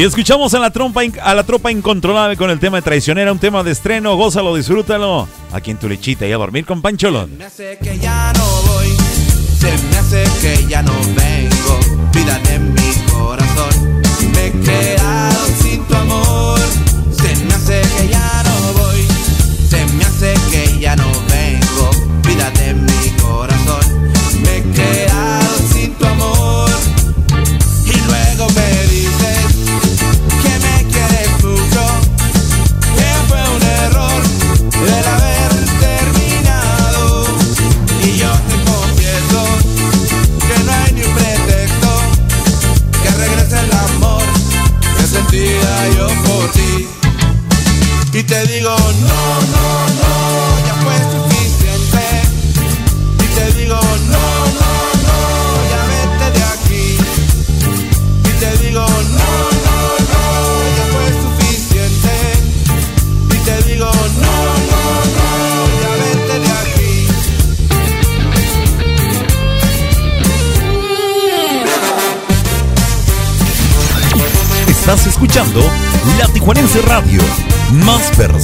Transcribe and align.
Y 0.00 0.02
escuchamos 0.02 0.54
a 0.54 0.58
la, 0.58 0.70
trompa, 0.70 1.02
a 1.22 1.34
la 1.34 1.42
tropa 1.42 1.70
incontrolable 1.70 2.34
con 2.34 2.48
el 2.48 2.58
tema 2.58 2.78
de 2.78 2.82
traicionera, 2.82 3.30
un 3.32 3.38
tema 3.38 3.62
de 3.62 3.72
estreno, 3.72 4.16
gózalo, 4.16 4.56
disfrútalo. 4.56 5.28
Aquí 5.52 5.72
en 5.72 5.76
tu 5.76 5.90
lechita 5.90 6.26
y 6.26 6.32
a 6.32 6.38
dormir 6.38 6.64
con 6.64 6.80
Pancholón. 6.80 7.32
Se 7.32 7.36
me 7.36 7.44
hace 7.44 7.78
que 7.82 7.98
ya 7.98 8.32
no 8.32 8.62
voy, 8.62 8.88
se 9.58 9.66
me 9.66 9.98
hace 9.98 10.24
que 10.40 10.66
ya 10.66 10.80
no 10.80 10.94
vengo, 11.14 11.39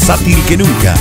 versátil 0.06 0.40
que 0.46 0.56
nunca. 0.56 0.94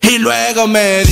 Y 0.00 0.18
luego 0.18 0.66
me 0.66 1.04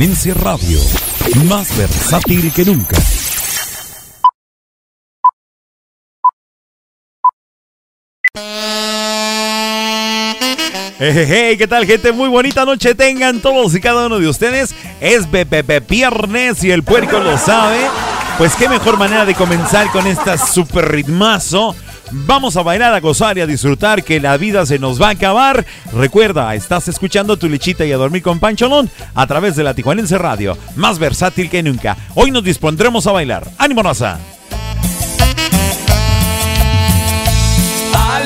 Tijuanense 0.00 0.32
Radio. 0.32 0.78
Más 1.44 1.76
versátil 1.76 2.50
que 2.54 2.64
nunca. 2.64 2.96
Hey, 10.98 11.58
¿qué 11.58 11.66
tal 11.68 11.84
gente? 11.84 12.12
Muy 12.12 12.30
bonita 12.30 12.64
noche 12.64 12.94
tengan 12.94 13.40
todos 13.40 13.74
y 13.74 13.80
cada 13.80 14.06
uno 14.06 14.18
de 14.18 14.28
ustedes. 14.28 14.74
Es 15.02 15.30
Bebé 15.30 15.80
Viernes 15.80 16.64
y 16.64 16.70
el 16.70 16.82
puerco 16.82 17.20
lo 17.20 17.36
sabe. 17.36 17.80
Pues 18.38 18.56
qué 18.56 18.70
mejor 18.70 18.96
manera 18.96 19.26
de 19.26 19.34
comenzar 19.34 19.90
con 19.90 20.06
esta 20.06 20.38
super 20.38 20.90
ritmazo. 20.90 21.76
Vamos 22.12 22.56
a 22.56 22.62
bailar, 22.62 22.94
a 22.94 23.00
gozar 23.00 23.38
y 23.38 23.40
a 23.40 23.46
disfrutar 23.46 24.04
que 24.04 24.20
la 24.20 24.36
vida 24.36 24.66
se 24.66 24.78
nos 24.78 25.00
va 25.00 25.08
a 25.08 25.12
acabar. 25.12 25.64
Recuerda, 25.92 26.54
estás 26.54 26.88
escuchando 26.88 27.36
tu 27.36 27.48
lechita 27.48 27.84
y 27.84 27.92
a 27.92 27.96
dormir 27.96 28.22
con 28.22 28.38
Pancholón 28.38 28.90
a 29.14 29.26
través 29.26 29.56
de 29.56 29.64
la 29.64 29.74
Tijuanense 29.74 30.18
Radio, 30.18 30.56
más 30.76 30.98
versátil 30.98 31.50
que 31.50 31.62
nunca. 31.62 31.96
Hoy 32.14 32.30
nos 32.30 32.44
dispondremos 32.44 33.06
a 33.06 33.12
bailar. 33.12 33.46
¡Ánimo! 33.58 33.80
Al 33.80 33.96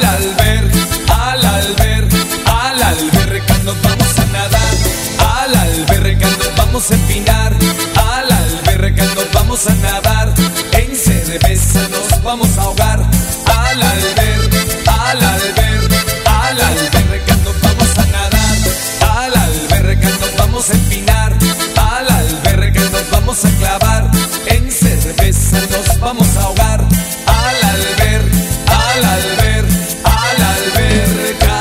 alber, 0.04 0.70
al 1.08 1.44
alber, 1.44 2.08
al 2.46 2.82
alberca 2.82 3.54
vamos 3.82 4.18
a 4.18 4.26
nadar. 4.26 4.74
Al 5.18 5.54
alberca 5.54 6.28
nos 6.28 6.56
vamos 6.56 6.90
a 6.90 6.94
empinar. 6.94 7.53
Vamos 23.34 23.44
a 23.44 23.58
clavar. 23.58 24.10
En 24.46 24.70
cerveza 24.70 25.58
nos 25.70 25.98
vamos 25.98 26.36
a 26.36 26.42
ahogar. 26.42 26.80
Al 27.26 27.64
alber, 27.64 28.22
al 28.66 29.04
alber, 29.04 29.64
al 30.04 30.42
alberca. 30.42 31.56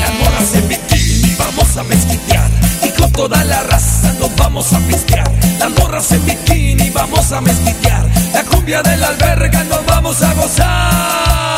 Las 0.00 0.14
morras 0.18 0.54
en 0.54 0.68
bikini 0.68 1.34
vamos 1.38 1.76
a 1.76 1.82
mezquitear 1.84 2.50
Y 2.82 2.88
con 2.90 3.12
toda 3.12 3.44
la 3.44 3.62
raza 3.62 4.12
nos 4.18 4.34
vamos 4.36 4.72
a 4.72 4.78
pistear 4.80 5.30
Las 5.58 5.70
morras 5.70 6.12
en 6.12 6.24
bikini 6.26 6.90
vamos 6.90 7.32
a 7.32 7.40
mezquitear 7.40 8.06
La 8.34 8.44
cumbia 8.44 8.82
del 8.82 9.02
alberga 9.02 9.64
nos 9.64 9.86
vamos 9.86 10.22
a 10.22 10.34
gozar 10.34 11.51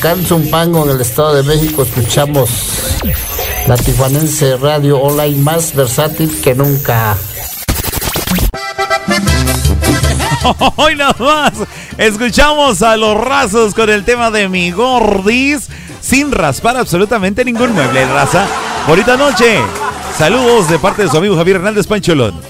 Culiacán, 0.00 0.24
Zumpango, 0.24 0.84
en 0.84 0.92
el 0.96 1.00
Estado 1.02 1.34
de 1.34 1.42
México, 1.42 1.82
escuchamos 1.82 2.48
la 3.66 3.76
Tijuanense 3.76 4.56
Radio 4.56 4.98
Online 4.98 5.36
más 5.42 5.74
versátil 5.74 6.40
que 6.40 6.54
nunca. 6.54 7.16
Hoy 10.76 10.96
nada 10.96 11.14
más 11.18 11.52
escuchamos 11.98 12.80
a 12.82 12.96
los 12.96 13.14
rasos 13.22 13.74
con 13.74 13.90
el 13.90 14.04
tema 14.04 14.30
de 14.30 14.48
mi 14.48 14.70
gordis 14.70 15.68
sin 16.00 16.32
raspar 16.32 16.78
absolutamente 16.78 17.44
ningún 17.44 17.74
mueble, 17.74 18.06
raza. 18.06 18.46
Bonita 18.86 19.18
noche. 19.18 19.60
Saludos 20.16 20.70
de 20.70 20.78
parte 20.78 21.02
de 21.02 21.10
su 21.10 21.18
amigo 21.18 21.36
Javier 21.36 21.56
Hernández 21.56 21.86
Pancholón. 21.86 22.49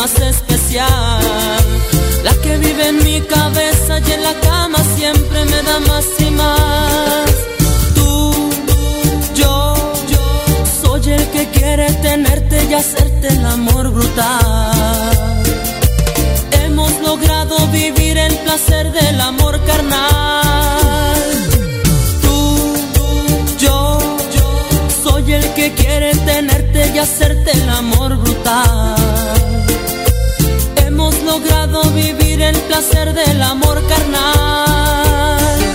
más 0.00 0.14
especial. 0.20 1.20
La 2.22 2.32
que 2.42 2.56
vive 2.58 2.88
en 2.88 2.98
mi 3.04 3.20
cabeza 3.22 3.98
y 4.06 4.12
en 4.12 4.22
la 4.22 4.34
cama 4.48 4.78
siempre 4.96 5.44
me 5.44 5.60
da 5.68 5.80
más 5.90 6.06
y 6.20 6.30
más. 6.30 7.30
Tú, 7.96 8.10
yo, 9.34 9.74
yo 10.12 10.24
soy 10.82 11.12
el 11.12 11.24
que 11.30 11.48
quiere 11.56 11.92
tenerte 11.94 12.56
y 12.70 12.74
hacerte 12.74 13.26
el 13.28 13.44
amor 13.44 13.90
brutal. 13.90 15.42
Hemos 16.62 16.92
logrado 17.00 17.56
vivir 17.68 18.18
el 18.18 18.34
placer 18.44 18.92
del 18.92 19.20
amor 19.20 19.54
carnal. 19.64 21.22
Tú, 22.22 22.38
yo, 23.58 23.98
yo 24.36 24.48
soy 25.02 25.32
el 25.32 25.46
que 25.54 25.72
quiere 25.72 26.14
tenerte 26.32 26.92
y 26.94 26.98
hacerte 26.98 27.50
el 27.52 27.68
amor 27.68 28.16
brutal 28.16 29.07
logrado 31.38 31.82
vivir 31.92 32.42
el 32.42 32.56
placer 32.62 33.12
del 33.14 33.40
amor 33.42 33.80
carnal. 33.86 35.67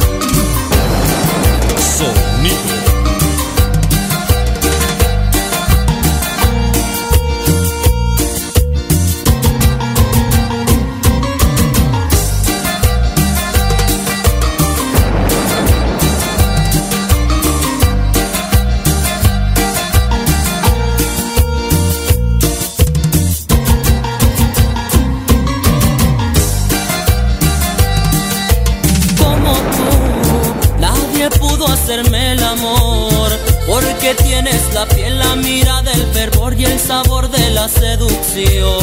La 37.63 37.69
seducción. 37.69 38.77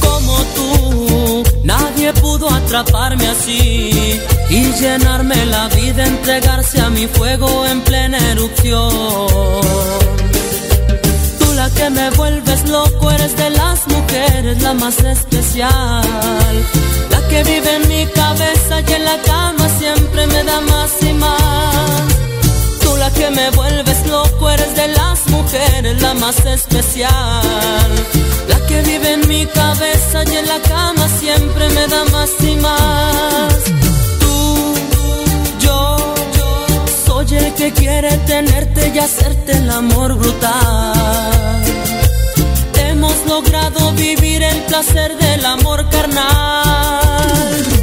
Como 0.00 0.36
tú, 0.56 1.44
nadie 1.62 2.12
pudo 2.14 2.50
atraparme 2.50 3.28
así 3.28 4.20
y 4.50 4.60
llenarme 4.80 5.46
la 5.46 5.68
vida, 5.68 6.04
entregarse 6.04 6.80
a 6.80 6.90
mi 6.90 7.06
fuego 7.06 7.64
en 7.66 7.80
plena 7.82 8.18
erupción. 8.32 8.90
Tú 11.38 11.52
la 11.54 11.70
que 11.70 11.90
me 11.90 12.10
vuelves 12.10 12.68
loco, 12.68 13.10
eres 13.12 13.36
de 13.36 13.50
las 13.50 13.86
mujeres 13.86 14.60
la 14.62 14.74
más 14.74 14.98
especial. 14.98 16.02
La 17.12 17.20
que 17.28 17.44
vive 17.44 17.70
en 17.76 17.88
mi 17.88 18.06
cabeza 18.06 18.74
y 18.88 18.92
en 18.92 19.04
la 19.04 19.18
cama 19.22 19.68
siempre 19.78 20.26
me 20.26 20.42
da 20.42 20.60
más 20.60 20.90
y 21.02 21.12
más. 21.12 22.25
Tú 22.86 22.96
la 22.96 23.10
que 23.10 23.28
me 23.30 23.50
vuelves 23.50 24.06
loco, 24.06 24.48
eres 24.48 24.72
de 24.76 24.86
las 24.86 25.26
mujeres 25.26 26.00
la 26.00 26.14
más 26.14 26.38
especial. 26.46 27.90
La 28.48 28.58
que 28.68 28.80
vive 28.82 29.14
en 29.14 29.26
mi 29.26 29.44
cabeza 29.46 30.22
y 30.24 30.36
en 30.36 30.46
la 30.46 30.60
cama 30.60 31.08
siempre 31.08 31.68
me 31.70 31.84
da 31.88 32.04
más 32.12 32.30
y 32.40 32.54
más. 32.54 33.56
Tú, 34.20 34.74
yo, 35.58 35.96
soy 37.04 37.36
el 37.36 37.54
que 37.54 37.72
quiere 37.72 38.16
tenerte 38.18 38.92
y 38.94 38.98
hacerte 39.00 39.52
el 39.58 39.68
amor 39.68 40.14
brutal. 40.14 41.64
Hemos 42.88 43.16
logrado 43.26 43.90
vivir 43.94 44.44
el 44.44 44.58
placer 44.68 45.16
del 45.16 45.44
amor 45.44 45.88
carnal. 45.90 47.75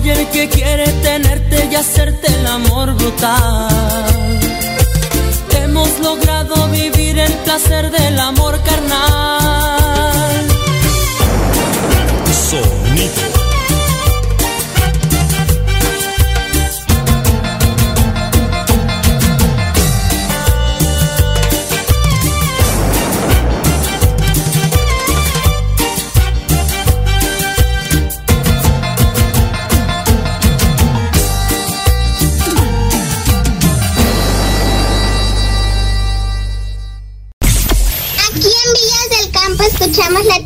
Soy 0.00 0.10
el 0.10 0.28
que 0.28 0.48
quiere 0.48 0.86
tenerte 1.02 1.68
y 1.70 1.74
hacerte 1.74 2.26
el 2.32 2.46
amor 2.46 2.94
brutal. 2.94 4.40
Hemos 5.62 5.98
logrado 6.00 6.68
vivir 6.68 7.18
el 7.18 7.32
placer 7.44 7.90
del 7.90 8.18
amor 8.18 8.60
carnal. 8.62 10.46
Sonido. 12.50 13.37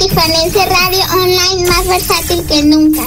Tijuanense 0.02 0.58
Radio 0.66 1.04
Online 1.14 1.70
más 1.70 1.86
versátil 1.86 2.44
que 2.48 2.62
nunca. 2.64 3.02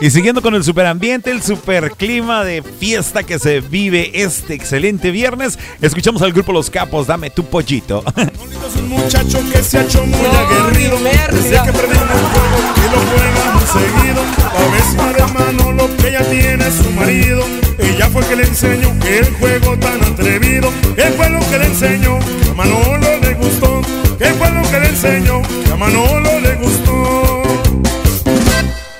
Y 0.00 0.10
siguiendo 0.10 0.42
con 0.42 0.54
el 0.54 0.62
superambiente, 0.62 1.30
el 1.30 1.42
super 1.42 1.92
clima 1.92 2.44
de 2.44 2.62
fiesta 2.62 3.22
que 3.22 3.38
se 3.38 3.60
vive 3.60 4.22
este 4.22 4.52
excelente 4.52 5.10
viernes, 5.12 5.58
escuchamos 5.80 6.20
al 6.20 6.34
grupo 6.34 6.52
Los 6.52 6.68
Capos, 6.68 7.06
dame 7.06 7.30
tu 7.30 7.44
pollito. 7.44 8.04
Es 8.16 8.76
un 8.76 8.88
muchacho 8.90 9.38
que 9.50 9.62
se 9.62 9.78
ha 9.78 9.82
hecho 9.82 10.04
muy 10.04 10.26
aguerrido 10.26 10.98
Desde 10.98 11.62
que 11.62 11.72
perdimos 11.72 12.02
el 12.02 12.26
juego 12.26 12.58
y 12.76 12.82
lo 12.82 13.00
juega 13.08 13.52
muy 13.54 13.66
seguido 13.66 14.22
La 14.54 14.68
vecina 14.76 15.12
de 15.12 15.32
Manolo 15.32 15.96
que 15.96 16.08
ella 16.08 16.30
tiene 16.30 16.68
es 16.68 16.74
su 16.74 16.90
marido 16.90 17.69
fue 18.12 18.24
que 18.26 18.36
le 18.36 18.44
enseñó 18.44 18.94
el 19.06 19.34
juego 19.34 19.78
tan 19.78 20.02
atrevido 20.04 20.70
¿Qué 20.94 21.04
fue 21.16 21.30
lo 21.30 21.40
que 21.50 21.58
le 21.58 21.66
enseñó? 21.66 22.18
Que 22.42 22.50
a 22.50 22.54
Manolo 22.54 23.18
le 23.20 23.34
gustó 23.34 23.80
¿Qué 24.18 24.26
fue 24.34 24.50
lo 24.50 24.62
que 24.70 24.80
le 24.80 24.88
enseñó? 24.88 25.42
Que 25.64 25.72
a 25.72 25.76
Manolo 25.76 26.40
le 26.40 26.54
gustó 26.56 27.42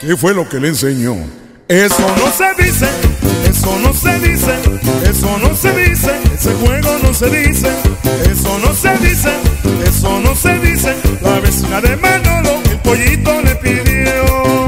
¿Qué 0.01 0.17
fue 0.17 0.35
lo 0.35 0.49
que 0.49 0.59
le 0.59 0.69
enseñó? 0.69 1.15
Eso 1.69 2.05
no 2.17 2.33
se 2.33 2.65
dice, 2.65 2.89
eso 3.49 3.79
no 3.79 3.93
se 3.93 4.19
dice, 4.19 4.55
eso 5.09 5.39
no 5.39 5.55
se 5.55 5.71
dice, 5.73 6.11
ese 6.35 6.53
juego 6.55 6.99
no 7.01 7.15
se 7.15 7.31
dice, 7.31 7.69
eso 8.29 8.59
no 8.59 8.75
se 8.75 8.91
dice, 9.07 9.31
eso 9.87 10.19
no 10.19 10.35
se 10.35 10.59
dice. 10.59 10.97
La 11.21 11.39
vecina 11.39 11.81
de 11.81 11.97
Manolo, 11.97 12.61
el 12.71 12.79
pollito 12.81 13.41
le 13.43 13.55
pidió. 13.55 14.67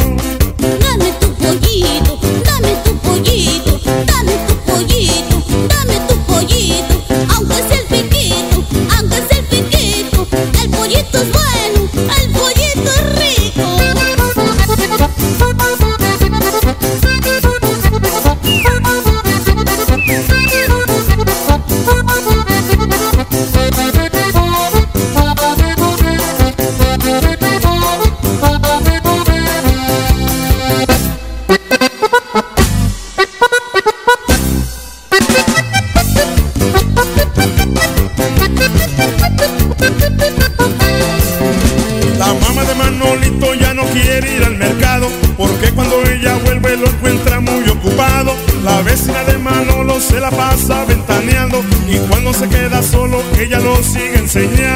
Dame 0.78 1.12
tu 1.18 1.34
pollito, 1.34 2.20
dame 2.44 2.76
tu 2.84 2.96
pollito, 2.98 3.71
sigue 54.32 54.71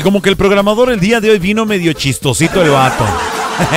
Y 0.00 0.02
como 0.02 0.22
que 0.22 0.30
el 0.30 0.36
programador 0.36 0.90
el 0.90 0.98
día 0.98 1.20
de 1.20 1.28
hoy 1.28 1.38
vino 1.38 1.66
medio 1.66 1.92
chistosito 1.92 2.62
el 2.62 2.70
vato. 2.70 3.04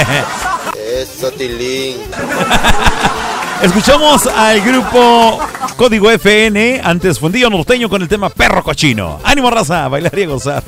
Eso, 1.02 1.30
Tilín. 1.32 1.98
Escuchamos 3.62 4.26
al 4.28 4.62
grupo 4.62 5.42
Código 5.76 6.10
FN, 6.10 6.80
antes 6.82 7.20
Fundillo 7.20 7.50
Norteño 7.50 7.90
con 7.90 8.02
el 8.02 8.08
tema 8.08 8.30
Perro 8.30 8.64
Cochino. 8.64 9.20
Ánimo 9.22 9.50
raza, 9.50 9.90
bailar 9.90 10.18
y 10.18 10.26
gozar. 10.26 10.64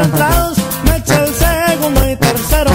Estamos 0.00 0.06
entrados, 0.06 0.58
me 0.84 0.96
eché 0.96 1.14
el 1.14 1.34
segundo 1.34 2.10
y 2.10 2.16
tercero. 2.16 2.70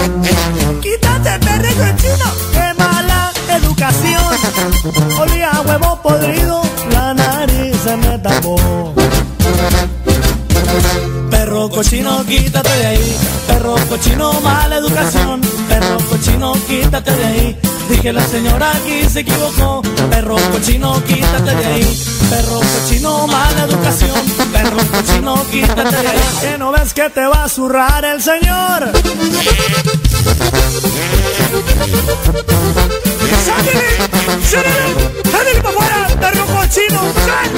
Quítate 0.81 1.39
perro 1.39 1.69
cochino, 1.69 2.25
qué 2.53 2.73
mala 2.77 3.31
educación. 3.49 5.19
Olía 5.19 5.51
huevo 5.65 6.01
podrido, 6.01 6.61
la 6.91 7.13
nariz 7.13 7.75
se 7.83 7.97
me 7.97 8.17
tapó. 8.19 8.93
Perro 11.31 11.69
cochino, 11.69 12.25
quítate 12.25 12.77
de 12.77 12.85
ahí. 12.85 13.17
Perro 13.47 13.75
cochino, 13.89 14.33
mala 14.41 14.77
educación. 14.77 15.41
Perro 15.69 15.97
cochino, 16.09 16.53
quítate 16.67 17.11
de 17.11 17.25
ahí. 17.25 17.59
Dije 17.89 18.13
la 18.13 18.25
señora 18.27 18.71
aquí 18.71 19.07
se 19.09 19.19
equivocó. 19.21 19.81
Perro 20.09 20.35
cochino, 20.51 21.03
quítate 21.05 21.55
de 21.55 21.65
ahí. 21.65 22.03
Perro 22.29 22.59
cochino, 22.59 23.27
mala 23.27 23.63
educación. 23.65 24.34
Perro 24.55 24.77
cochino, 24.89 25.45
quítate. 25.51 25.97
Que 26.39 26.57
no 26.57 26.71
ves 26.71 26.93
que 26.93 27.09
te 27.09 27.25
va 27.25 27.43
a 27.43 27.49
zurrar 27.49 28.05
el 28.05 28.21
señor. 28.21 28.91
¡Sáquenle! 33.45 33.89
¡Sáquenle! 34.51 34.87
¡Sáquenle 35.29 35.61
para 35.61 35.75
afuera! 35.75 36.07
¡Perro 36.21 36.45
cochino! 36.45 37.01
¡Sal! 37.25 37.49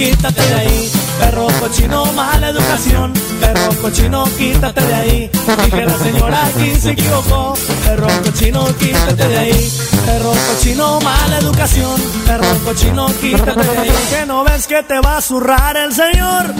Quítate 0.00 0.42
de 0.42 0.54
ahí. 0.54 0.92
Perro 1.18 1.46
cochino, 1.60 2.12
mala 2.12 2.48
educación. 2.48 3.12
Perro 3.40 3.82
cochino, 3.82 4.24
quítate 4.38 4.80
de 4.80 4.94
ahí. 4.94 5.30
Dije 5.64 5.84
la 5.84 5.98
señora 5.98 6.46
aquí 6.46 6.74
se 6.76 6.90
equivocó. 6.92 7.54
Perro 7.84 8.08
cochino, 8.22 8.64
quítate 8.78 9.28
de 9.28 9.38
ahí. 9.38 9.72
Perro 10.06 10.32
cochino, 10.48 11.00
mala 11.00 11.38
educación. 11.38 12.00
Perro 12.26 12.58
cochino, 12.64 13.06
quítate 13.20 13.62
de 13.62 13.78
ahí. 13.78 13.90
Que 14.10 14.26
no 14.26 14.44
ves 14.44 14.66
que 14.66 14.82
te 14.82 15.00
va 15.00 15.18
a 15.18 15.20
zurrar 15.20 15.76
el 15.76 15.92
señor. 15.92 16.54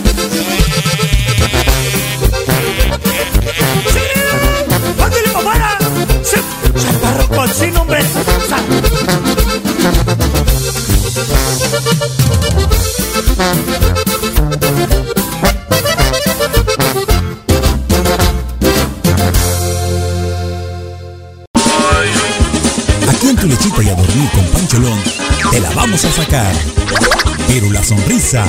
Pero 27.48 27.72
la 27.72 27.82
sonrisa, 27.82 28.44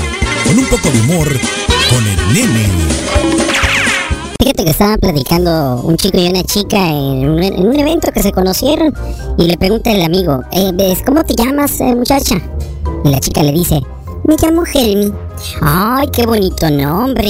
con 0.45 0.59
un 0.59 0.65
poco 0.65 0.87
de 0.91 1.01
humor, 1.01 1.27
con 1.89 2.05
el 2.05 2.33
nene. 2.33 2.67
Fíjate 4.39 4.65
que 4.65 4.69
estaban 4.69 4.99
platicando 4.99 5.81
un 5.83 5.97
chico 5.97 6.19
y 6.19 6.27
una 6.27 6.43
chica 6.43 6.77
en 6.77 7.27
un, 7.27 7.41
en 7.41 7.67
un 7.67 7.79
evento 7.79 8.11
que 8.11 8.21
se 8.21 8.31
conocieron 8.31 8.93
y 9.35 9.47
le 9.47 9.57
pregunta 9.57 9.91
el 9.91 10.03
amigo, 10.03 10.43
eh, 10.51 10.69
¿ves 10.75 10.99
¿cómo 11.03 11.23
te 11.23 11.33
llamas 11.33 11.81
eh, 11.81 11.95
muchacha? 11.95 12.35
Y 13.03 13.09
la 13.09 13.19
chica 13.19 13.41
le 13.41 13.51
dice, 13.51 13.81
me 14.25 14.35
llamo 14.39 14.63
Helmi. 14.71 15.11
Ay, 15.63 16.07
qué 16.11 16.25
bonito 16.25 16.69
nombre. 16.71 17.29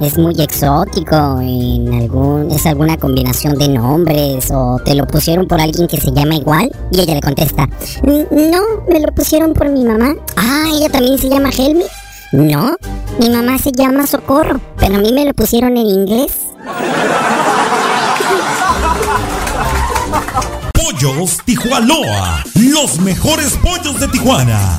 Es 0.00 0.18
muy 0.18 0.34
exótico. 0.40 1.38
En 1.40 1.92
algún, 1.94 2.50
es 2.50 2.66
alguna 2.66 2.96
combinación 2.96 3.56
de 3.56 3.68
nombres 3.68 4.50
o 4.52 4.78
te 4.84 4.94
lo 4.94 5.06
pusieron 5.06 5.46
por 5.46 5.60
alguien 5.60 5.86
que 5.86 6.00
se 6.00 6.10
llama 6.10 6.34
igual. 6.34 6.70
Y 6.90 7.00
ella 7.00 7.14
le 7.14 7.20
contesta, 7.20 7.66
"Mm, 8.02 8.50
no, 8.50 8.62
me 8.88 9.00
lo 9.00 9.12
pusieron 9.14 9.54
por 9.54 9.68
mi 9.68 9.84
mamá. 9.84 10.14
Ah, 10.36 10.64
ella 10.74 10.88
también 10.88 11.18
se 11.18 11.28
llama 11.28 11.50
Helmi. 11.56 11.84
No, 12.32 12.76
mi 13.20 13.30
mamá 13.30 13.58
se 13.58 13.70
llama 13.72 14.06
Socorro, 14.06 14.60
pero 14.76 14.96
a 14.96 14.98
mí 14.98 15.12
me 15.12 15.24
lo 15.24 15.32
pusieron 15.32 15.76
en 15.76 15.86
inglés. 15.86 16.32
Pollos 20.74 21.38
Tijuanoa, 21.44 22.42
los 22.54 22.98
mejores 23.00 23.56
pollos 23.62 24.00
de 24.00 24.08
Tijuana. 24.08 24.78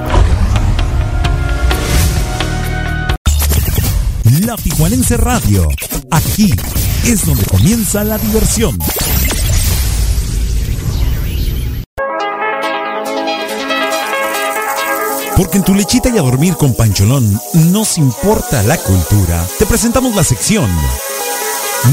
La 4.45 4.57
Tijuanense 4.57 5.17
Radio. 5.17 5.69
Aquí 6.11 6.51
es 7.05 7.25
donde 7.25 7.45
comienza 7.45 8.05
la 8.05 8.19
diversión. 8.19 8.77
Porque 15.37 15.57
en 15.57 15.65
tu 15.65 15.75
lechita 15.75 16.11
y 16.11 16.19
a 16.19 16.23
dormir 16.23 16.55
con 16.55 16.75
Pancholón 16.75 17.41
nos 17.73 17.99
importa 17.99 18.63
la 18.63 18.77
cultura. 18.77 19.45
Te 19.59 19.67
presentamos 19.67 20.15
la 20.15 20.23
sección 20.23 20.71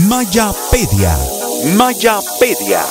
Mayapedia. 0.08 1.18
Mayapedia. 1.76 2.82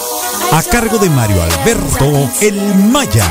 A 0.53 0.63
cargo 0.63 0.99
de 0.99 1.09
Mario 1.11 1.43
Alberto 1.43 2.29
El 2.41 2.75
Maya. 2.75 3.27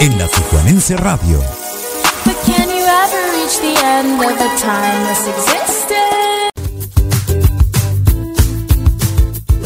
En 0.00 0.18
la 0.18 0.26
Tijuanense 0.28 0.96
Radio. 0.96 1.40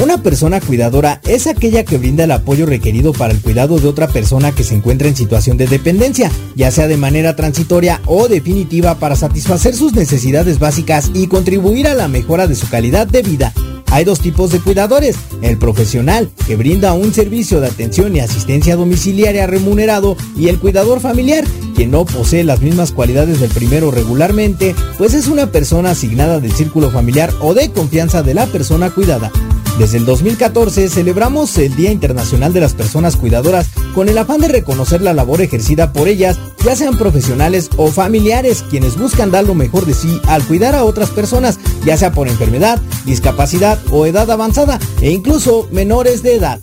Una 0.04 0.18
persona 0.18 0.60
cuidadora 0.60 1.22
es 1.26 1.46
aquella 1.46 1.82
que 1.82 1.96
brinda 1.96 2.24
el 2.24 2.30
apoyo 2.30 2.66
requerido 2.66 3.14
para 3.14 3.32
el 3.32 3.40
cuidado 3.40 3.78
de 3.78 3.88
otra 3.88 4.06
persona 4.06 4.52
que 4.52 4.62
se 4.62 4.74
encuentra 4.74 5.08
en 5.08 5.16
situación 5.16 5.56
de 5.56 5.66
dependencia, 5.66 6.30
ya 6.54 6.70
sea 6.70 6.88
de 6.88 6.98
manera 6.98 7.36
transitoria 7.36 8.02
o 8.04 8.28
definitiva 8.28 8.96
para 8.96 9.16
satisfacer 9.16 9.74
sus 9.74 9.94
necesidades 9.94 10.58
básicas 10.58 11.10
y 11.14 11.26
contribuir 11.26 11.88
a 11.88 11.94
la 11.94 12.08
mejora 12.08 12.46
de 12.46 12.54
su 12.54 12.68
calidad 12.68 13.06
de 13.06 13.22
vida. 13.22 13.54
Hay 13.86 14.04
dos 14.04 14.20
tipos 14.20 14.52
de 14.52 14.60
cuidadores, 14.60 15.16
el 15.40 15.56
profesional, 15.56 16.28
que 16.46 16.56
brinda 16.56 16.92
un 16.92 17.14
servicio 17.14 17.62
de 17.62 17.68
atención 17.68 18.14
y 18.14 18.20
asistencia 18.20 18.76
domiciliaria 18.76 19.46
remunerado, 19.46 20.18
y 20.36 20.48
el 20.48 20.58
cuidador 20.58 21.00
familiar, 21.00 21.44
quien 21.74 21.90
no 21.90 22.04
posee 22.04 22.44
las 22.44 22.60
mismas 22.60 22.92
cualidades 22.92 23.40
del 23.40 23.50
primero 23.50 23.90
regularmente, 23.90 24.74
pues 24.98 25.14
es 25.14 25.28
una 25.28 25.50
persona 25.50 25.92
asignada 25.92 26.40
del 26.40 26.52
círculo 26.52 26.90
familiar 26.90 27.32
o 27.40 27.54
de 27.54 27.70
confianza 27.70 28.22
de 28.22 28.34
la 28.34 28.44
persona 28.44 28.90
cuidada. 28.90 29.32
Desde 29.78 29.98
el 29.98 30.04
2014 30.04 30.88
celebramos 30.88 31.58
el 31.58 31.74
Día 31.74 31.90
Internacional 31.90 32.52
de 32.52 32.60
las 32.60 32.74
Personas 32.74 33.16
Cuidadoras 33.16 33.66
con 33.92 34.08
el 34.08 34.16
afán 34.16 34.40
de 34.40 34.46
reconocer 34.46 35.02
la 35.02 35.12
labor 35.12 35.42
ejercida 35.42 35.92
por 35.92 36.06
ellas, 36.06 36.38
ya 36.64 36.76
sean 36.76 36.96
profesionales 36.96 37.70
o 37.76 37.88
familiares, 37.88 38.64
quienes 38.70 38.96
buscan 38.96 39.32
dar 39.32 39.44
lo 39.44 39.54
mejor 39.54 39.84
de 39.84 39.94
sí 39.94 40.20
al 40.28 40.44
cuidar 40.44 40.76
a 40.76 40.84
otras 40.84 41.10
personas, 41.10 41.58
ya 41.84 41.96
sea 41.96 42.12
por 42.12 42.28
enfermedad, 42.28 42.80
discapacidad 43.04 43.80
o 43.90 44.06
edad 44.06 44.30
avanzada, 44.30 44.78
e 45.00 45.10
incluso 45.10 45.68
menores 45.72 46.22
de 46.22 46.36
edad. 46.36 46.60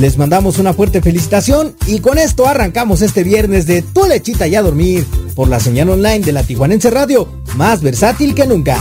Les 0.00 0.16
mandamos 0.16 0.58
una 0.58 0.72
fuerte 0.72 1.02
felicitación 1.02 1.76
y 1.86 2.00
con 2.00 2.16
esto 2.16 2.46
arrancamos 2.46 3.02
este 3.02 3.24
viernes 3.24 3.66
de 3.66 3.82
Tu 3.82 4.06
lechita 4.06 4.48
y 4.48 4.54
a 4.54 4.62
dormir 4.62 5.06
por 5.34 5.48
la 5.48 5.60
señal 5.60 5.90
online 5.90 6.20
de 6.20 6.32
la 6.32 6.42
Tijuanense 6.42 6.90
Radio, 6.90 7.28
más 7.56 7.82
versátil 7.82 8.34
que 8.34 8.46
nunca. 8.46 8.78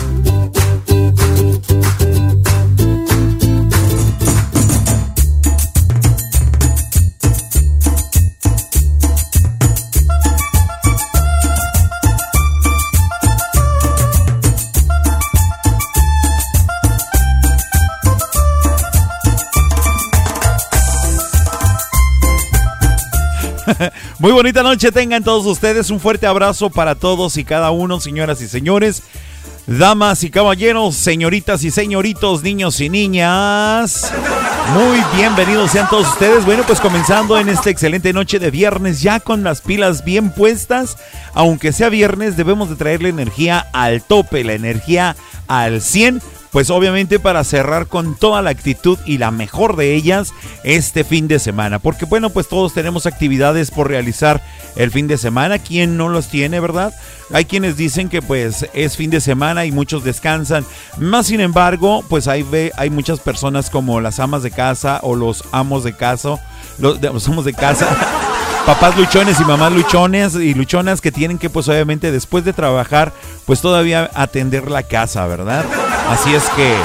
Muy 24.20 24.32
bonita 24.32 24.64
noche 24.64 24.92
tengan 24.92 25.24
todos 25.24 25.46
ustedes. 25.46 25.90
Un 25.90 26.00
fuerte 26.00 26.28
abrazo 26.28 26.70
para 26.70 26.96
todos 26.96 27.38
y 27.38 27.44
cada 27.44 27.72
uno, 27.72 28.00
señoras 28.00 28.42
y 28.42 28.48
señores. 28.48 29.04
Damas 29.68 30.24
y 30.24 30.32
caballeros, 30.32 30.96
señoritas 30.96 31.64
y 31.64 31.72
señoritos, 31.72 32.44
niños 32.44 32.82
y 32.82 32.90
niñas. 32.90 34.12
Muy 34.74 35.00
bienvenidos 35.16 35.72
sean 35.72 35.88
todos 35.90 36.08
ustedes. 36.08 36.46
Bueno, 36.46 36.64
pues 36.66 36.80
comenzando 36.80 37.38
en 37.38 37.50
esta 37.50 37.70
excelente 37.70 38.12
noche 38.12 38.40
de 38.40 38.52
viernes, 38.52 39.02
ya 39.02 39.20
con 39.20 39.44
las 39.44 39.62
pilas 39.62 40.04
bien 40.04 40.32
puestas. 40.32 40.98
Aunque 41.34 41.72
sea 41.72 41.90
viernes, 41.90 42.38
debemos 42.38 42.70
de 42.70 42.76
traer 42.76 43.02
la 43.04 43.10
energía 43.10 43.68
al 43.72 44.02
tope, 44.02 44.44
la 44.44 44.54
energía 44.54 45.16
al 45.48 45.82
100 45.82 46.22
pues 46.52 46.70
obviamente 46.70 47.20
para 47.20 47.44
cerrar 47.44 47.88
con 47.88 48.16
toda 48.16 48.42
la 48.42 48.50
actitud 48.50 49.00
y 49.06 49.18
la 49.18 49.32
mejor 49.32 49.76
de 49.76 49.96
ellas 49.96 50.34
este 50.64 51.04
fin 51.04 51.28
de 51.28 51.40
semana. 51.40 51.80
Porque 51.80 52.06
bueno, 52.06 52.30
pues 52.30 52.48
todos 52.48 52.74
tenemos 52.74 53.06
actividades 53.06 53.72
por 53.72 53.88
realizar 53.88 54.42
el 54.76 54.92
fin 54.92 55.08
de 55.08 55.18
semana. 55.18 55.60
¿Quién 55.60 55.98
no 55.98 56.10
los 56.10 56.28
tiene, 56.28 56.60
verdad? 56.60 56.94
Hay 57.34 57.46
quienes 57.46 57.78
dicen 57.78 58.10
que 58.10 58.22
pues 58.22 58.68
es 58.74 58.98
fin 58.98 59.10
de 59.10 59.22
semana 59.22 59.66
y 59.66 59.72
muchos 59.72 60.04
descansan. 60.04 60.66
Más 60.98 61.28
sin 61.28 61.40
embargo, 61.40 62.04
pues 62.10 62.28
hay, 62.28 62.46
hay 62.76 62.90
muchas 62.90 63.22
personas 63.22 63.70
como 63.70 64.02
las 64.02 64.20
amas 64.20 64.44
de 64.44 64.52
casa 64.52 65.00
o 65.04 65.16
los 65.16 65.44
amos 65.54 65.84
de 65.84 65.94
casa, 65.94 66.36
los, 66.78 67.02
los 67.02 67.28
amos 67.30 67.46
de 67.46 67.54
casa. 67.54 67.88
Papás 68.66 68.96
luchones 68.98 69.40
y 69.40 69.46
mamás 69.46 69.72
luchones 69.72 70.36
y 70.36 70.54
luchonas 70.54 71.02
que 71.02 71.12
tienen 71.12 71.38
que 71.38 71.50
pues 71.50 71.68
obviamente 71.68 72.12
después 72.12 72.46
de 72.46 72.54
trabajar 72.54 73.12
pues 73.46 73.62
todavía 73.62 74.10
atender 74.14 74.70
la 74.70 74.84
casa, 74.84 75.26
¿verdad? 75.26 75.66
Así 76.10 76.34
es 76.34 76.44
que 76.50 76.76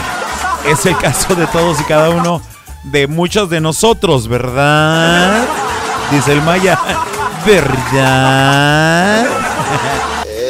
es 0.71 0.87
el 0.87 0.97
caso 0.99 1.35
de 1.35 1.47
todos 1.47 1.81
y 1.81 1.85
cada 1.85 2.11
uno 2.11 2.41
de 2.85 3.07
muchos 3.07 3.51
de 3.51 3.61
nosotros, 3.61 4.29
¿verdad? 4.29 5.45
Dice 6.11 6.33
el 6.33 6.43
Maya, 6.43 6.79
¿verdad? 7.45 9.27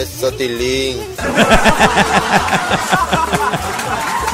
Eso, 0.00 0.30
Tilín. 0.32 0.98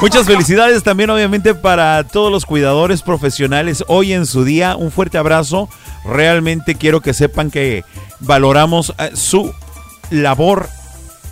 Muchas 0.01 0.25
felicidades 0.25 0.83
también 0.83 1.09
obviamente 1.09 1.55
para 1.55 2.03
todos 2.03 2.29
los 2.29 2.45
cuidadores 2.45 3.01
profesionales 3.01 3.85
hoy 3.87 4.11
en 4.11 4.25
su 4.25 4.43
día. 4.43 4.75
Un 4.75 4.91
fuerte 4.91 5.17
abrazo. 5.17 5.69
Realmente 6.05 6.75
quiero 6.75 7.01
que 7.01 7.13
sepan 7.13 7.51
que 7.51 7.83
valoramos 8.19 8.93
eh, 8.97 9.11
su 9.13 9.53
labor 10.09 10.69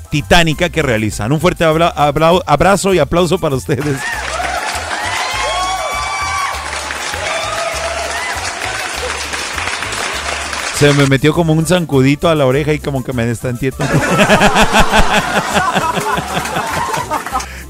titánica 0.10 0.70
que 0.70 0.82
realizan. 0.82 1.32
Un 1.32 1.40
fuerte 1.40 1.64
abrazo 1.64 2.94
y 2.94 3.00
aplauso 3.00 3.40
para 3.40 3.56
ustedes. 3.56 3.98
Se 10.76 10.92
me 10.94 11.06
metió 11.06 11.34
como 11.34 11.54
un 11.54 11.66
zancudito 11.66 12.28
a 12.28 12.34
la 12.34 12.46
oreja 12.46 12.74
y 12.74 12.80
como 12.80 13.04
que 13.04 13.14
me 13.14 13.26
destantieto. 13.26 13.84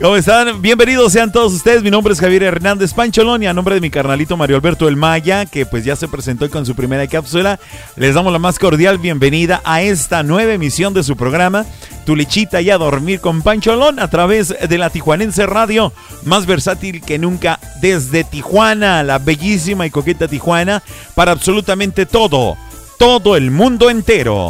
¿Cómo 0.01 0.15
están? 0.15 0.63
Bienvenidos 0.63 1.13
sean 1.13 1.31
todos 1.31 1.53
ustedes. 1.53 1.83
Mi 1.83 1.91
nombre 1.91 2.11
es 2.11 2.19
Javier 2.19 2.41
Hernández 2.41 2.91
Pancholón 2.91 3.43
y 3.43 3.45
a 3.45 3.53
nombre 3.53 3.75
de 3.75 3.81
mi 3.81 3.91
carnalito 3.91 4.35
Mario 4.35 4.55
Alberto 4.55 4.87
El 4.87 4.95
Maya, 4.95 5.45
que 5.45 5.67
pues 5.67 5.85
ya 5.85 5.95
se 5.95 6.07
presentó 6.07 6.49
con 6.49 6.65
su 6.65 6.73
primera 6.75 7.05
cápsula, 7.05 7.59
les 7.97 8.15
damos 8.15 8.33
la 8.33 8.39
más 8.39 8.57
cordial 8.57 8.97
bienvenida 8.97 9.61
a 9.63 9.83
esta 9.83 10.23
nueva 10.23 10.53
emisión 10.53 10.95
de 10.95 11.03
su 11.03 11.15
programa, 11.15 11.67
Tu 12.03 12.15
lechita 12.15 12.61
y 12.61 12.71
a 12.71 12.79
dormir 12.79 13.19
con 13.19 13.43
Pancholón 13.43 13.99
a 13.99 14.07
través 14.07 14.55
de 14.67 14.77
la 14.79 14.89
Tijuanense 14.89 15.45
Radio, 15.45 15.93
más 16.25 16.47
versátil 16.47 17.03
que 17.03 17.19
nunca 17.19 17.59
desde 17.79 18.23
Tijuana, 18.23 19.03
la 19.03 19.19
bellísima 19.19 19.85
y 19.85 19.91
coqueta 19.91 20.27
Tijuana, 20.27 20.81
para 21.13 21.31
absolutamente 21.31 22.07
todo, 22.07 22.57
todo 22.97 23.35
el 23.35 23.51
mundo 23.51 23.91
entero. 23.91 24.49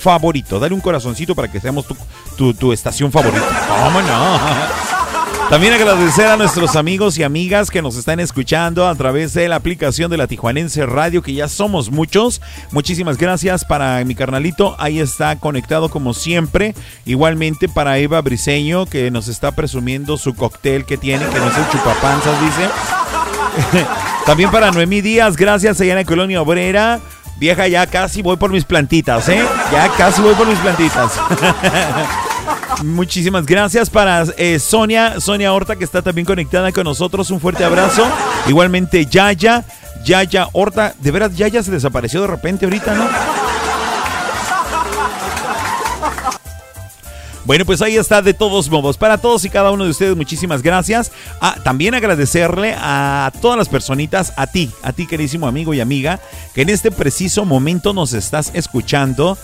favorito. 0.00 0.60
Dale 0.60 0.74
un 0.74 0.80
corazoncito 0.80 1.34
para 1.34 1.50
que 1.50 1.58
seamos 1.58 1.86
tu, 2.36 2.72
estación 2.72 3.10
favorita. 3.10 3.66
¿Cómo 3.68 4.00
no? 4.00 4.38
También 5.50 5.72
agradecer 5.72 6.26
a 6.26 6.36
nuestros 6.36 6.76
amigos 6.76 7.16
y 7.16 7.22
amigas 7.22 7.70
que 7.70 7.80
nos 7.80 7.96
están 7.96 8.20
escuchando 8.20 8.86
a 8.86 8.94
través 8.94 9.32
de 9.32 9.48
la 9.48 9.56
aplicación 9.56 10.10
de 10.10 10.18
la 10.18 10.26
Tijuanense 10.26 10.84
Radio, 10.84 11.22
que 11.22 11.32
ya 11.32 11.48
somos 11.48 11.90
muchos. 11.90 12.42
Muchísimas 12.70 13.16
gracias 13.16 13.64
para 13.64 14.04
mi 14.04 14.14
carnalito, 14.14 14.76
ahí 14.78 15.00
está 15.00 15.36
conectado 15.36 15.88
como 15.88 16.12
siempre. 16.12 16.74
Igualmente 17.06 17.66
para 17.66 17.96
Eva 17.96 18.20
Briseño, 18.20 18.84
que 18.84 19.10
nos 19.10 19.28
está 19.28 19.52
presumiendo 19.52 20.18
su 20.18 20.34
cóctel 20.34 20.84
que 20.84 20.98
tiene, 20.98 21.24
que 21.24 21.38
no 21.38 21.48
es 21.48 21.56
el 21.56 21.68
chupapanzas, 21.70 22.38
dice. 22.42 22.68
También 24.26 24.50
para 24.50 24.70
Noemí 24.70 25.00
Díaz, 25.00 25.34
gracias 25.34 25.80
allá 25.80 25.92
en 25.92 25.98
la 25.98 26.04
Colonia 26.04 26.42
Obrera. 26.42 27.00
Vieja, 27.38 27.68
ya 27.68 27.86
casi 27.86 28.20
voy 28.20 28.36
por 28.36 28.50
mis 28.50 28.64
plantitas, 28.64 29.26
¿eh? 29.30 29.42
Ya 29.72 29.88
casi 29.96 30.20
voy 30.20 30.34
por 30.34 30.46
mis 30.46 30.58
plantitas. 30.58 31.18
Muchísimas 32.84 33.44
gracias 33.46 33.90
para 33.90 34.24
eh, 34.36 34.58
Sonia, 34.58 35.20
Sonia 35.20 35.52
Horta 35.52 35.76
que 35.76 35.84
está 35.84 36.02
también 36.02 36.24
conectada 36.24 36.70
con 36.72 36.84
nosotros. 36.84 37.30
Un 37.30 37.40
fuerte 37.40 37.64
abrazo. 37.64 38.06
Igualmente 38.46 39.06
Yaya, 39.06 39.64
Yaya 40.04 40.48
Horta. 40.52 40.94
De 41.00 41.10
veras, 41.10 41.36
Yaya 41.36 41.62
se 41.62 41.70
desapareció 41.70 42.20
de 42.20 42.28
repente 42.28 42.66
ahorita, 42.66 42.94
¿no? 42.94 43.08
Bueno, 47.48 47.64
pues 47.64 47.80
ahí 47.80 47.96
está 47.96 48.20
de 48.20 48.34
todos 48.34 48.68
modos. 48.68 48.98
Para 48.98 49.16
todos 49.16 49.42
y 49.46 49.48
cada 49.48 49.70
uno 49.70 49.84
de 49.84 49.90
ustedes, 49.90 50.14
muchísimas 50.14 50.60
gracias. 50.60 51.10
Ah, 51.40 51.56
también 51.64 51.94
agradecerle 51.94 52.74
a 52.76 53.32
todas 53.40 53.56
las 53.56 53.70
personitas, 53.70 54.34
a 54.36 54.48
ti, 54.48 54.70
a 54.82 54.92
ti 54.92 55.06
queridísimo 55.06 55.48
amigo 55.48 55.72
y 55.72 55.80
amiga, 55.80 56.20
que 56.54 56.60
en 56.60 56.68
este 56.68 56.90
preciso 56.90 57.46
momento 57.46 57.94
nos 57.94 58.12
estás 58.12 58.50
escuchando 58.52 59.38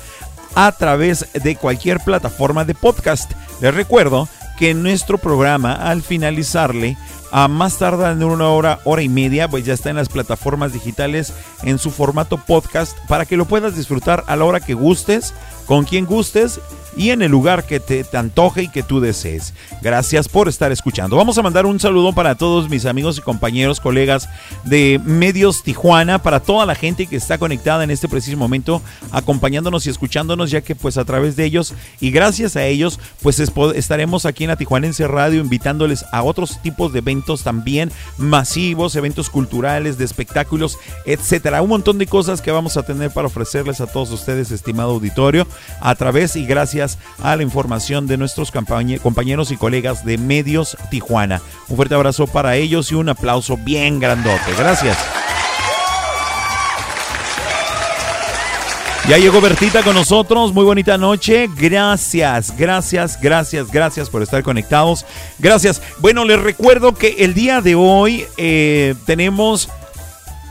a 0.54 0.72
través 0.72 1.26
de 1.32 1.56
cualquier 1.56 2.00
plataforma 2.00 2.64
de 2.64 2.74
podcast. 2.74 3.32
Les 3.60 3.74
recuerdo 3.74 4.28
que 4.58 4.74
nuestro 4.74 5.18
programa, 5.18 5.72
al 5.72 6.02
finalizarle, 6.02 6.96
a 7.36 7.48
más 7.48 7.78
tardar 7.78 8.12
en 8.12 8.22
una 8.22 8.48
hora, 8.48 8.78
hora 8.84 9.02
y 9.02 9.08
media, 9.08 9.48
pues 9.48 9.64
ya 9.64 9.74
está 9.74 9.90
en 9.90 9.96
las 9.96 10.08
plataformas 10.08 10.72
digitales 10.72 11.32
en 11.64 11.80
su 11.80 11.90
formato 11.90 12.38
podcast 12.38 12.96
para 13.08 13.26
que 13.26 13.36
lo 13.36 13.44
puedas 13.44 13.74
disfrutar 13.74 14.22
a 14.28 14.36
la 14.36 14.44
hora 14.44 14.60
que 14.60 14.74
gustes, 14.74 15.34
con 15.66 15.84
quien 15.84 16.06
gustes 16.06 16.60
y 16.96 17.10
en 17.10 17.22
el 17.22 17.32
lugar 17.32 17.64
que 17.64 17.80
te, 17.80 18.04
antoje 18.16 18.62
y 18.62 18.68
que 18.68 18.84
tú 18.84 19.00
desees. 19.00 19.52
Gracias 19.82 20.28
por 20.28 20.48
estar 20.48 20.70
escuchando. 20.70 21.16
Vamos 21.16 21.36
a 21.36 21.42
mandar 21.42 21.66
un 21.66 21.80
saludo 21.80 22.12
para 22.12 22.36
todos 22.36 22.68
mis 22.68 22.86
amigos 22.86 23.18
y 23.18 23.22
compañeros, 23.22 23.80
colegas 23.80 24.28
de 24.62 25.00
Medios 25.04 25.64
Tijuana, 25.64 26.22
para 26.22 26.38
toda 26.38 26.66
la 26.66 26.76
gente 26.76 27.08
que 27.08 27.16
está 27.16 27.38
conectada 27.38 27.82
en 27.82 27.90
este 27.90 28.08
preciso 28.08 28.36
momento, 28.36 28.80
acompañándonos 29.10 29.88
y 29.88 29.90
escuchándonos, 29.90 30.52
ya 30.52 30.60
que 30.60 30.76
pues 30.76 30.96
a 30.98 31.04
través 31.04 31.34
de 31.34 31.46
ellos 31.46 31.74
y 31.98 32.12
gracias 32.12 32.54
a 32.54 32.64
ellos, 32.64 33.00
pues 33.22 33.40
estaremos 33.40 34.24
aquí 34.24 34.44
en 34.44 34.50
la 34.50 34.56
Tijuanense 34.56 35.08
Radio 35.08 35.40
invitándoles 35.40 36.04
a 36.12 36.22
otros 36.22 36.62
tipos 36.62 36.92
de 36.92 37.00
eventos 37.00 37.23
también 37.42 37.90
masivos, 38.18 38.96
eventos 38.96 39.30
culturales, 39.30 39.98
de 39.98 40.04
espectáculos, 40.04 40.78
etcétera. 41.06 41.62
Un 41.62 41.70
montón 41.70 41.98
de 41.98 42.06
cosas 42.06 42.40
que 42.40 42.50
vamos 42.50 42.76
a 42.76 42.84
tener 42.84 43.10
para 43.10 43.28
ofrecerles 43.28 43.80
a 43.80 43.86
todos 43.86 44.10
ustedes, 44.10 44.50
estimado 44.50 44.92
auditorio, 44.92 45.46
a 45.80 45.94
través 45.94 46.36
y 46.36 46.46
gracias 46.46 46.98
a 47.22 47.36
la 47.36 47.42
información 47.42 48.06
de 48.06 48.16
nuestros 48.16 48.50
compañeros 48.50 49.50
y 49.50 49.56
colegas 49.56 50.04
de 50.04 50.18
Medios 50.18 50.76
Tijuana. 50.90 51.40
Un 51.68 51.76
fuerte 51.76 51.94
abrazo 51.94 52.26
para 52.26 52.56
ellos 52.56 52.92
y 52.92 52.94
un 52.94 53.08
aplauso 53.08 53.56
bien 53.56 54.00
grandote. 54.00 54.52
Gracias. 54.58 54.98
Ya 59.06 59.18
llegó 59.18 59.42
Bertita 59.42 59.82
con 59.82 59.94
nosotros, 59.94 60.54
muy 60.54 60.64
bonita 60.64 60.96
noche. 60.96 61.50
Gracias, 61.54 62.56
gracias, 62.56 63.20
gracias, 63.20 63.70
gracias 63.70 64.08
por 64.08 64.22
estar 64.22 64.42
conectados. 64.42 65.04
Gracias. 65.38 65.82
Bueno, 65.98 66.24
les 66.24 66.40
recuerdo 66.40 66.94
que 66.94 67.16
el 67.18 67.34
día 67.34 67.60
de 67.60 67.74
hoy 67.74 68.24
eh, 68.38 68.94
tenemos 69.04 69.68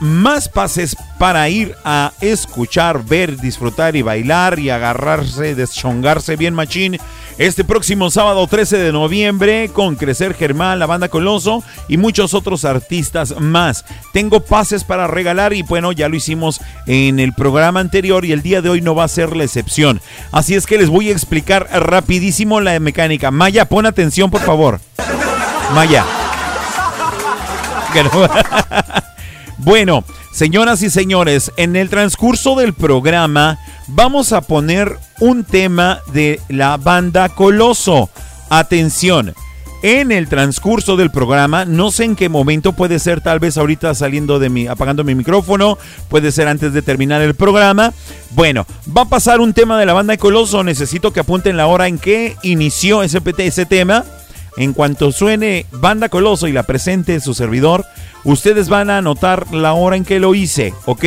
más 0.04 0.48
pases 0.50 0.96
para 1.18 1.48
ir 1.48 1.74
a 1.84 2.12
escuchar, 2.20 3.04
ver, 3.04 3.38
disfrutar 3.38 3.96
y 3.96 4.02
bailar 4.02 4.58
y 4.58 4.68
agarrarse, 4.68 5.54
deschongarse 5.54 6.36
bien 6.36 6.54
machín 6.54 6.98
este 7.38 7.64
próximo 7.64 8.10
sábado 8.10 8.46
13 8.46 8.76
de 8.76 8.92
noviembre 8.92 9.70
con 9.72 9.96
Crecer 9.96 10.34
Germán, 10.34 10.78
la 10.78 10.86
banda 10.86 11.08
Coloso 11.08 11.64
y 11.88 11.96
muchos 11.96 12.34
otros 12.34 12.64
artistas 12.64 13.40
más. 13.40 13.84
Tengo 14.12 14.40
pases 14.40 14.84
para 14.84 15.06
regalar 15.06 15.54
y 15.54 15.62
bueno, 15.62 15.90
ya 15.90 16.08
lo 16.08 16.16
hicimos 16.16 16.60
en 16.86 17.18
el 17.18 17.32
programa 17.32 17.80
anterior 17.80 18.24
y 18.24 18.32
el 18.32 18.42
día 18.42 18.60
de 18.60 18.68
hoy 18.68 18.82
no 18.82 18.94
va 18.94 19.04
a 19.04 19.08
ser 19.08 19.34
la 19.34 19.44
excepción. 19.44 20.00
Así 20.32 20.54
es 20.54 20.66
que 20.66 20.78
les 20.78 20.90
voy 20.90 21.08
a 21.08 21.12
explicar 21.12 21.66
rapidísimo 21.72 22.60
la 22.60 22.78
mecánica. 22.78 23.30
Maya, 23.30 23.64
pon 23.64 23.86
atención 23.86 24.30
por 24.30 24.42
favor. 24.42 24.80
Maya. 25.72 26.04
Bueno, 29.58 30.04
señoras 30.32 30.82
y 30.82 30.90
señores, 30.90 31.52
en 31.56 31.76
el 31.76 31.88
transcurso 31.88 32.56
del 32.56 32.72
programa 32.72 33.58
vamos 33.86 34.32
a 34.32 34.40
poner 34.40 34.98
un 35.20 35.44
tema 35.44 36.00
de 36.12 36.40
la 36.48 36.76
banda 36.76 37.28
Coloso. 37.28 38.10
Atención, 38.50 39.34
en 39.82 40.12
el 40.12 40.28
transcurso 40.28 40.96
del 40.96 41.10
programa, 41.10 41.64
no 41.64 41.90
sé 41.90 42.04
en 42.04 42.16
qué 42.16 42.28
momento, 42.28 42.72
puede 42.72 42.98
ser 42.98 43.20
tal 43.20 43.38
vez 43.38 43.56
ahorita 43.56 43.94
saliendo 43.94 44.38
de 44.38 44.48
mi, 44.48 44.66
apagando 44.66 45.04
mi 45.04 45.14
micrófono, 45.14 45.78
puede 46.08 46.32
ser 46.32 46.48
antes 46.48 46.72
de 46.72 46.82
terminar 46.82 47.22
el 47.22 47.34
programa. 47.34 47.92
Bueno, 48.30 48.66
va 48.96 49.02
a 49.02 49.08
pasar 49.08 49.40
un 49.40 49.52
tema 49.52 49.78
de 49.78 49.86
la 49.86 49.92
banda 49.92 50.16
Coloso, 50.16 50.64
necesito 50.64 51.12
que 51.12 51.20
apunten 51.20 51.56
la 51.56 51.66
hora 51.66 51.86
en 51.86 51.98
que 51.98 52.34
inició 52.42 53.02
ese, 53.02 53.20
ese 53.38 53.66
tema. 53.66 54.04
En 54.56 54.72
cuanto 54.72 55.10
suene 55.10 55.66
Banda 55.72 56.08
Coloso 56.08 56.46
y 56.46 56.52
la 56.52 56.62
presente 56.62 57.18
su 57.20 57.34
servidor, 57.34 57.84
ustedes 58.22 58.68
van 58.68 58.90
a 58.90 58.98
anotar 58.98 59.52
la 59.52 59.72
hora 59.72 59.96
en 59.96 60.04
que 60.04 60.20
lo 60.20 60.32
hice, 60.34 60.72
¿ok? 60.84 61.04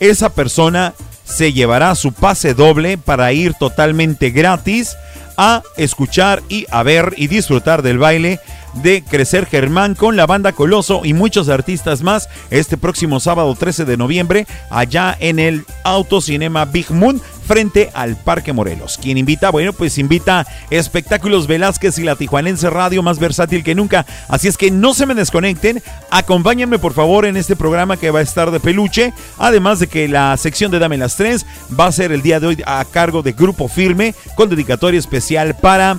esa 0.00 0.30
persona 0.34 0.94
se 1.24 1.52
llevará 1.52 1.94
su 1.94 2.12
pase 2.12 2.54
doble 2.54 2.98
para 2.98 3.32
ir 3.32 3.54
totalmente 3.54 4.30
gratis 4.30 4.96
a 5.36 5.62
escuchar 5.76 6.42
y 6.48 6.66
a 6.70 6.82
ver 6.82 7.14
y 7.16 7.28
disfrutar 7.28 7.82
del 7.82 7.98
baile 7.98 8.40
de 8.82 9.02
Crecer 9.02 9.46
Germán 9.46 9.94
con 9.94 10.16
la 10.16 10.26
banda 10.26 10.52
Coloso 10.52 11.02
y 11.04 11.14
muchos 11.14 11.48
artistas 11.48 12.02
más 12.02 12.28
este 12.50 12.76
próximo 12.76 13.20
sábado 13.20 13.54
13 13.54 13.84
de 13.84 13.96
noviembre 13.96 14.46
allá 14.70 15.16
en 15.20 15.38
el 15.38 15.64
Autocinema 15.84 16.64
Big 16.64 16.90
Moon 16.90 17.20
frente 17.46 17.90
al 17.94 18.16
Parque 18.16 18.52
Morelos. 18.52 18.98
¿Quién 19.00 19.18
invita? 19.18 19.50
Bueno, 19.50 19.72
pues 19.72 19.98
invita 19.98 20.46
Espectáculos 20.70 21.46
Velázquez 21.46 21.98
y 21.98 22.02
la 22.02 22.16
Tijuanense 22.16 22.70
Radio 22.70 23.02
más 23.02 23.18
versátil 23.18 23.62
que 23.62 23.74
nunca. 23.74 24.06
Así 24.28 24.48
es 24.48 24.56
que 24.56 24.70
no 24.70 24.94
se 24.94 25.06
me 25.06 25.14
desconecten. 25.14 25.82
Acompáñenme 26.10 26.78
por 26.78 26.94
favor 26.94 27.26
en 27.26 27.36
este 27.36 27.56
programa 27.56 27.96
que 27.96 28.10
va 28.10 28.20
a 28.20 28.22
estar 28.22 28.50
de 28.50 28.60
peluche. 28.60 29.12
Además 29.38 29.78
de 29.78 29.86
que 29.86 30.08
la 30.08 30.36
sección 30.36 30.70
de 30.70 30.78
Dame 30.78 30.96
las 30.96 31.16
Tres 31.16 31.46
va 31.78 31.86
a 31.86 31.92
ser 31.92 32.12
el 32.12 32.22
día 32.22 32.40
de 32.40 32.46
hoy 32.46 32.62
a 32.66 32.84
cargo 32.84 33.22
de 33.22 33.32
Grupo 33.32 33.68
Firme 33.68 34.14
con 34.36 34.48
dedicatoria 34.48 34.98
especial 34.98 35.54
para 35.56 35.98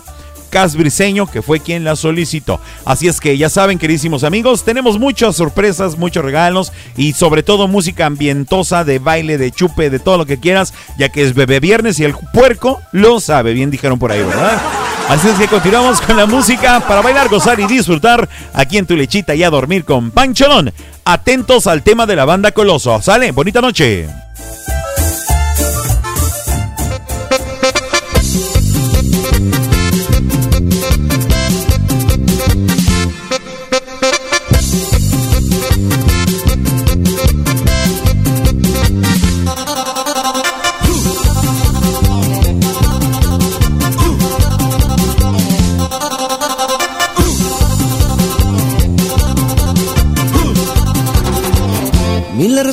Briseño, 0.76 1.28
que 1.28 1.42
fue 1.42 1.60
quien 1.60 1.84
la 1.84 1.96
solicitó. 1.96 2.60
Así 2.86 3.08
es 3.08 3.20
que 3.20 3.38
ya 3.38 3.50
saben, 3.50 3.78
queridísimos 3.78 4.24
amigos, 4.24 4.64
tenemos 4.64 4.98
muchas 4.98 5.36
sorpresas, 5.36 5.98
muchos 5.98 6.24
regalos 6.24 6.72
y 6.96 7.14
sobre 7.14 7.44
todo 7.44 7.68
música 7.68 8.06
ambientosa, 8.06 8.84
de 8.86 9.00
baile, 9.00 9.38
de 9.38 9.52
chupe, 9.52 9.90
de 9.90 10.00
todo 10.00 10.18
lo 10.18 10.26
que 10.26 10.40
quieras, 10.40 10.74
ya 10.98 11.10
que 11.10 11.24
es 11.24 11.34
bebé 11.34 11.60
viernes 11.60 12.00
y 12.00 12.06
el 12.06 12.16
puerco 12.34 12.82
lo 12.94 13.20
sabe, 13.20 13.54
bien 13.54 13.70
dijeron 13.70 14.00
por 14.00 14.12
ahí, 14.12 14.24
¿verdad? 14.24 14.62
Así 15.10 15.28
es 15.28 15.38
que 15.38 15.48
continuamos 15.48 16.02
con 16.02 16.18
la 16.18 16.26
música 16.26 16.80
para 16.88 17.02
bailar, 17.02 17.30
gozar 17.30 17.60
y 17.60 17.68
disfrutar 17.68 18.28
aquí 18.54 18.78
en 18.78 18.88
tu 18.88 18.96
lechita 18.96 19.36
y 19.36 19.44
a 19.44 19.50
dormir 19.50 19.86
con 19.86 20.10
Pancholón. 20.10 20.74
Atentos 21.04 21.68
al 21.68 21.84
tema 21.84 22.08
de 22.08 22.16
la 22.16 22.26
banda 22.26 22.52
Coloso. 22.52 23.00
¿Sale? 23.02 23.32
Bonita 23.32 23.62
noche. 23.62 24.25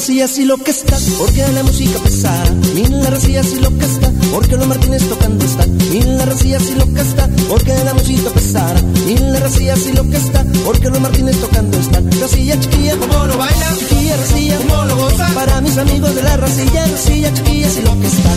Racía 0.02 0.26
y 0.36 0.44
lo 0.46 0.56
que 0.56 0.72
está, 0.72 0.98
porque 1.16 1.46
la 1.54 1.62
música 1.62 1.96
pesada. 2.00 2.50
Mil 2.74 3.04
la 3.04 3.10
racía 3.10 3.40
y 3.40 3.60
lo 3.60 3.70
que 3.78 3.84
está, 3.84 4.10
porque 4.32 4.56
los 4.56 4.66
Martínez 4.66 5.08
tocando 5.08 5.44
está. 5.44 5.64
Mil 5.64 6.18
la 6.18 6.24
racía 6.24 6.58
y 6.58 6.74
lo 6.74 6.92
que 6.92 7.00
está, 7.02 7.28
porque 7.48 7.72
la 7.84 7.94
música 7.94 8.30
pesada. 8.30 8.82
Mil 9.06 9.32
la 9.32 9.38
racía 9.38 9.76
y 9.76 9.92
lo 9.92 10.02
que 10.10 10.16
está, 10.16 10.44
porque 10.64 10.90
los 10.90 11.00
Martínez 11.00 11.40
tocando 11.40 11.78
está. 11.78 12.02
Racilla 12.20 12.58
chiquilla, 12.58 12.96
como 12.96 13.26
lo 13.26 13.38
baila, 13.38 13.76
chiquilla 13.78 14.16
racilla, 14.16 14.58
como 14.66 14.84
lo 14.86 14.96
goza. 14.96 15.28
Para 15.34 15.60
mis 15.60 15.78
amigos 15.78 16.12
de 16.16 16.22
la 16.24 16.36
racilla, 16.36 16.84
racilla 16.84 17.32
chiquilla 17.34 17.68
y 17.68 17.82
lo 17.82 18.00
que 18.00 18.06
está. 18.08 18.32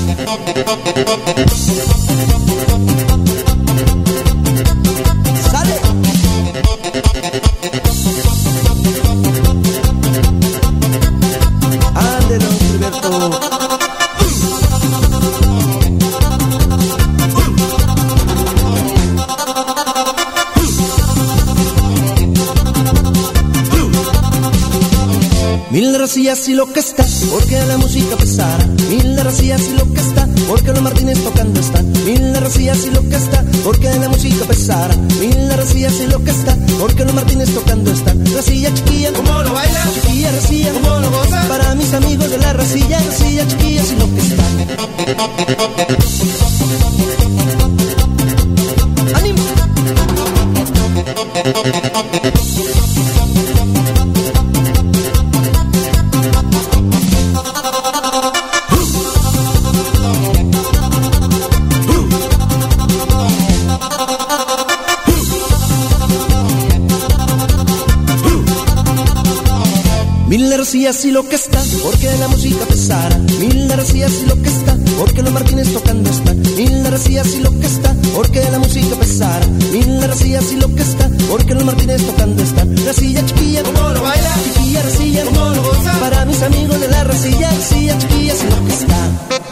Racías 26.25 26.49
y 26.49 26.53
lo 26.55 26.73
que 26.73 26.79
está, 26.79 27.05
porque 27.29 27.55
la 27.67 27.77
música 27.77 28.17
pesara. 28.17 28.65
Mil 28.89 29.15
racías 29.15 29.61
y 29.61 29.77
lo 29.77 29.93
que 29.93 30.01
está, 30.01 30.27
porque 30.47 30.71
los 30.71 30.81
Martínez 30.81 31.23
tocando 31.23 31.59
están. 31.59 31.91
Mil 32.03 32.35
racías 32.35 32.83
y 32.83 32.89
lo 32.89 33.01
que 33.07 33.15
está, 33.15 33.45
porque 33.63 33.93
la 33.93 34.09
música 34.09 34.43
pesara. 34.45 34.95
Mil 35.19 35.49
racías 35.55 35.93
y 35.99 36.07
lo 36.07 36.23
que 36.23 36.31
está, 36.31 36.57
porque 36.79 37.05
los 37.05 37.13
Martínez 37.13 37.53
tocando 37.53 37.91
están. 37.91 38.25
Racilla 38.33 38.73
chiquilla, 38.73 39.13
¿cómo 39.13 39.43
lo 39.43 39.53
baila? 39.53 39.87
Chiquilla, 39.93 40.31
racilla, 40.31 40.73
¿cómo 40.73 40.99
lo 40.99 41.11
goza? 41.11 41.47
Para 41.47 41.75
mis 41.75 41.93
amigos 41.93 42.31
de 42.31 42.39
la 42.39 42.53
racilla, 42.53 42.97
racilla 42.97 43.47
chiquilla 43.47 43.83
y 43.83 43.95
lo 43.99 44.15
que 44.15 44.21
está. 44.21 44.45
Racías 70.95 71.11
y 71.11 71.11
lo 71.11 71.27
que 71.27 71.35
está, 71.35 71.61
porque 71.83 72.17
la 72.19 72.27
música 72.29 72.65
pesara. 72.67 73.17
Mil 73.17 73.69
racías 73.69 74.13
y 74.23 74.27
lo 74.27 74.41
que 74.41 74.47
está, 74.47 74.77
porque 74.97 75.23
los 75.23 75.33
Martínez 75.33 75.73
tocando 75.73 76.09
están. 76.09 76.41
Mil 76.55 76.85
racías 76.85 77.27
y 77.35 77.39
lo 77.41 77.51
que 77.59 77.65
está, 77.65 77.93
porque 78.15 78.41
la 78.49 78.59
música 78.59 78.95
pesara. 78.95 79.45
Mil 79.73 80.01
racías 80.01 80.53
y 80.53 80.55
lo 80.55 80.73
que 80.73 80.83
está, 80.83 81.09
porque 81.29 81.53
los 81.53 81.65
Martínez 81.65 82.01
tocando 82.05 82.41
están. 82.41 82.77
Racilla 82.85 83.25
chiquilla, 83.25 83.63
¿cómo 83.63 83.89
lo 83.89 84.03
baila? 84.03 84.33
Chiquilla, 84.45 84.83
racilla, 84.83 85.25
¿cómo 85.25 85.49
lo 85.49 85.63
goza? 85.63 85.99
Para 85.99 86.23
mis 86.23 86.41
amigos 86.41 86.79
de 86.79 86.87
la 86.87 87.03
racilla, 87.03 87.49
racilla 87.49 87.97
chiquilla 87.97 88.33
y 88.33 88.49
lo 88.49 88.65
que 88.65 88.73
está. 88.73 89.44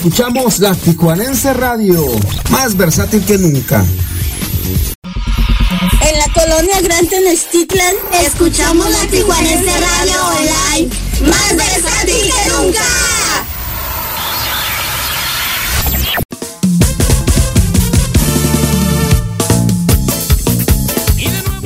Escuchamos 0.00 0.60
la 0.60 0.74
Tijuanense 0.74 1.52
Radio, 1.52 2.02
más 2.48 2.74
versátil 2.74 3.22
que 3.22 3.36
nunca. 3.36 3.84
En 6.00 6.18
la 6.18 6.26
colonia 6.32 6.80
Gran 6.80 7.06
Tenochtitlan 7.06 7.96
escuchamos 8.24 8.90
la 8.90 9.06
Tijuanense 9.10 9.70
Radio 9.70 10.24
Online, 10.24 10.90
más 11.28 11.54
versátil 11.54 12.14
que 12.14 12.50
nunca. 12.50 12.80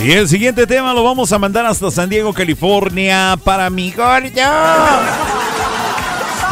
Y 0.05 0.11
el 0.11 0.28
siguiente 0.28 0.66
tema 0.66 0.93
lo 0.93 1.05
vamos 1.05 1.30
a 1.30 1.39
mandar 1.39 1.66
hasta 1.66 1.89
San 1.93 2.11
Diego, 2.11 2.32
California, 2.32 3.39
para 3.45 3.70
mi 3.70 3.93
gordo. 3.93 5.23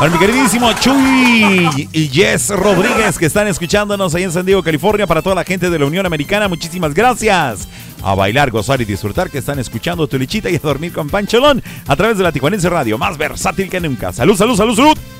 Para 0.03 0.14
mi 0.14 0.18
queridísimo 0.18 0.72
Chuy 0.80 1.88
y 1.92 2.09
Jess 2.09 2.48
Rodríguez 2.48 3.16
que 3.16 3.26
están 3.26 3.46
escuchándonos 3.46 4.12
ahí 4.16 4.24
en 4.24 4.32
San 4.32 4.44
Diego, 4.44 4.61
California. 4.61 5.07
Para 5.07 5.22
toda 5.22 5.36
la 5.36 5.44
gente 5.44 5.70
de 5.70 5.78
la 5.78 5.86
Unión 5.86 6.05
Americana, 6.05 6.48
muchísimas 6.48 6.92
gracias. 6.92 7.68
A 8.03 8.16
bailar, 8.16 8.50
gozar 8.50 8.80
y 8.80 8.84
disfrutar 8.84 9.30
que 9.30 9.38
están 9.38 9.61
escuchando 9.61 10.09
tu 10.09 10.18
lichita 10.18 10.50
y 10.50 10.57
a 10.57 10.59
dormir 10.59 10.92
con 10.92 11.09
Pancholón 11.09 11.62
a 11.86 11.94
través 11.94 12.18
de 12.18 12.24
la 12.24 12.32
Tijuanense 12.32 12.68
Radio, 12.68 12.98
más 12.98 13.16
versátil 13.16 13.70
que 13.70 13.78
nunca. 13.78 14.12
Salud, 14.12 14.36
salud, 14.36 14.57
salud, 14.57 14.74
salud. 14.74 15.11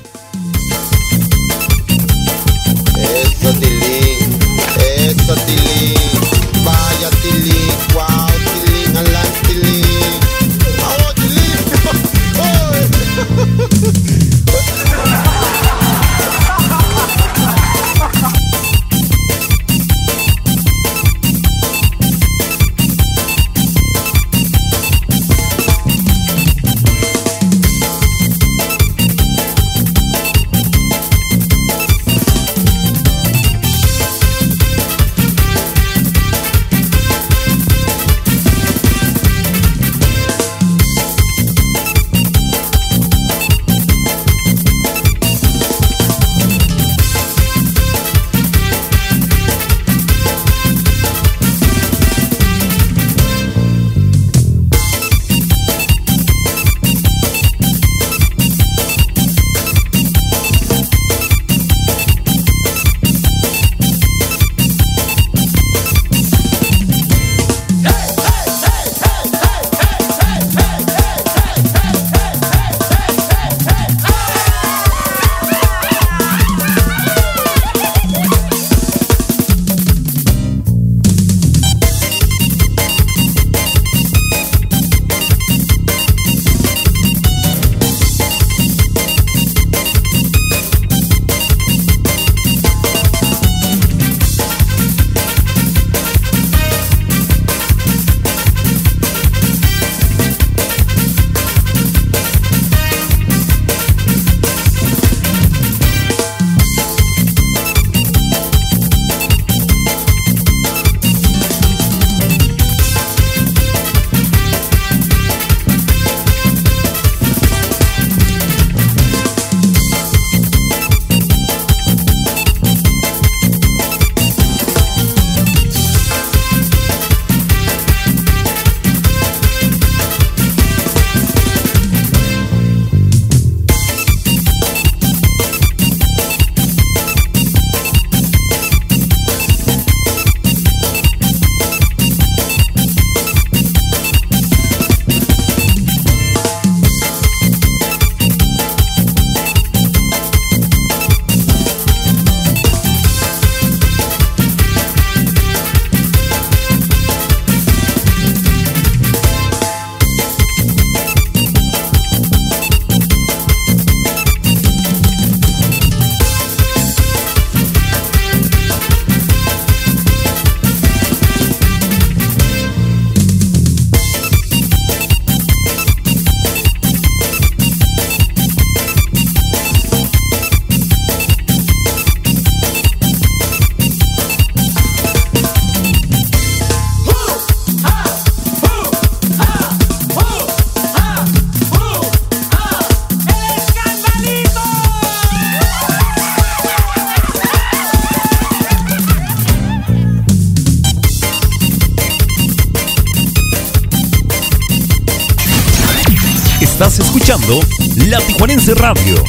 Radio, 208.71 209.21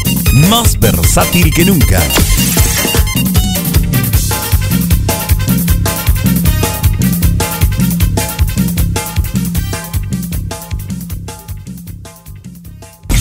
más 0.49 0.79
versátil 0.79 1.53
que 1.53 1.65
nunca. 1.65 2.01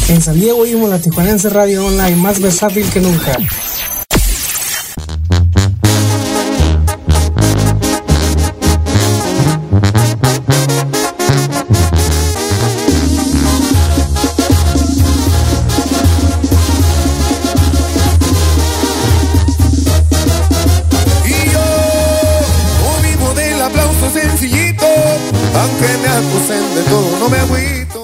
En 0.07 0.21
San 0.21 0.39
Diego 0.39 0.59
oímos 0.59 0.87
la 0.87 0.99
Tijuanense 0.99 1.49
Radio 1.49 1.83
Online, 1.87 2.15
más 2.17 2.39
versátil 2.39 2.87
que 2.91 2.99
nunca. 2.99 3.35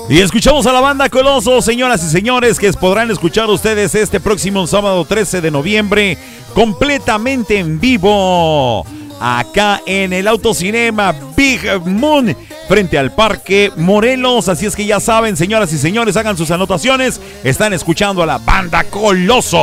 Y 0.09 0.21
escuchamos 0.21 0.65
a 0.65 0.73
la 0.73 0.81
banda 0.81 1.07
Coloso, 1.07 1.61
señoras 1.61 2.03
y 2.03 2.09
señores, 2.09 2.57
que 2.57 2.73
podrán 2.73 3.11
escuchar 3.11 3.47
ustedes 3.47 3.93
este 3.93 4.19
próximo 4.19 4.65
sábado 4.65 5.05
13 5.05 5.39
de 5.39 5.51
noviembre, 5.51 6.17
completamente 6.55 7.59
en 7.59 7.79
vivo, 7.79 8.83
acá 9.21 9.83
en 9.85 10.11
el 10.11 10.27
Autocinema 10.27 11.13
Big 11.37 11.61
Moon, 11.85 12.35
frente 12.67 12.97
al 12.97 13.13
Parque 13.13 13.71
Morelos. 13.77 14.49
Así 14.49 14.65
es 14.65 14.75
que 14.75 14.87
ya 14.87 14.99
saben, 14.99 15.37
señoras 15.37 15.71
y 15.73 15.77
señores, 15.77 16.17
hagan 16.17 16.37
sus 16.37 16.49
anotaciones. 16.49 17.21
Están 17.43 17.73
escuchando 17.73 18.23
a 18.23 18.25
la 18.25 18.39
banda 18.39 18.85
Coloso. 18.85 19.59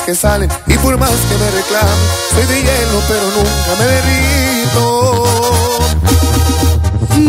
Que 0.00 0.14
salen 0.14 0.50
y 0.66 0.74
por 0.78 0.96
más 0.96 1.10
que 1.10 1.36
me 1.36 1.50
reclamen, 1.50 1.94
soy 2.32 2.46
de 2.46 2.62
hielo 2.62 3.02
pero 3.08 3.26
nunca 3.36 3.74
me 3.78 3.84
derrito. 3.84 5.22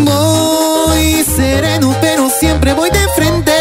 Voy 0.06 1.26
sereno, 1.36 1.96
pero 2.00 2.30
siempre 2.30 2.74
voy 2.74 2.90
de 2.90 3.06
frente. 3.16 3.52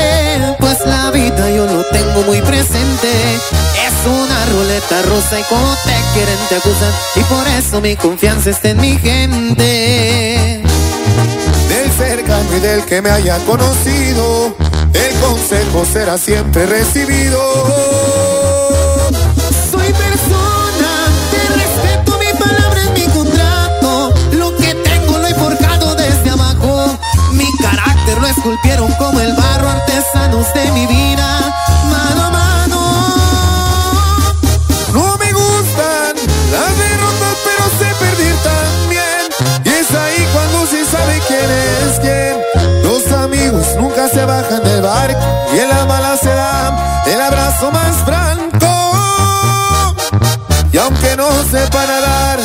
Pues 0.61 0.79
la 0.87 1.11
vida 1.11 1.51
yo 1.51 1.67
lo 1.67 1.85
tengo 1.87 2.23
muy 2.27 2.41
presente. 2.43 3.35
Es 3.35 4.07
una 4.07 4.47
ruleta 4.47 5.03
rusa 5.03 5.41
y 5.41 5.43
como 5.45 5.75
te 5.85 5.95
quieren 6.15 6.39
te 6.49 6.57
acusan. 6.57 6.93
Y 7.17 7.21
por 7.25 7.47
eso 7.49 7.81
mi 7.81 7.97
confianza 7.97 8.51
está 8.51 8.71
en 8.71 8.81
mi 8.81 8.97
gente. 8.99 10.63
Del 11.69 11.91
cercano 11.97 12.57
y 12.57 12.61
del 12.61 12.85
que 12.85 13.03
me 13.03 13.11
haya 13.11 13.39
conocido, 13.47 14.55
el 14.93 15.15
consejo 15.21 15.85
será 15.91 16.19
siempre 16.19 16.67
recibido. 16.67 18.42
Esculpieron 28.37 28.91
como 28.95 29.21
el 29.21 29.33
barro, 29.35 29.69
artesanos 29.69 30.53
de 30.55 30.73
mi 30.73 30.87
vida, 30.87 31.55
mano 31.91 32.25
a 32.25 32.31
mano. 32.31 32.81
No 34.93 35.17
me 35.19 35.33
gustan 35.33 36.15
las 36.51 36.79
derrotas, 36.83 37.37
pero 37.47 37.65
sé 37.79 37.95
perder 38.01 38.37
también. 38.43 39.23
Y 39.65 39.69
es 39.69 39.91
ahí 39.95 40.27
cuando 40.33 40.67
se 40.67 40.85
sabe 40.85 41.21
quién 41.29 41.51
es 41.51 42.01
quién. 42.01 42.37
Los 42.83 43.13
amigos 43.13 43.67
nunca 43.79 44.09
se 44.09 44.25
bajan 44.25 44.63
del 44.65 44.83
barco 44.83 45.21
y 45.55 45.59
en 45.59 45.69
la 45.69 45.85
mala 45.87 46.17
se 46.17 46.35
dan 46.35 46.77
el 47.07 47.21
abrazo 47.21 47.71
más 47.71 47.97
franco. 48.05 48.69
Y 50.73 50.79
aunque 50.79 51.17
no 51.17 51.29
sepa 51.51 51.87
nadar, 51.87 52.41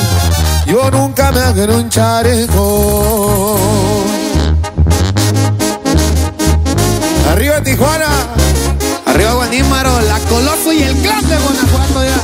yo 0.66 0.92
nunca 0.92 1.32
me 1.32 1.40
hago 1.40 1.76
un 1.76 1.90
chaleco. 1.90 3.58
Tijuana. 7.64 8.08
Arriba 9.06 9.34
Guanímaro, 9.34 10.02
la 10.02 10.20
Coloso 10.20 10.72
y 10.72 10.84
el 10.84 10.96
clan 10.98 11.28
de 11.28 11.38
Guanajuato 11.38 12.04
ya. 12.04 12.18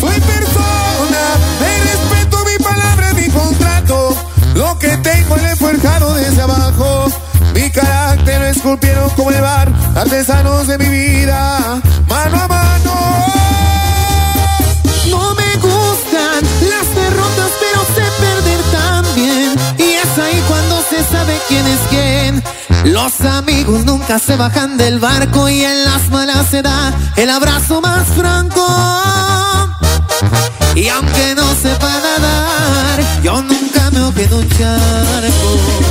Soy 0.00 0.20
persona, 0.20 1.22
me 1.60 1.72
respeto 1.90 2.44
mi 2.44 2.64
palabra, 2.64 3.12
mi 3.14 3.28
contrato. 3.28 4.16
Lo 4.54 4.78
que 4.78 4.96
tengo 4.98 5.36
le 5.36 5.52
he 5.52 5.56
forjado 5.56 6.14
desde 6.14 6.40
abajo. 6.42 7.06
Mi 7.54 7.70
carácter 7.70 8.40
lo 8.40 8.46
esculpieron 8.46 9.10
como 9.10 9.30
el 9.30 9.40
bar, 9.40 9.70
artesanos 9.94 10.66
de 10.68 10.78
mi 10.78 10.88
vida, 10.88 11.80
mano 12.08 12.40
a 12.40 12.48
mano. 12.48 13.26
No 15.10 15.34
me 15.34 15.56
gustan 15.56 16.44
las 16.68 16.94
derrotas, 16.94 17.50
pero 17.60 17.99
sabe 21.04 21.38
quién 21.48 21.66
es 21.66 21.80
quién. 21.88 22.42
Los 22.84 23.20
amigos 23.20 23.84
nunca 23.84 24.18
se 24.18 24.36
bajan 24.36 24.76
del 24.76 24.98
barco 24.98 25.48
y 25.48 25.62
en 25.62 25.84
las 25.84 26.08
malas 26.10 26.48
se 26.50 26.62
da 26.62 26.92
el 27.16 27.30
abrazo 27.30 27.80
más 27.80 28.06
franco. 28.08 28.66
Y 30.74 30.88
aunque 30.88 31.34
no 31.34 31.54
sepa 31.54 31.88
nadar, 31.88 33.22
yo 33.22 33.42
nunca 33.42 33.90
me 33.90 34.22
en 34.22 34.34
un 34.34 34.48
charco. 34.48 35.90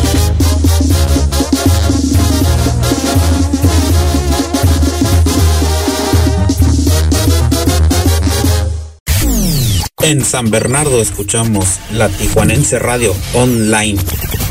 En 10.01 10.26
San 10.26 10.49
Bernardo 10.49 11.01
escuchamos 11.01 11.78
la 11.91 12.10
Tijuanense 12.10 12.80
Radio 12.80 13.14
Online, 13.34 13.99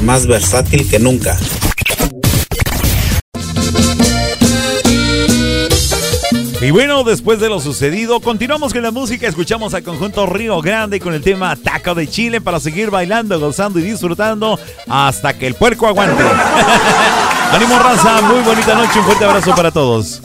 más 0.03 0.27
versátil 0.27 0.89
que 0.89 0.99
nunca. 0.99 1.37
Y 6.61 6.73
bueno, 6.73 7.05
después 7.05 7.39
de 7.39 7.49
lo 7.49 7.61
sucedido, 7.61 8.19
continuamos 8.21 8.73
con 8.73 8.83
la 8.83 8.91
música. 8.91 9.29
Escuchamos 9.29 9.75
al 9.75 9.85
conjunto 9.85 10.27
Río 10.27 10.61
Grande 10.61 10.99
con 10.99 11.15
el 11.15 11.23
tema 11.23 11.55
Taco 11.55 11.95
de 11.95 12.09
Chile 12.09 12.41
para 12.41 12.59
seguir 12.59 12.91
bailando, 12.91 13.39
gozando 13.39 13.79
y 13.79 13.83
disfrutando 13.83 14.59
hasta 14.89 15.39
que 15.39 15.47
el 15.47 15.55
puerco 15.55 15.87
aguante. 15.87 16.23
Ánimo 17.53 17.79
raza, 17.79 18.21
muy 18.23 18.41
bonita 18.41 18.75
noche, 18.75 18.99
un 18.99 19.05
fuerte 19.05 19.25
abrazo 19.25 19.55
para 19.55 19.71
todos. 19.71 20.21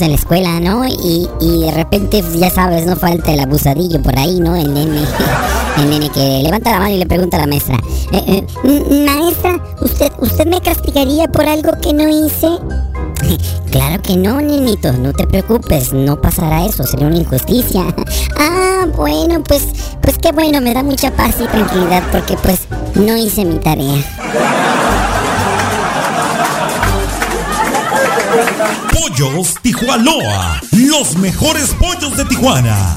En 0.00 0.10
la 0.10 0.16
escuela, 0.16 0.60
¿no? 0.60 0.86
Y, 0.86 1.28
y 1.40 1.62
de 1.62 1.70
repente, 1.72 2.22
pues, 2.22 2.38
ya 2.38 2.50
sabes, 2.50 2.86
no 2.86 2.94
falta 2.94 3.32
el 3.32 3.40
abusadillo 3.40 4.00
por 4.00 4.16
ahí, 4.16 4.38
¿no? 4.38 4.54
El 4.54 4.72
nene. 4.72 5.00
El 5.78 5.90
nene 5.90 6.08
que 6.10 6.40
levanta 6.42 6.70
la 6.72 6.78
mano 6.78 6.94
y 6.94 6.98
le 6.98 7.06
pregunta 7.06 7.36
a 7.36 7.40
la 7.40 7.46
maestra. 7.46 7.76
"Eh, 8.12 8.44
eh, 8.64 9.04
maestra, 9.06 9.60
¿usted, 9.80 10.10
¿usted 10.20 10.46
me 10.46 10.60
castigaría 10.60 11.26
por 11.28 11.46
algo 11.46 11.72
que 11.80 11.92
no 11.92 12.08
hice? 12.08 12.48
Claro 13.70 14.00
que 14.02 14.16
no, 14.16 14.40
nenito, 14.40 14.92
no 14.94 15.12
te 15.12 15.26
preocupes, 15.26 15.92
no 15.92 16.18
pasará 16.20 16.64
eso, 16.64 16.84
sería 16.84 17.06
una 17.08 17.18
injusticia. 17.18 17.82
Ah, 18.40 18.86
bueno, 18.96 19.42
pues, 19.46 19.64
pues 20.00 20.16
qué 20.18 20.30
bueno, 20.30 20.60
me 20.60 20.72
da 20.72 20.82
mucha 20.84 21.10
paz 21.10 21.34
y 21.40 21.46
tranquilidad 21.48 22.02
porque 22.12 22.36
pues 22.36 22.60
no 22.94 23.16
hice 23.16 23.44
mi 23.44 23.56
tarea. 23.58 23.96
Pollos 28.92 29.56
Tijuanoa, 29.62 30.60
los 30.70 31.16
mejores 31.16 31.74
pollos 31.74 32.16
de 32.16 32.24
Tijuana. 32.24 32.96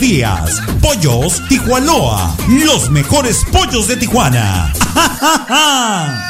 días. 0.00 0.60
Pollos 0.80 1.42
Tijuanoa, 1.48 2.34
los 2.48 2.90
mejores 2.90 3.44
pollos 3.52 3.86
de 3.86 3.96
Tijuana. 3.96 4.72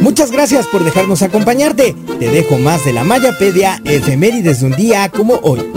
Muchas 0.00 0.30
gracias 0.30 0.68
por 0.68 0.84
dejarnos 0.84 1.22
acompañarte. 1.22 1.96
Te 2.20 2.28
dejo 2.28 2.58
más 2.58 2.84
de 2.84 2.92
la 2.92 3.02
Mayapedia 3.02 3.80
efemérides 3.84 4.60
de 4.60 4.66
un 4.66 4.72
día 4.76 5.08
como 5.08 5.34
hoy. 5.42 5.72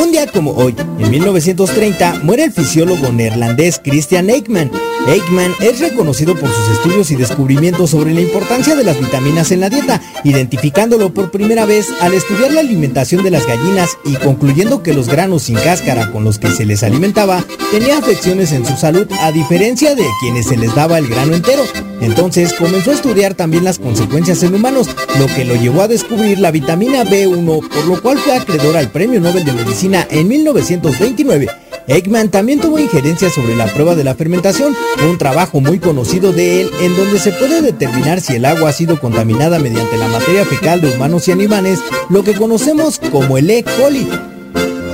Un 0.00 0.10
día 0.10 0.26
como 0.26 0.50
hoy, 0.52 0.74
en 0.98 1.10
1930, 1.10 2.20
muere 2.24 2.44
el 2.44 2.52
fisiólogo 2.52 3.12
neerlandés 3.12 3.80
Christian 3.82 4.28
Eichmann. 4.28 4.70
Eichmann 5.06 5.54
es 5.60 5.78
reconocido 5.78 6.34
por 6.34 6.48
sus 6.48 6.68
estudios 6.70 7.10
y 7.12 7.16
descubrimientos 7.16 7.90
sobre 7.90 8.12
la 8.12 8.20
importancia 8.20 8.74
de 8.74 8.82
las 8.82 8.98
vitaminas 8.98 9.52
en 9.52 9.60
la 9.60 9.70
dieta, 9.70 10.00
identificándolo 10.24 11.14
por 11.14 11.30
primera 11.30 11.64
vez 11.64 11.86
al 12.00 12.12
estudiar 12.14 12.52
la 12.52 12.60
alimentación 12.60 13.22
de 13.22 13.30
las 13.30 13.46
gallinas 13.46 13.96
y 14.04 14.14
concluyendo 14.16 14.82
que 14.82 14.94
los 14.94 15.08
granos 15.08 15.44
sin 15.44 15.56
cáscara 15.56 16.10
con 16.10 16.24
los 16.24 16.40
que 16.40 16.50
se 16.50 16.66
les 16.66 16.82
alimentaba 16.82 17.44
tenían 17.70 18.02
afecciones 18.02 18.50
en 18.52 18.66
su 18.66 18.76
salud 18.76 19.06
a 19.20 19.30
diferencia 19.30 19.94
de 19.94 20.04
quienes 20.20 20.46
se 20.46 20.56
les 20.56 20.74
daba 20.74 20.98
el 20.98 21.06
grano 21.06 21.34
entero. 21.34 21.62
Entonces 22.00 22.52
comenzó 22.52 22.90
a 22.90 22.94
estudiar 22.94 23.34
también 23.34 23.64
las 23.64 23.78
consecuencias 23.78 24.42
en 24.42 24.54
humanos, 24.54 24.88
lo 25.18 25.26
que 25.26 25.44
lo 25.44 25.54
llevó 25.54 25.82
a 25.82 25.88
descubrir 25.88 26.38
la 26.38 26.50
vitamina 26.50 27.04
B1, 27.04 27.68
por 27.68 27.86
lo 27.86 28.02
cual 28.02 28.18
fue 28.18 28.36
acreedor 28.36 28.76
al 28.76 28.90
Premio 28.90 29.20
Nobel 29.20 29.44
de 29.44 29.52
Medicina 29.52 29.83
en 29.84 30.28
1929. 30.28 31.46
Ekman 31.86 32.30
también 32.30 32.58
tuvo 32.58 32.78
injerencia 32.78 33.28
sobre 33.28 33.54
la 33.54 33.66
prueba 33.66 33.94
de 33.94 34.02
la 34.02 34.14
fermentación, 34.14 34.74
un 35.06 35.18
trabajo 35.18 35.60
muy 35.60 35.78
conocido 35.78 36.32
de 36.32 36.62
él 36.62 36.70
en 36.80 36.96
donde 36.96 37.18
se 37.18 37.32
puede 37.32 37.60
determinar 37.60 38.22
si 38.22 38.36
el 38.36 38.46
agua 38.46 38.70
ha 38.70 38.72
sido 38.72 38.98
contaminada 38.98 39.58
mediante 39.58 39.98
la 39.98 40.08
materia 40.08 40.46
fecal 40.46 40.80
de 40.80 40.94
humanos 40.94 41.28
y 41.28 41.32
animales, 41.32 41.80
lo 42.08 42.24
que 42.24 42.32
conocemos 42.32 42.98
como 43.12 43.36
el 43.36 43.50
E. 43.50 43.62
coli. 43.62 44.08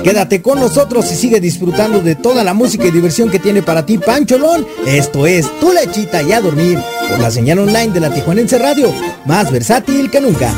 Quédate 0.03 0.41
con 0.41 0.59
nosotros 0.59 1.09
y 1.11 1.15
sigue 1.15 1.39
disfrutando 1.39 2.01
de 2.01 2.15
toda 2.15 2.43
la 2.43 2.53
música 2.53 2.87
y 2.87 2.91
diversión 2.91 3.29
que 3.29 3.39
tiene 3.39 3.61
para 3.61 3.85
ti 3.85 3.97
Pancholón. 3.97 4.67
Esto 4.85 5.25
es 5.25 5.47
Tu 5.61 5.71
Lechita 5.71 6.21
y 6.23 6.33
a 6.33 6.41
Dormir 6.41 6.77
por 7.07 7.19
la 7.19 7.31
señal 7.31 7.59
online 7.59 7.93
de 7.93 8.01
la 8.01 8.13
Tijuanense 8.13 8.57
Radio, 8.57 8.91
más 9.25 9.49
versátil 9.51 10.11
que 10.11 10.19
nunca. 10.19 10.53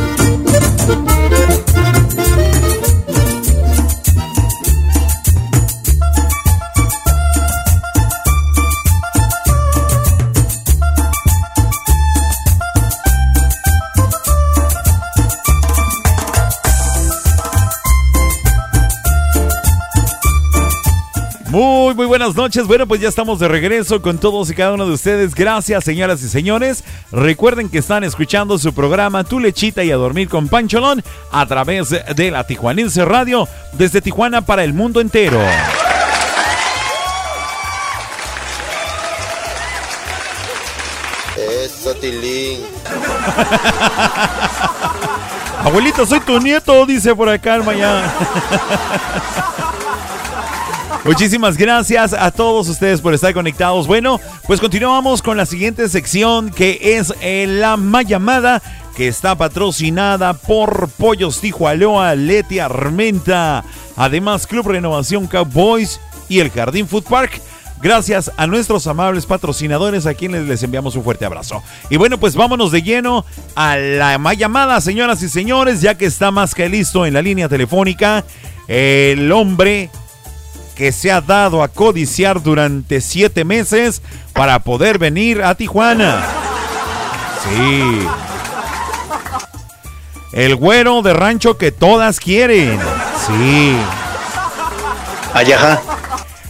Buenas 22.13 22.35
noches. 22.35 22.67
Bueno, 22.67 22.85
pues 22.85 23.01
ya 23.01 23.09
estamos 23.09 23.39
de 23.39 23.47
regreso 23.47 23.99
con 23.99 24.19
todos 24.19 24.47
y 24.51 24.53
cada 24.53 24.73
uno 24.73 24.85
de 24.85 24.93
ustedes. 24.93 25.33
Gracias, 25.33 25.83
señoras 25.83 26.21
y 26.21 26.29
señores. 26.29 26.83
Recuerden 27.11 27.69
que 27.69 27.79
están 27.79 28.03
escuchando 28.03 28.59
su 28.59 28.71
programa 28.71 29.23
Tu 29.23 29.39
Lechita 29.39 29.83
y 29.83 29.89
a 29.89 29.95
Dormir 29.95 30.29
con 30.29 30.47
Pancholón 30.47 31.03
a 31.31 31.43
través 31.47 31.89
de 31.89 32.29
la 32.29 32.45
Tijuanense 32.45 33.03
Radio 33.03 33.47
desde 33.71 33.99
Tijuana 33.99 34.45
para 34.45 34.63
el 34.63 34.75
mundo 34.75 35.01
entero. 35.01 35.41
Eso, 41.65 41.95
Tilín. 41.95 42.59
Abuelita, 45.65 46.05
soy 46.05 46.19
tu 46.19 46.39
nieto, 46.39 46.85
dice 46.85 47.15
por 47.15 47.27
acá 47.27 47.55
el 47.55 47.63
mañana. 47.63 48.13
Muchísimas 51.05 51.57
gracias 51.57 52.13
a 52.13 52.31
todos 52.31 52.69
ustedes 52.69 53.01
por 53.01 53.13
estar 53.13 53.33
conectados. 53.33 53.87
Bueno, 53.87 54.21
pues 54.47 54.61
continuamos 54.61 55.21
con 55.21 55.35
la 55.35 55.45
siguiente 55.45 55.89
sección 55.89 56.49
que 56.49 56.79
es 56.97 57.13
eh, 57.19 57.45
la 57.45 57.77
llamada 58.03 58.61
que 58.95 59.09
está 59.09 59.35
patrocinada 59.35 60.33
por 60.33 60.87
Pollos 60.91 61.41
Tijualoa, 61.41 62.15
Leti 62.15 62.59
Armenta, 62.59 63.65
además 63.97 64.47
Club 64.47 64.69
Renovación 64.69 65.27
Cowboys 65.27 65.99
y 66.29 66.39
el 66.39 66.49
Jardín 66.51 66.87
Food 66.87 67.03
Park. 67.03 67.41
Gracias 67.81 68.31
a 68.37 68.47
nuestros 68.47 68.87
amables 68.87 69.25
patrocinadores 69.25 70.05
a 70.05 70.13
quienes 70.13 70.47
les 70.47 70.63
enviamos 70.63 70.95
un 70.95 71.03
fuerte 71.03 71.25
abrazo. 71.25 71.61
Y 71.89 71.97
bueno, 71.97 72.17
pues 72.17 72.37
vámonos 72.37 72.71
de 72.71 72.81
lleno 72.81 73.25
a 73.55 73.75
la 73.75 74.33
llamada, 74.35 74.79
señoras 74.79 75.21
y 75.21 75.27
señores, 75.27 75.81
ya 75.81 75.97
que 75.97 76.05
está 76.05 76.31
más 76.31 76.55
que 76.55 76.69
listo 76.69 77.05
en 77.05 77.13
la 77.13 77.21
línea 77.21 77.49
telefónica 77.49 78.23
el 78.69 79.29
hombre 79.33 79.89
que 80.75 80.91
se 80.91 81.11
ha 81.11 81.21
dado 81.21 81.63
a 81.63 81.67
codiciar 81.67 82.41
durante 82.41 83.01
siete 83.01 83.45
meses 83.45 84.01
para 84.33 84.59
poder 84.59 84.97
venir 84.97 85.43
a 85.43 85.55
Tijuana. 85.55 86.23
Sí. 87.43 88.07
El 90.33 90.55
güero 90.55 91.01
de 91.01 91.13
rancho 91.13 91.57
que 91.57 91.71
todas 91.71 92.19
quieren. 92.19 92.79
Sí. 93.27 93.77
Ayaja. 95.33 95.81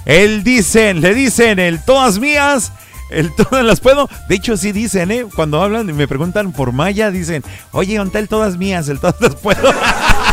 Él 0.06 0.44
dicen, 0.44 1.02
le 1.02 1.14
dicen, 1.14 1.60
el 1.60 1.84
todas 1.84 2.20
mías. 2.20 2.72
El 3.10 3.34
todas 3.36 3.64
las 3.64 3.80
puedo. 3.80 4.10
De 4.28 4.36
hecho, 4.36 4.58
sí 4.58 4.72
dicen, 4.72 5.12
¿eh? 5.12 5.26
Cuando 5.36 5.62
hablan 5.62 5.90
y 5.90 5.94
me 5.94 6.08
preguntan 6.08 6.52
por 6.52 6.72
Maya, 6.72 7.12
dicen, 7.12 7.44
oye, 7.72 7.98
¿dónde 7.98 8.20
el 8.20 8.28
todas 8.28 8.58
mías? 8.58 8.90
El 8.90 9.00
todas 9.00 9.20
las 9.22 9.36
puedo. 9.36 9.72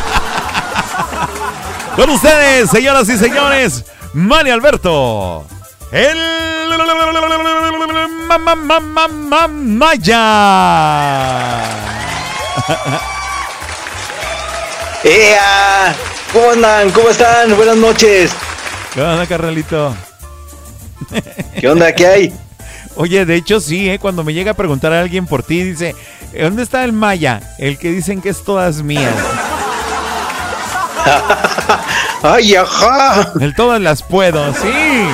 Con 1.96 2.10
ustedes, 2.10 2.70
señoras 2.70 3.08
y 3.08 3.16
señores, 3.18 3.84
Mani 4.14 4.50
Alberto. 4.50 5.44
El 5.92 6.18
Maya. 9.50 10.20
¡Ea! 15.02 15.94
¿Cómo 16.32 16.50
andan? 16.50 16.90
¿Cómo 16.90 17.08
están? 17.08 17.56
Buenas 17.56 17.76
noches. 17.76 18.30
¿Qué 18.94 19.00
onda, 19.02 19.26
carnalito? 19.26 19.96
¿Qué 21.58 21.68
onda? 21.68 21.92
¿Qué 21.92 22.06
hay? 22.06 22.32
Oye, 22.96 23.24
de 23.24 23.36
hecho 23.36 23.60
sí, 23.60 23.88
¿eh? 23.90 23.98
cuando 23.98 24.22
me 24.22 24.32
llega 24.34 24.52
a 24.52 24.54
preguntar 24.54 24.92
a 24.92 25.00
alguien 25.00 25.26
por 25.26 25.42
ti, 25.42 25.62
dice, 25.62 25.94
¿dónde 26.38 26.62
está 26.62 26.84
el 26.84 26.92
Maya? 26.92 27.40
El 27.58 27.78
que 27.78 27.90
dicen 27.90 28.20
que 28.20 28.28
es 28.28 28.44
todas 28.44 28.82
mías. 28.82 29.14
¡Ay, 32.22 32.54
ajá! 32.54 33.32
El 33.40 33.54
todas 33.54 33.80
las 33.80 34.02
puedo, 34.02 34.52
sí. 34.54 35.06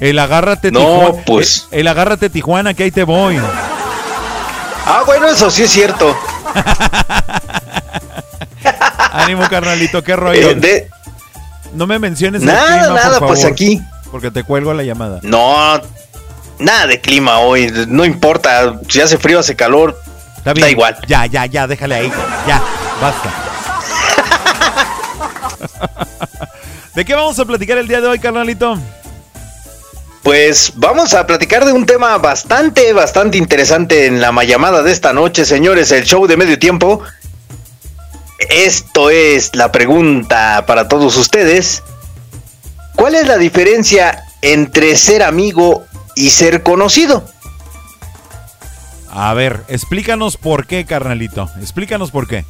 El 0.00 0.18
agárrate 0.18 0.70
no, 0.70 0.80
Tijuana. 0.80 1.22
pues. 1.24 1.68
El, 1.70 1.80
el, 1.80 1.88
agárrate 1.88 2.30
Tijuana, 2.30 2.74
que 2.74 2.84
ahí 2.84 2.90
te 2.90 3.04
voy. 3.04 3.38
Ah, 4.86 5.02
bueno, 5.06 5.28
eso 5.28 5.50
sí 5.50 5.62
es 5.62 5.70
cierto. 5.70 6.16
Ánimo, 9.12 9.48
carnalito, 9.48 10.02
qué 10.02 10.16
rollo. 10.16 10.50
Eh, 10.50 10.54
de... 10.56 10.88
No 11.72 11.86
me 11.86 11.98
menciones 11.98 12.42
nada, 12.42 12.76
el 12.76 12.80
clima, 12.84 13.00
nada, 13.00 13.18
por 13.18 13.28
pues 13.28 13.44
aquí. 13.44 13.80
Porque 14.10 14.30
te 14.30 14.44
cuelgo 14.44 14.74
la 14.74 14.82
llamada. 14.82 15.20
No, 15.22 15.80
nada 16.58 16.86
de 16.86 17.00
clima 17.00 17.38
hoy. 17.38 17.72
No 17.88 18.04
importa. 18.04 18.74
Si 18.88 19.00
hace 19.00 19.18
frío, 19.18 19.40
hace 19.40 19.56
calor. 19.56 20.00
Está 20.36 20.52
bien. 20.52 20.66
Da 20.66 20.70
igual. 20.70 20.96
Ya, 21.06 21.26
ya, 21.26 21.46
ya, 21.46 21.66
déjale 21.66 21.94
ahí. 21.96 22.12
Ya, 22.46 22.62
basta. 23.04 23.30
¿De 26.94 27.04
qué 27.04 27.14
vamos 27.14 27.38
a 27.38 27.44
platicar 27.44 27.76
el 27.78 27.86
día 27.88 28.00
de 28.00 28.06
hoy, 28.06 28.18
carnalito? 28.18 28.78
Pues 30.22 30.72
vamos 30.76 31.12
a 31.12 31.26
platicar 31.26 31.66
de 31.66 31.72
un 31.72 31.84
tema 31.84 32.16
bastante, 32.16 32.94
bastante 32.94 33.36
interesante 33.36 34.06
en 34.06 34.20
la 34.20 34.32
llamada 34.44 34.82
de 34.82 34.90
esta 34.90 35.12
noche, 35.12 35.44
señores, 35.44 35.92
el 35.92 36.04
show 36.04 36.26
de 36.26 36.38
medio 36.38 36.58
tiempo. 36.58 37.02
Esto 38.48 39.10
es 39.10 39.54
la 39.54 39.70
pregunta 39.70 40.64
para 40.66 40.88
todos 40.88 41.16
ustedes. 41.18 41.82
¿Cuál 42.96 43.16
es 43.16 43.26
la 43.26 43.36
diferencia 43.36 44.24
entre 44.40 44.96
ser 44.96 45.22
amigo 45.22 45.84
y 46.16 46.30
ser 46.30 46.62
conocido? 46.62 47.24
A 49.10 49.34
ver, 49.34 49.62
explícanos 49.68 50.38
por 50.38 50.66
qué, 50.66 50.86
carnalito. 50.86 51.50
Explícanos 51.60 52.10
por 52.10 52.26
qué. 52.26 52.44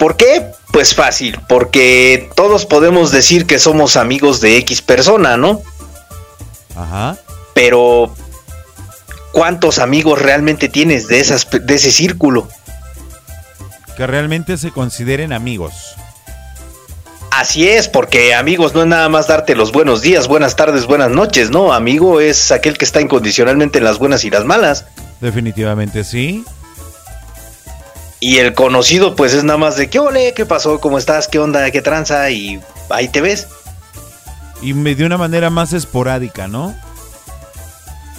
¿Por 0.00 0.16
qué? 0.16 0.46
Pues 0.72 0.94
fácil, 0.94 1.38
porque 1.46 2.30
todos 2.34 2.64
podemos 2.64 3.12
decir 3.12 3.44
que 3.44 3.58
somos 3.58 3.98
amigos 3.98 4.40
de 4.40 4.56
X 4.56 4.80
persona, 4.80 5.36
¿no? 5.36 5.60
Ajá. 6.74 7.18
Pero 7.52 8.10
¿cuántos 9.32 9.78
amigos 9.78 10.22
realmente 10.22 10.70
tienes 10.70 11.06
de 11.06 11.20
esas 11.20 11.46
de 11.50 11.74
ese 11.74 11.90
círculo? 11.90 12.48
Que 13.98 14.06
realmente 14.06 14.56
se 14.56 14.70
consideren 14.70 15.34
amigos. 15.34 15.94
Así 17.30 17.68
es, 17.68 17.86
porque 17.86 18.32
amigos 18.32 18.72
no 18.72 18.80
es 18.80 18.86
nada 18.86 19.10
más 19.10 19.26
darte 19.28 19.54
los 19.54 19.70
buenos 19.70 20.00
días, 20.00 20.28
buenas 20.28 20.56
tardes, 20.56 20.86
buenas 20.86 21.10
noches, 21.10 21.50
¿no? 21.50 21.74
Amigo 21.74 22.22
es 22.22 22.52
aquel 22.52 22.78
que 22.78 22.86
está 22.86 23.02
incondicionalmente 23.02 23.76
en 23.76 23.84
las 23.84 23.98
buenas 23.98 24.24
y 24.24 24.30
las 24.30 24.46
malas. 24.46 24.86
Definitivamente 25.20 26.04
sí. 26.04 26.42
Y 28.20 28.36
el 28.36 28.52
conocido, 28.52 29.16
pues 29.16 29.32
es 29.32 29.44
nada 29.44 29.58
más 29.58 29.76
de 29.76 29.88
qué 29.88 29.98
ole, 29.98 30.34
qué 30.34 30.44
pasó, 30.44 30.78
cómo 30.78 30.98
estás, 30.98 31.26
qué 31.26 31.38
onda, 31.38 31.70
qué 31.70 31.80
tranza, 31.80 32.30
y 32.30 32.60
ahí 32.90 33.08
te 33.08 33.22
ves. 33.22 33.48
Y 34.60 34.74
de 34.74 35.06
una 35.06 35.16
manera 35.16 35.48
más 35.48 35.72
esporádica, 35.72 36.46
¿no? 36.46 36.76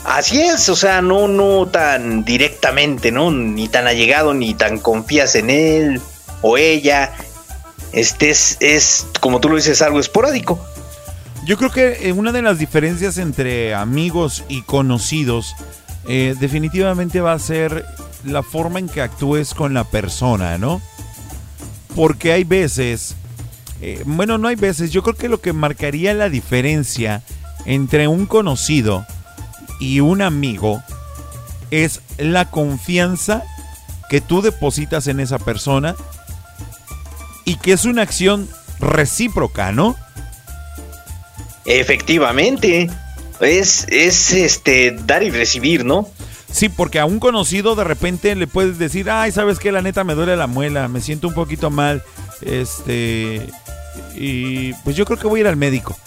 Así 0.03 0.41
es, 0.41 0.67
o 0.69 0.75
sea, 0.75 1.03
no, 1.03 1.27
no 1.27 1.67
tan 1.67 2.25
directamente, 2.25 3.11
¿no? 3.11 3.29
Ni 3.29 3.67
tan 3.67 3.85
allegado, 3.85 4.33
ni 4.33 4.55
tan 4.55 4.79
confías 4.79 5.35
en 5.35 5.51
él 5.51 6.01
o 6.41 6.57
ella. 6.57 7.11
Este 7.93 8.31
es, 8.31 8.57
es, 8.59 9.05
como 9.19 9.39
tú 9.39 9.49
lo 9.49 9.55
dices, 9.57 9.83
algo 9.83 9.99
esporádico. 9.99 10.59
Yo 11.45 11.57
creo 11.57 11.71
que 11.71 12.11
una 12.15 12.31
de 12.31 12.41
las 12.41 12.57
diferencias 12.57 13.19
entre 13.19 13.75
amigos 13.75 14.43
y 14.47 14.63
conocidos 14.63 15.55
eh, 16.07 16.35
definitivamente 16.39 17.21
va 17.21 17.33
a 17.33 17.39
ser 17.39 17.85
la 18.23 18.43
forma 18.43 18.79
en 18.79 18.89
que 18.89 19.01
actúes 19.01 19.53
con 19.53 19.73
la 19.73 19.83
persona, 19.83 20.57
¿no? 20.57 20.81
Porque 21.95 22.31
hay 22.33 22.43
veces, 22.43 23.15
eh, 23.81 24.01
bueno, 24.05 24.37
no 24.37 24.47
hay 24.47 24.55
veces, 24.55 24.91
yo 24.91 25.03
creo 25.03 25.15
que 25.15 25.29
lo 25.29 25.41
que 25.41 25.53
marcaría 25.53 26.13
la 26.13 26.29
diferencia 26.29 27.23
entre 27.65 28.07
un 28.07 28.25
conocido 28.25 29.05
y 29.79 29.99
un 29.99 30.21
amigo 30.21 30.81
es 31.71 32.01
la 32.17 32.49
confianza 32.49 33.43
que 34.09 34.21
tú 34.21 34.41
depositas 34.41 35.07
en 35.07 35.19
esa 35.19 35.39
persona 35.39 35.95
y 37.45 37.55
que 37.55 37.73
es 37.73 37.85
una 37.85 38.01
acción 38.01 38.47
recíproca, 38.79 39.71
¿no? 39.71 39.95
Efectivamente. 41.65 42.89
Es, 43.39 43.87
es 43.89 44.33
este 44.33 44.91
dar 45.05 45.23
y 45.23 45.31
recibir, 45.31 45.83
¿no? 45.83 46.07
Sí, 46.51 46.69
porque 46.69 46.99
a 46.99 47.05
un 47.05 47.19
conocido 47.19 47.75
de 47.75 47.83
repente 47.83 48.35
le 48.35 48.47
puedes 48.47 48.77
decir, 48.77 49.09
ay, 49.09 49.31
¿sabes 49.31 49.57
qué? 49.57 49.71
La 49.71 49.81
neta 49.81 50.03
me 50.03 50.15
duele 50.15 50.35
la 50.35 50.47
muela, 50.47 50.87
me 50.87 51.01
siento 51.01 51.27
un 51.27 51.33
poquito 51.33 51.69
mal. 51.69 52.03
Este. 52.41 53.47
Y 54.15 54.73
pues 54.83 54.95
yo 54.95 55.05
creo 55.05 55.17
que 55.17 55.27
voy 55.27 55.39
a 55.39 55.41
ir 55.41 55.47
al 55.47 55.55
médico. 55.55 55.97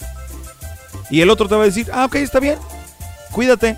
Y 1.09 1.21
el 1.21 1.29
otro 1.29 1.47
te 1.47 1.55
va 1.55 1.63
a 1.63 1.65
decir, 1.65 1.89
ah, 1.93 2.05
ok, 2.05 2.15
está 2.15 2.39
bien, 2.39 2.57
cuídate. 3.31 3.77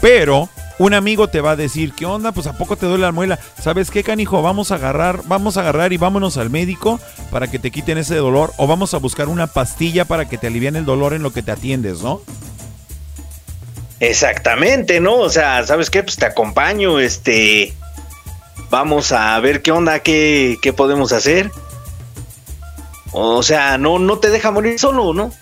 Pero 0.00 0.48
un 0.78 0.94
amigo 0.94 1.28
te 1.28 1.42
va 1.42 1.52
a 1.52 1.56
decir, 1.56 1.92
¿qué 1.92 2.06
onda? 2.06 2.32
Pues 2.32 2.46
a 2.46 2.56
poco 2.56 2.76
te 2.76 2.86
duele 2.86 3.02
la 3.02 3.12
muela. 3.12 3.38
¿Sabes 3.60 3.90
qué, 3.90 4.02
canijo? 4.02 4.40
Vamos 4.40 4.72
a 4.72 4.76
agarrar, 4.76 5.20
vamos 5.26 5.56
a 5.56 5.60
agarrar 5.60 5.92
y 5.92 5.98
vámonos 5.98 6.38
al 6.38 6.48
médico 6.48 6.98
para 7.30 7.50
que 7.50 7.58
te 7.58 7.70
quiten 7.70 7.98
ese 7.98 8.16
dolor. 8.16 8.52
O 8.56 8.66
vamos 8.66 8.94
a 8.94 8.98
buscar 8.98 9.28
una 9.28 9.46
pastilla 9.46 10.06
para 10.06 10.28
que 10.28 10.38
te 10.38 10.46
alivien 10.46 10.76
el 10.76 10.86
dolor 10.86 11.12
en 11.12 11.22
lo 11.22 11.32
que 11.32 11.42
te 11.42 11.52
atiendes, 11.52 12.02
¿no? 12.02 12.22
Exactamente, 14.00 14.98
¿no? 15.00 15.16
O 15.16 15.28
sea, 15.28 15.64
¿sabes 15.66 15.90
qué? 15.90 16.02
Pues 16.02 16.16
te 16.16 16.26
acompaño, 16.26 16.98
este. 16.98 17.74
Vamos 18.70 19.12
a 19.12 19.38
ver 19.40 19.62
qué 19.62 19.72
onda, 19.72 20.00
qué, 20.00 20.56
qué 20.62 20.72
podemos 20.72 21.12
hacer. 21.12 21.50
O 23.12 23.42
sea, 23.42 23.76
no, 23.78 23.98
no 23.98 24.18
te 24.18 24.30
deja 24.30 24.50
morir 24.50 24.78
solo, 24.78 25.12
¿no? 25.12 25.32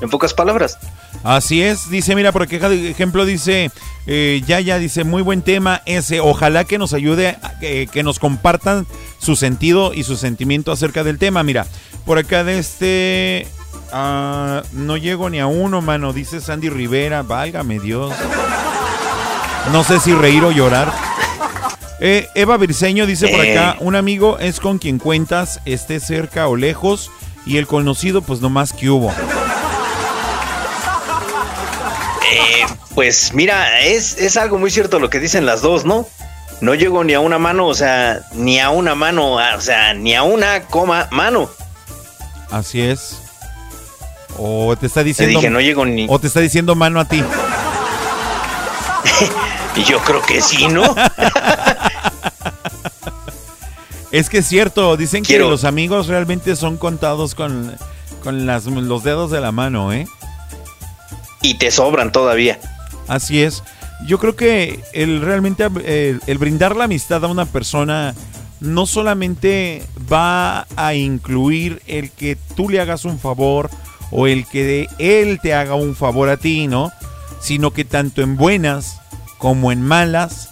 En 0.00 0.08
pocas 0.08 0.32
palabras. 0.32 0.78
Así 1.24 1.62
es, 1.62 1.90
dice, 1.90 2.14
mira, 2.14 2.30
por 2.30 2.42
ejemplo, 2.42 3.24
dice, 3.24 3.70
eh, 4.06 4.42
ya, 4.46 4.60
ya, 4.60 4.78
dice, 4.78 5.02
muy 5.02 5.22
buen 5.22 5.42
tema 5.42 5.82
ese, 5.84 6.20
ojalá 6.20 6.64
que 6.64 6.78
nos 6.78 6.92
ayude, 6.92 7.36
que 7.60 8.02
nos 8.04 8.18
compartan 8.20 8.86
su 9.18 9.34
sentido 9.34 9.92
y 9.92 10.04
su 10.04 10.16
sentimiento 10.16 10.70
acerca 10.70 11.02
del 11.02 11.18
tema. 11.18 11.42
Mira, 11.42 11.66
por 12.04 12.18
acá 12.18 12.44
de 12.44 12.58
este, 12.58 13.48
ah, 13.92 14.62
no 14.72 14.96
llego 14.96 15.30
ni 15.30 15.40
a 15.40 15.46
uno, 15.46 15.82
mano, 15.82 16.12
dice 16.12 16.40
Sandy 16.40 16.68
Rivera, 16.68 17.22
válgame 17.22 17.78
Dios. 17.78 18.14
No 19.72 19.82
sé 19.84 19.98
si 20.00 20.12
reír 20.14 20.44
o 20.44 20.50
llorar. 20.50 20.92
Eh, 21.98 22.28
Eva 22.34 22.56
Virseño 22.56 23.06
dice 23.06 23.28
por 23.28 23.40
acá, 23.40 23.72
eh. 23.72 23.76
un 23.80 23.96
amigo 23.96 24.38
es 24.38 24.60
con 24.60 24.78
quien 24.78 24.98
cuentas, 24.98 25.60
esté 25.64 25.98
cerca 25.98 26.46
o 26.48 26.56
lejos, 26.56 27.10
y 27.46 27.56
el 27.56 27.66
conocido 27.66 28.22
pues 28.22 28.40
nomás 28.40 28.72
que 28.72 28.90
hubo. 28.90 29.10
Eh, 32.32 32.66
pues 32.94 33.32
mira, 33.32 33.80
es, 33.80 34.18
es 34.18 34.36
algo 34.36 34.58
muy 34.58 34.70
cierto 34.70 34.98
lo 34.98 35.08
que 35.08 35.20
dicen 35.20 35.46
las 35.46 35.62
dos, 35.62 35.84
¿no? 35.84 36.06
No 36.60 36.74
llego 36.74 37.04
ni 37.04 37.14
a 37.14 37.20
una 37.20 37.38
mano, 37.38 37.66
o 37.66 37.74
sea, 37.74 38.22
ni 38.34 38.58
a 38.60 38.70
una 38.70 38.94
mano, 38.94 39.32
o 39.34 39.60
sea, 39.60 39.94
ni 39.94 40.14
a 40.14 40.22
una 40.22 40.62
coma 40.62 41.08
mano. 41.10 41.50
Así 42.50 42.80
es. 42.80 43.25
O 44.38 44.76
te 44.76 44.86
está 44.86 45.02
diciendo. 45.02 45.40
Te 45.40 45.50
no 45.50 45.60
llego 45.60 45.84
ni. 45.84 46.06
O 46.08 46.18
te 46.18 46.26
está 46.26 46.40
diciendo 46.40 46.74
mano 46.74 47.00
a 47.00 47.04
ti. 47.06 47.22
Yo 49.86 49.98
creo 50.00 50.22
que 50.22 50.40
sí, 50.40 50.68
¿no? 50.68 50.82
es 54.10 54.30
que 54.30 54.38
es 54.38 54.46
cierto, 54.46 54.96
dicen 54.96 55.22
que 55.22 55.38
los 55.38 55.64
amigos 55.64 56.06
realmente 56.06 56.56
son 56.56 56.78
contados 56.78 57.34
con, 57.34 57.76
con 58.22 58.46
las, 58.46 58.64
los 58.64 59.04
dedos 59.04 59.30
de 59.30 59.40
la 59.40 59.52
mano, 59.52 59.92
¿eh? 59.92 60.06
Y 61.42 61.58
te 61.58 61.70
sobran 61.70 62.12
todavía. 62.12 62.58
Así 63.06 63.42
es. 63.42 63.62
Yo 64.06 64.18
creo 64.18 64.36
que 64.36 64.82
el 64.92 65.20
realmente 65.20 65.64
el, 65.64 66.20
el 66.26 66.38
brindar 66.38 66.76
la 66.76 66.84
amistad 66.84 67.24
a 67.24 67.28
una 67.28 67.46
persona 67.46 68.14
no 68.60 68.86
solamente 68.86 69.82
va 70.10 70.66
a 70.76 70.94
incluir 70.94 71.82
el 71.86 72.10
que 72.10 72.36
tú 72.54 72.68
le 72.68 72.80
hagas 72.80 73.04
un 73.04 73.18
favor 73.18 73.70
o 74.10 74.26
el 74.26 74.46
que 74.46 74.88
él 74.98 75.40
te 75.42 75.54
haga 75.54 75.74
un 75.74 75.94
favor 75.94 76.28
a 76.28 76.36
ti, 76.36 76.66
¿no? 76.66 76.92
Sino 77.40 77.70
que 77.72 77.84
tanto 77.84 78.22
en 78.22 78.36
buenas 78.36 79.00
como 79.38 79.72
en 79.72 79.82
malas, 79.82 80.50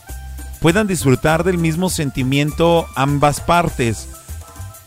puedan 0.60 0.86
disfrutar 0.86 1.44
del 1.44 1.58
mismo 1.58 1.90
sentimiento 1.90 2.86
ambas 2.94 3.40
partes. 3.40 4.08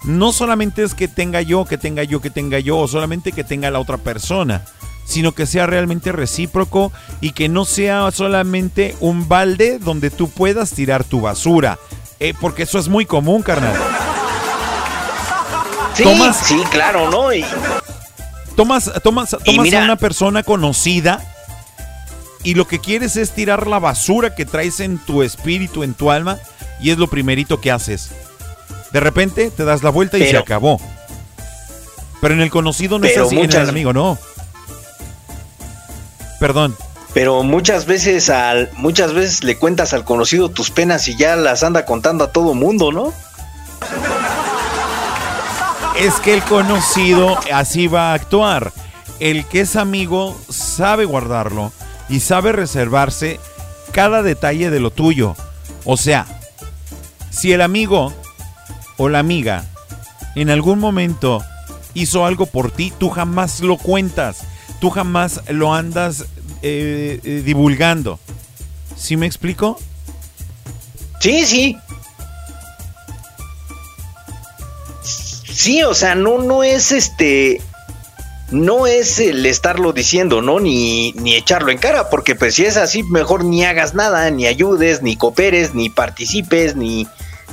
No 0.03 0.32
solamente 0.32 0.84
es 0.84 0.93
que 0.93 1.07
tenga 1.07 1.41
yo, 1.41 1.65
que 1.65 1.78
tenga 1.78 2.03
yo, 2.03 2.22
que 2.22 2.30
tenga 2.30 2.59
yo, 2.59 2.78
o 2.78 2.88
solamente 2.88 3.32
que 3.32 3.43
tenga 3.43 3.72
la 3.72 3.80
otra 3.80 3.97
persona, 3.97 4.63
sino 5.05 5.34
que 5.34 5.45
sea 5.45 5.65
realmente 5.65 6.11
recíproco 6.11 6.91
y 7.22 7.32
que 7.32 7.49
no 7.49 7.65
sea 7.65 8.09
solamente 8.11 8.95
un 8.99 9.28
balde 9.28 9.80
donde 9.80 10.09
tú 10.09 10.30
puedas 10.30 10.72
tirar 10.72 11.03
tu 11.03 11.22
basura. 11.22 11.80
Eh, 12.20 12.34
porque 12.39 12.63
eso 12.63 12.80
es 12.80 12.88
muy 12.88 13.05
común, 13.05 13.43
carnal. 13.43 13.76
Sí, 15.93 16.03
sí, 16.43 16.61
claro, 16.72 17.09
¿no? 17.09 17.34
Y... 17.34 17.43
Tomas, 18.58 18.91
tomas, 19.03 19.38
tomas 19.45 19.74
a 19.74 19.78
una 19.84 19.95
persona 19.95 20.41
conocida 20.41 21.24
y 22.43 22.55
lo 22.55 22.68
que 22.68 22.80
quieres 22.80 23.16
es 23.16 23.32
tirar 23.32 23.68
la 23.68 23.78
basura 23.78 24.34
que 24.34 24.45
traes 24.45 24.80
en 24.80 24.97
tu 24.97 25.22
espíritu, 25.22 25.84
en 25.84 25.93
tu 25.93 26.10
alma, 26.10 26.39
y 26.82 26.89
es 26.89 26.97
lo 26.97 27.08
primerito 27.08 27.62
que 27.62 27.72
haces. 27.72 28.10
De 28.91 28.99
repente 28.99 29.51
te 29.51 29.64
das 29.64 29.84
la 29.84 29.91
vuelta 29.91 30.18
y 30.18 30.28
se 30.28 30.38
acabó. 30.38 30.82
Pero 32.20 32.34
en 32.34 32.41
el 32.41 32.49
conocido 32.49 32.97
no 32.97 33.05
es 33.05 33.16
así, 33.18 33.38
en 33.38 33.51
el 33.51 33.70
amigo 33.70 33.93
no. 33.93 34.18
Perdón. 36.39 36.76
Pero 37.14 37.43
muchas 37.43 37.86
veces 37.86 38.30
al 38.32 38.72
muchas 38.74 39.14
veces 39.14 39.43
le 39.43 39.58
cuentas 39.58 39.93
al 39.93 40.03
conocido 40.03 40.49
tus 40.49 40.72
penas 40.72 41.08
y 41.08 41.16
ya 41.16 41.36
las 41.36 41.62
anda 41.62 41.86
contando 41.86 42.24
a 42.24 42.32
todo 42.32 42.55
mundo, 42.55 42.91
¿no? 42.91 43.14
Es 46.00 46.20
que 46.20 46.36
el 46.36 46.43
conocido 46.43 47.39
así 47.52 47.88
va 47.88 48.12
a 48.12 48.14
actuar. 48.14 48.72
El 49.20 49.45
que 49.45 49.62
es 49.62 49.76
amigo 49.76 50.39
sabe 50.48 51.06
guardarlo 51.06 51.72
y 52.08 52.20
sabe 52.20 52.52
reservarse 52.52 53.39
cada 53.91 54.22
detalle 54.22 54.70
de 54.70 54.80
lo 54.80 54.91
tuyo. 54.91 55.36
O 55.86 55.98
sea, 55.98 56.28
si 57.32 57.52
el 57.52 57.62
amigo 57.62 58.14
o 58.98 59.10
la 59.10 59.20
amiga 59.20 59.66
en 60.36 60.52
algún 60.52 60.78
momento 60.78 61.43
hizo 61.95 62.26
algo 62.26 62.45
por 62.45 62.70
ti, 62.70 62.93
tú 62.95 63.10
jamás 63.10 63.62
lo 63.62 63.78
cuentas, 63.78 64.43
tú 64.80 64.91
jamás 64.91 65.41
lo 65.50 65.74
andas 65.74 66.26
eh, 66.62 67.20
eh, 67.24 67.41
divulgando. 67.43 68.20
¿Sí 68.95 69.18
me 69.18 69.26
explico? 69.26 69.80
Sí, 71.20 71.43
sí. 71.43 71.78
Sí, 75.58 75.82
o 75.82 75.95
sea, 75.95 76.14
no, 76.14 76.38
no 76.38 76.64
es 76.64 76.91
este 76.91 77.64
no 78.51 78.86
es 78.86 79.18
el 79.18 79.43
estarlo 79.47 79.91
diciendo, 79.91 80.43
¿no? 80.43 80.60
Ni, 80.60 81.14
ni 81.14 81.34
echarlo 81.34 81.72
en 81.72 81.80
cara, 81.80 82.12
porque 82.12 82.36
pues 82.36 82.53
si 82.53 82.66
es 82.66 82.78
así, 82.78 83.01
mejor 83.01 83.43
ni 83.43 83.66
hagas 83.66 83.95
nada, 83.95 84.30
ni 84.30 84.45
ayudes, 84.45 85.01
ni 85.01 85.16
cooperes, 85.16 85.74
ni 85.74 85.89
participes, 85.89 86.76
ni, 86.76 87.08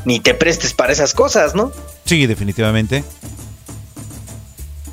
ni 0.05 0.21
te 0.21 0.35
prestes 0.35 0.75
para 0.75 0.93
esas 0.93 1.15
cosas, 1.15 1.55
¿no? 1.55 1.73
Sí, 2.05 2.27
definitivamente. 2.27 3.05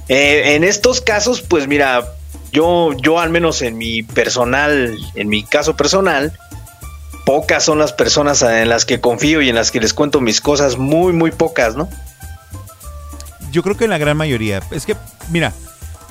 Eh, 0.08 0.56
en 0.56 0.64
estos 0.64 1.02
casos, 1.02 1.42
pues 1.42 1.68
mira, 1.68 2.14
yo, 2.54 2.94
yo 2.94 3.20
al 3.20 3.30
menos 3.30 3.62
en 3.62 3.78
mi 3.78 4.04
personal, 4.04 4.98
en 5.16 5.28
mi 5.28 5.44
caso 5.44 5.76
personal, 5.76 6.32
pocas 7.26 7.66
son 7.66 7.78
las 7.78 7.92
personas 7.92 8.42
en 8.42 8.70
las 8.70 8.86
que 8.86 9.02
confío 9.02 9.42
y 9.42 9.50
en 9.50 9.56
las 9.56 9.70
que 9.70 9.82
les 9.82 9.94
cuento 9.94 10.22
mis 10.22 10.40
cosas, 10.40 10.78
muy, 10.78 11.12
muy 11.12 11.32
pocas, 11.32 11.76
¿no? 11.76 11.90
Yo 13.52 13.64
creo 13.64 13.78
que 13.78 13.86
en 13.86 13.90
la 13.90 13.98
gran 13.98 14.18
mayoría. 14.18 14.62
Es 14.72 14.86
que, 14.86 14.96
mira, 15.30 15.54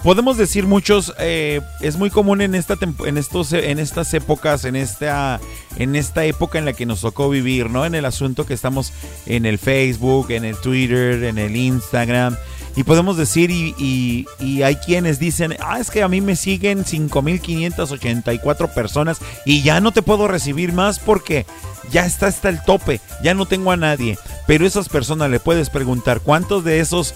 podemos 0.02 0.36
decir 0.36 0.66
muchos, 0.66 1.14
eh, 1.18 1.60
es 1.80 1.96
muy 1.96 2.10
común 2.10 2.40
en 2.40 2.54
esta 2.54 2.76
en 3.04 3.18
estos 3.18 3.52
en 3.52 3.78
estas 3.78 4.12
épocas, 4.14 4.64
en 4.64 4.76
esta 4.76 5.40
en 5.76 5.96
esta 5.96 6.24
época 6.24 6.58
en 6.58 6.64
la 6.64 6.72
que 6.72 6.86
nos 6.86 7.00
tocó 7.00 7.28
vivir, 7.30 7.70
¿no? 7.70 7.86
En 7.86 7.94
el 7.94 8.04
asunto 8.04 8.46
que 8.46 8.54
estamos 8.54 8.92
en 9.26 9.46
el 9.46 9.58
Facebook, 9.58 10.30
en 10.30 10.44
el 10.44 10.56
Twitter, 10.56 11.24
en 11.24 11.38
el 11.38 11.56
Instagram. 11.56 12.36
Y 12.76 12.84
podemos 12.84 13.16
decir, 13.16 13.50
y, 13.50 14.26
y, 14.38 14.62
hay 14.62 14.76
quienes 14.76 15.18
dicen, 15.18 15.56
ah, 15.60 15.80
es 15.80 15.90
que 15.90 16.02
a 16.02 16.08
mí 16.08 16.20
me 16.20 16.36
siguen 16.36 16.84
5.584 16.84 18.72
personas 18.72 19.18
y 19.44 19.62
ya 19.62 19.80
no 19.80 19.92
te 19.92 20.02
puedo 20.02 20.28
recibir 20.28 20.72
más 20.72 20.98
porque 20.98 21.46
ya 21.90 22.06
está 22.06 22.28
hasta 22.28 22.48
el 22.48 22.62
tope, 22.62 23.00
ya 23.22 23.34
no 23.34 23.46
tengo 23.46 23.72
a 23.72 23.76
nadie. 23.76 24.18
Pero 24.46 24.66
esas 24.66 24.88
personas 24.88 25.30
le 25.30 25.40
puedes 25.40 25.68
preguntar 25.70 26.20
cuántos 26.20 26.64
de 26.64 26.80
esos 26.80 27.14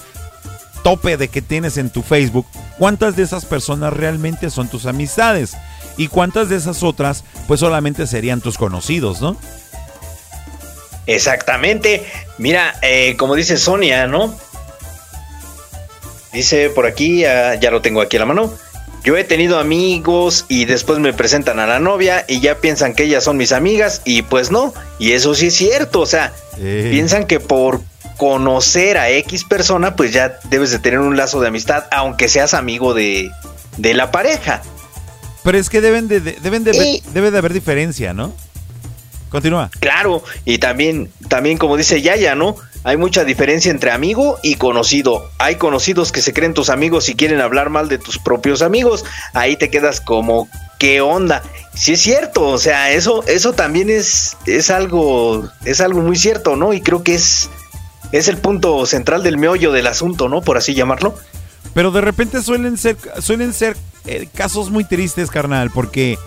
tope 0.82 1.16
de 1.16 1.28
que 1.28 1.42
tienes 1.42 1.78
en 1.78 1.90
tu 1.90 2.02
Facebook, 2.02 2.46
cuántas 2.78 3.16
de 3.16 3.22
esas 3.22 3.44
personas 3.46 3.92
realmente 3.92 4.50
son 4.50 4.68
tus 4.68 4.86
amistades 4.86 5.56
y 5.96 6.08
cuántas 6.08 6.48
de 6.48 6.56
esas 6.56 6.82
otras 6.82 7.24
pues 7.48 7.60
solamente 7.60 8.06
serían 8.06 8.40
tus 8.40 8.58
conocidos, 8.58 9.20
¿no? 9.20 9.36
Exactamente. 11.06 12.06
Mira, 12.38 12.74
eh, 12.82 13.16
como 13.16 13.34
dice 13.34 13.56
Sonia, 13.56 14.06
¿no? 14.06 14.34
Dice 16.34 16.68
por 16.68 16.84
aquí, 16.84 17.20
ya, 17.20 17.70
lo 17.70 17.80
tengo 17.80 18.00
aquí 18.00 18.16
a 18.16 18.20
la 18.20 18.26
mano. 18.26 18.52
Yo 19.04 19.16
he 19.16 19.22
tenido 19.22 19.58
amigos 19.58 20.46
y 20.48 20.64
después 20.64 20.98
me 20.98 21.12
presentan 21.12 21.60
a 21.60 21.66
la 21.66 21.78
novia 21.78 22.24
y 22.26 22.40
ya 22.40 22.56
piensan 22.56 22.94
que 22.94 23.04
ellas 23.04 23.22
son 23.22 23.36
mis 23.36 23.52
amigas 23.52 24.02
y 24.04 24.22
pues 24.22 24.50
no. 24.50 24.74
Y 24.98 25.12
eso 25.12 25.34
sí 25.34 25.46
es 25.46 25.54
cierto, 25.54 26.00
o 26.00 26.06
sea, 26.06 26.32
piensan 26.56 27.26
que 27.26 27.38
por 27.38 27.82
conocer 28.16 28.98
a 28.98 29.10
X 29.10 29.44
persona, 29.44 29.94
pues 29.94 30.12
ya 30.12 30.38
debes 30.50 30.70
de 30.70 30.78
tener 30.80 30.98
un 30.98 31.16
lazo 31.16 31.40
de 31.40 31.48
amistad, 31.48 31.84
aunque 31.90 32.28
seas 32.28 32.52
amigo 32.52 32.94
de, 32.94 33.30
de 33.76 33.94
la 33.94 34.10
pareja. 34.10 34.62
Pero 35.44 35.58
es 35.58 35.68
que 35.70 35.80
deben 35.80 36.08
de, 36.08 36.20
deben 36.20 36.64
de 36.64 37.02
debe 37.12 37.30
de 37.30 37.38
haber 37.38 37.52
diferencia, 37.52 38.12
¿no? 38.12 38.32
Continúa. 39.34 39.68
Claro, 39.80 40.22
y 40.44 40.58
también, 40.58 41.10
también 41.28 41.58
como 41.58 41.76
dice 41.76 42.00
Yaya, 42.00 42.36
¿no? 42.36 42.54
Hay 42.84 42.96
mucha 42.96 43.24
diferencia 43.24 43.72
entre 43.72 43.90
amigo 43.90 44.38
y 44.44 44.54
conocido. 44.54 45.28
Hay 45.38 45.56
conocidos 45.56 46.12
que 46.12 46.22
se 46.22 46.32
creen 46.32 46.54
tus 46.54 46.70
amigos 46.70 47.08
y 47.08 47.16
quieren 47.16 47.40
hablar 47.40 47.68
mal 47.68 47.88
de 47.88 47.98
tus 47.98 48.20
propios 48.20 48.62
amigos. 48.62 49.04
Ahí 49.32 49.56
te 49.56 49.70
quedas 49.70 50.00
como, 50.00 50.48
¿qué 50.78 51.00
onda? 51.00 51.42
Sí 51.74 51.94
es 51.94 52.00
cierto, 52.00 52.46
o 52.46 52.58
sea, 52.58 52.92
eso, 52.92 53.24
eso 53.26 53.54
también 53.54 53.90
es, 53.90 54.36
es 54.46 54.70
algo, 54.70 55.50
es 55.64 55.80
algo 55.80 56.00
muy 56.00 56.14
cierto, 56.14 56.54
¿no? 56.54 56.72
Y 56.72 56.80
creo 56.80 57.02
que 57.02 57.16
es, 57.16 57.50
es 58.12 58.28
el 58.28 58.36
punto 58.36 58.86
central 58.86 59.24
del 59.24 59.36
meollo 59.36 59.72
del 59.72 59.88
asunto, 59.88 60.28
¿no? 60.28 60.42
Por 60.42 60.58
así 60.58 60.74
llamarlo. 60.74 61.18
Pero 61.74 61.90
de 61.90 62.02
repente 62.02 62.40
suelen 62.40 62.78
ser, 62.78 62.96
suelen 63.20 63.52
ser 63.52 63.76
eh, 64.06 64.28
casos 64.32 64.70
muy 64.70 64.84
tristes, 64.84 65.28
carnal, 65.28 65.72
porque 65.72 66.18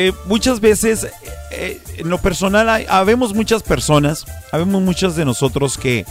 eh, 0.00 0.12
muchas 0.26 0.60
veces, 0.60 1.08
eh, 1.50 1.80
en 1.96 2.08
lo 2.08 2.18
personal, 2.18 2.86
habemos 2.88 3.34
muchas 3.34 3.64
personas, 3.64 4.26
habemos 4.52 4.80
muchas 4.80 5.16
de 5.16 5.24
nosotros 5.24 5.76
que 5.76 6.06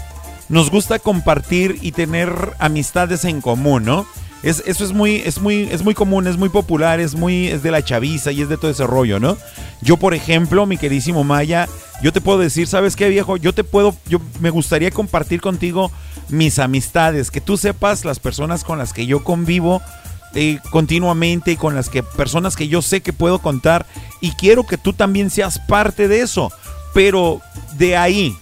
nos 0.49 0.69
gusta 0.69 0.99
compartir 0.99 1.79
y 1.81 1.93
tener 1.93 2.29
amistades 2.59 3.23
en 3.23 3.39
común, 3.39 3.85
¿no? 3.85 4.05
Es, 4.43 4.61
eso 4.67 4.83
es 4.83 4.91
muy, 4.91 5.21
es 5.25 5.39
muy, 5.39 5.69
es 5.71 5.83
muy 5.83 5.93
común, 5.93 6.27
es 6.27 6.35
muy 6.35 6.49
popular, 6.49 6.99
es 6.99 7.15
muy, 7.15 7.47
es 7.47 7.63
de 7.63 7.71
la 7.71 7.81
chaviza 7.81 8.33
y 8.33 8.41
es 8.41 8.49
de 8.49 8.57
todo 8.57 8.69
ese 8.69 8.85
rollo, 8.85 9.21
¿no? 9.21 9.37
Yo, 9.81 9.95
por 9.95 10.13
ejemplo, 10.13 10.65
mi 10.65 10.77
queridísimo 10.77 11.23
Maya, 11.23 11.69
yo 12.03 12.11
te 12.11 12.19
puedo 12.19 12.39
decir, 12.39 12.67
¿sabes 12.67 12.97
qué, 12.97 13.07
viejo? 13.07 13.37
Yo 13.37 13.53
te 13.53 13.63
puedo, 13.63 13.95
yo 14.09 14.19
me 14.41 14.49
gustaría 14.49 14.91
compartir 14.91 15.39
contigo 15.39 15.93
mis 16.27 16.59
amistades, 16.59 17.31
que 17.31 17.39
tú 17.39 17.55
sepas 17.55 18.03
las 18.03 18.19
personas 18.19 18.65
con 18.65 18.79
las 18.79 18.91
que 18.91 19.05
yo 19.05 19.23
convivo 19.23 19.81
continuamente 20.69 21.51
y 21.51 21.57
con 21.57 21.75
las 21.75 21.89
que 21.89 22.03
personas 22.03 22.55
que 22.55 22.67
yo 22.67 22.81
sé 22.81 23.01
que 23.01 23.13
puedo 23.13 23.39
contar 23.39 23.85
y 24.21 24.31
quiero 24.31 24.65
que 24.65 24.77
tú 24.77 24.93
también 24.93 25.29
seas 25.29 25.59
parte 25.59 26.07
de 26.07 26.21
eso, 26.21 26.51
pero 26.93 27.41
de 27.77 27.97
ahí 27.97 28.37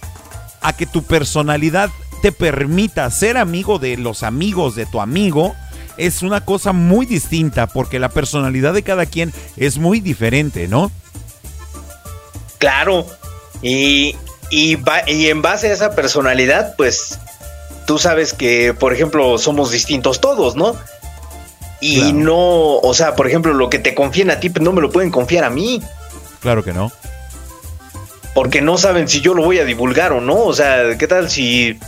a 0.60 0.74
que 0.74 0.86
tu 0.86 1.02
personalidad 1.02 1.90
te 2.22 2.32
permita 2.32 3.10
ser 3.10 3.36
amigo 3.36 3.78
de 3.78 3.96
los 3.96 4.22
amigos 4.22 4.74
de 4.74 4.86
tu 4.86 5.00
amigo, 5.00 5.54
es 5.96 6.22
una 6.22 6.44
cosa 6.44 6.72
muy 6.72 7.06
distinta 7.06 7.66
porque 7.66 7.98
la 7.98 8.08
personalidad 8.08 8.74
de 8.74 8.82
cada 8.82 9.06
quien 9.06 9.32
es 9.56 9.78
muy 9.78 10.00
diferente, 10.00 10.68
¿no? 10.68 10.90
Claro. 12.58 13.06
Y, 13.62 14.16
y 14.50 14.78
en 15.28 15.42
base 15.42 15.68
a 15.68 15.72
esa 15.72 15.94
personalidad, 15.94 16.74
pues 16.76 17.18
tú 17.86 17.98
sabes 17.98 18.34
que, 18.34 18.74
por 18.74 18.92
ejemplo, 18.92 19.38
somos 19.38 19.70
distintos 19.70 20.20
todos, 20.20 20.56
¿no? 20.56 20.76
Y 21.80 22.12
no, 22.12 22.78
o 22.78 22.94
sea, 22.94 23.14
por 23.14 23.26
ejemplo, 23.26 23.52
lo 23.52 23.68
que 23.68 23.78
te 23.78 23.94
confían 23.94 24.30
a 24.30 24.40
ti, 24.40 24.48
pues 24.48 24.64
no 24.64 24.72
me 24.72 24.80
lo 24.80 24.90
pueden 24.90 25.10
confiar 25.10 25.44
a 25.44 25.50
mí. 25.50 25.82
Claro 26.40 26.64
que 26.64 26.72
no. 26.72 26.90
Porque 28.34 28.62
no 28.62 28.78
saben 28.78 29.08
si 29.08 29.20
yo 29.20 29.34
lo 29.34 29.42
voy 29.42 29.58
a 29.58 29.64
divulgar 29.64 30.12
o 30.12 30.20
no. 30.20 30.36
O 30.36 30.54
sea, 30.54 30.96
¿qué 30.98 31.06
tal 31.06 31.30
si 31.30 31.78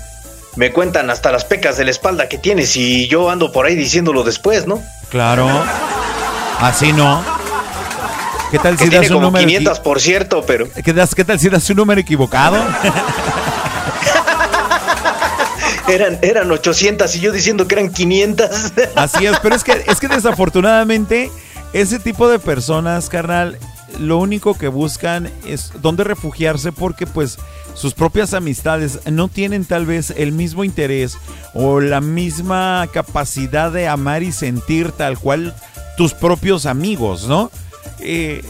me 0.56 0.72
cuentan 0.72 1.08
hasta 1.10 1.30
las 1.30 1.44
pecas 1.44 1.76
de 1.76 1.84
la 1.84 1.90
espalda 1.90 2.28
que 2.28 2.38
tienes 2.38 2.76
y 2.76 3.06
yo 3.08 3.30
ando 3.30 3.52
por 3.52 3.66
ahí 3.66 3.76
diciéndolo 3.76 4.24
después, 4.24 4.66
¿no? 4.66 4.82
Claro. 5.10 5.48
Así 6.58 6.92
no. 6.92 7.22
¿Qué 8.50 8.58
tal 8.58 8.78
si 8.78 8.88
das 8.88 9.10
un 9.10 9.20
número 9.22 9.46
500 9.46 9.80
por 9.80 10.00
cierto, 10.00 10.42
pero 10.46 10.66
¿Qué, 10.82 10.92
das, 10.92 11.14
¿Qué 11.14 11.24
tal 11.24 11.38
si 11.38 11.48
das 11.48 11.68
un 11.70 11.76
número 11.76 12.00
equivocado? 12.00 12.56
eran 15.88 16.18
eran 16.22 16.50
800 16.50 17.14
y 17.16 17.20
yo 17.20 17.32
diciendo 17.32 17.66
que 17.66 17.74
eran 17.74 17.92
500. 17.92 18.48
Así 18.96 19.26
es, 19.26 19.38
pero 19.40 19.54
es 19.54 19.64
que 19.64 19.84
es 19.86 20.00
que 20.00 20.08
desafortunadamente 20.08 21.30
ese 21.72 21.98
tipo 21.98 22.28
de 22.28 22.38
personas, 22.38 23.08
carnal, 23.08 23.58
lo 23.98 24.18
único 24.18 24.54
que 24.54 24.68
buscan 24.68 25.30
es 25.46 25.72
dónde 25.80 26.04
refugiarse 26.04 26.72
porque 26.72 27.06
pues 27.06 27.38
sus 27.74 27.94
propias 27.94 28.34
amistades 28.34 29.00
no 29.10 29.28
tienen 29.28 29.64
tal 29.64 29.86
vez 29.86 30.12
el 30.16 30.32
mismo 30.32 30.64
interés 30.64 31.16
o 31.54 31.80
la 31.80 32.00
misma 32.00 32.88
capacidad 32.92 33.70
de 33.70 33.88
amar 33.88 34.22
y 34.22 34.32
sentir 34.32 34.92
tal 34.92 35.18
cual 35.18 35.54
tus 35.96 36.14
propios 36.14 36.66
amigos, 36.66 37.26
¿no? 37.28 37.50
Eh, 38.00 38.42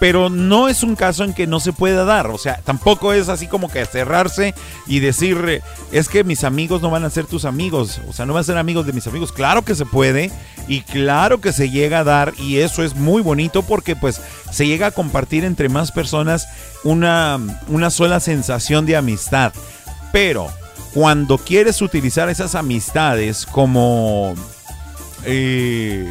pero 0.00 0.30
no 0.30 0.68
es 0.68 0.82
un 0.82 0.96
caso 0.96 1.24
en 1.24 1.34
que 1.34 1.46
no 1.46 1.60
se 1.60 1.74
pueda 1.74 2.04
dar. 2.04 2.28
O 2.28 2.38
sea, 2.38 2.60
tampoco 2.64 3.12
es 3.12 3.28
así 3.28 3.46
como 3.46 3.70
que 3.70 3.84
cerrarse 3.84 4.54
y 4.86 4.98
decir, 4.98 5.62
es 5.92 6.08
que 6.08 6.24
mis 6.24 6.42
amigos 6.42 6.80
no 6.80 6.90
van 6.90 7.04
a 7.04 7.10
ser 7.10 7.26
tus 7.26 7.44
amigos. 7.44 8.00
O 8.08 8.14
sea, 8.14 8.24
no 8.24 8.32
van 8.32 8.40
a 8.40 8.44
ser 8.44 8.56
amigos 8.56 8.86
de 8.86 8.94
mis 8.94 9.06
amigos. 9.06 9.30
Claro 9.30 9.62
que 9.62 9.74
se 9.74 9.84
puede 9.84 10.32
y 10.66 10.80
claro 10.80 11.42
que 11.42 11.52
se 11.52 11.68
llega 11.68 11.98
a 11.98 12.04
dar 12.04 12.32
y 12.38 12.58
eso 12.58 12.82
es 12.82 12.96
muy 12.96 13.20
bonito 13.20 13.62
porque 13.62 13.94
pues 13.94 14.22
se 14.50 14.66
llega 14.66 14.86
a 14.86 14.90
compartir 14.90 15.44
entre 15.44 15.68
más 15.68 15.92
personas 15.92 16.48
una, 16.82 17.38
una 17.68 17.90
sola 17.90 18.20
sensación 18.20 18.86
de 18.86 18.96
amistad. 18.96 19.52
Pero 20.12 20.48
cuando 20.94 21.36
quieres 21.36 21.82
utilizar 21.82 22.30
esas 22.30 22.54
amistades 22.54 23.44
como... 23.44 24.34
Eh, 25.26 26.10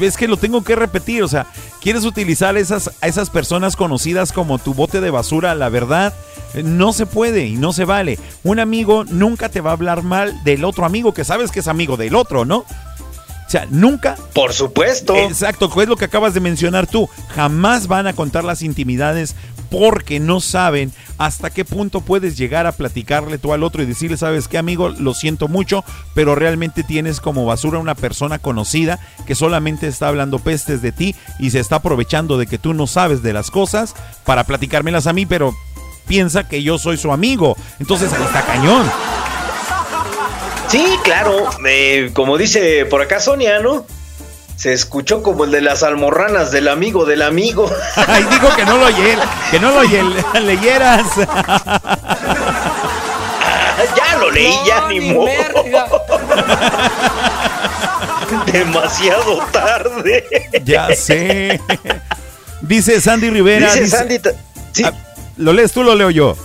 es 0.00 0.16
que 0.16 0.28
lo 0.28 0.38
tengo 0.38 0.64
que 0.64 0.76
repetir, 0.76 1.22
o 1.22 1.28
sea, 1.28 1.46
quieres 1.80 2.04
utilizar 2.04 2.56
esas, 2.56 2.90
a 3.00 3.06
esas 3.08 3.30
personas 3.30 3.76
conocidas 3.76 4.32
como 4.32 4.58
tu 4.58 4.74
bote 4.74 5.00
de 5.00 5.10
basura, 5.10 5.54
la 5.54 5.68
verdad, 5.68 6.14
no 6.62 6.92
se 6.92 7.06
puede 7.06 7.46
y 7.46 7.56
no 7.56 7.72
se 7.72 7.84
vale. 7.84 8.18
Un 8.44 8.60
amigo 8.60 9.04
nunca 9.04 9.48
te 9.48 9.60
va 9.60 9.70
a 9.70 9.74
hablar 9.74 10.02
mal 10.02 10.42
del 10.44 10.64
otro 10.64 10.84
amigo 10.84 11.14
que 11.14 11.24
sabes 11.24 11.50
que 11.50 11.60
es 11.60 11.68
amigo 11.68 11.96
del 11.96 12.14
otro, 12.14 12.44
¿no? 12.44 12.58
O 12.58 13.50
sea, 13.50 13.66
nunca. 13.68 14.16
Por 14.32 14.52
supuesto. 14.52 15.16
Exacto, 15.16 15.68
es 15.82 15.88
lo 15.88 15.96
que 15.96 16.04
acabas 16.04 16.34
de 16.34 16.40
mencionar 16.40 16.86
tú. 16.86 17.08
Jamás 17.34 17.88
van 17.88 18.06
a 18.06 18.12
contar 18.12 18.44
las 18.44 18.62
intimidades 18.62 19.34
porque 19.70 20.20
no 20.20 20.40
saben 20.40 20.92
hasta 21.18 21.50
qué 21.50 21.64
punto 21.64 22.00
puedes 22.00 22.36
llegar 22.36 22.66
a 22.66 22.72
platicarle 22.72 23.38
tú 23.38 23.52
al 23.52 23.62
otro 23.62 23.82
y 23.82 23.86
decirle, 23.86 24.16
sabes 24.16 24.48
qué 24.48 24.58
amigo, 24.58 24.88
lo 24.88 25.14
siento 25.14 25.48
mucho, 25.48 25.84
pero 26.14 26.34
realmente 26.34 26.82
tienes 26.82 27.20
como 27.20 27.46
basura 27.46 27.78
una 27.78 27.94
persona 27.94 28.38
conocida 28.38 28.98
que 29.26 29.34
solamente 29.34 29.86
está 29.86 30.08
hablando 30.08 30.38
pestes 30.38 30.82
de 30.82 30.92
ti 30.92 31.14
y 31.38 31.50
se 31.50 31.60
está 31.60 31.76
aprovechando 31.76 32.36
de 32.36 32.46
que 32.46 32.58
tú 32.58 32.74
no 32.74 32.86
sabes 32.86 33.22
de 33.22 33.32
las 33.32 33.50
cosas 33.50 33.94
para 34.24 34.44
platicármelas 34.44 35.06
a 35.06 35.12
mí, 35.12 35.26
pero 35.26 35.54
piensa 36.06 36.48
que 36.48 36.62
yo 36.62 36.78
soy 36.78 36.96
su 36.96 37.12
amigo. 37.12 37.56
Entonces 37.78 38.12
está 38.12 38.42
cañón. 38.44 38.90
Sí, 40.68 40.84
claro, 41.02 41.48
eh, 41.66 42.10
como 42.12 42.38
dice 42.38 42.86
por 42.86 43.02
acá 43.02 43.20
Sonia, 43.20 43.60
¿no? 43.60 43.86
Se 44.60 44.74
escuchó 44.74 45.22
como 45.22 45.44
el 45.44 45.52
de 45.52 45.62
las 45.62 45.82
almorranas 45.82 46.52
del 46.52 46.68
amigo 46.68 47.06
del 47.06 47.22
amigo. 47.22 47.72
Ay, 48.06 48.26
dijo 48.30 48.54
que 48.54 48.66
no 48.66 48.76
lo 48.76 48.88
que 49.50 49.58
no 49.58 49.70
lo 49.70 49.82
leyeras. 50.40 51.06
ya 53.96 54.18
lo 54.18 54.30
leí, 54.30 54.54
ya 54.66 54.86
ni, 54.86 55.00
modo. 55.00 55.30
Demasiado 58.52 59.38
tarde. 59.50 60.26
Ya 60.62 60.94
sé. 60.94 61.58
Dice 62.60 63.00
Sandy 63.00 63.30
Rivera. 63.30 63.72
Dice, 63.72 63.88
Sandy. 63.88 64.20
Sí. 64.72 64.84
Ah, 64.84 64.92
¿Lo 65.38 65.54
lees 65.54 65.72
tú 65.72 65.80
o 65.80 65.84
lo 65.84 65.94
leo 65.94 66.10
yo? 66.10 66.36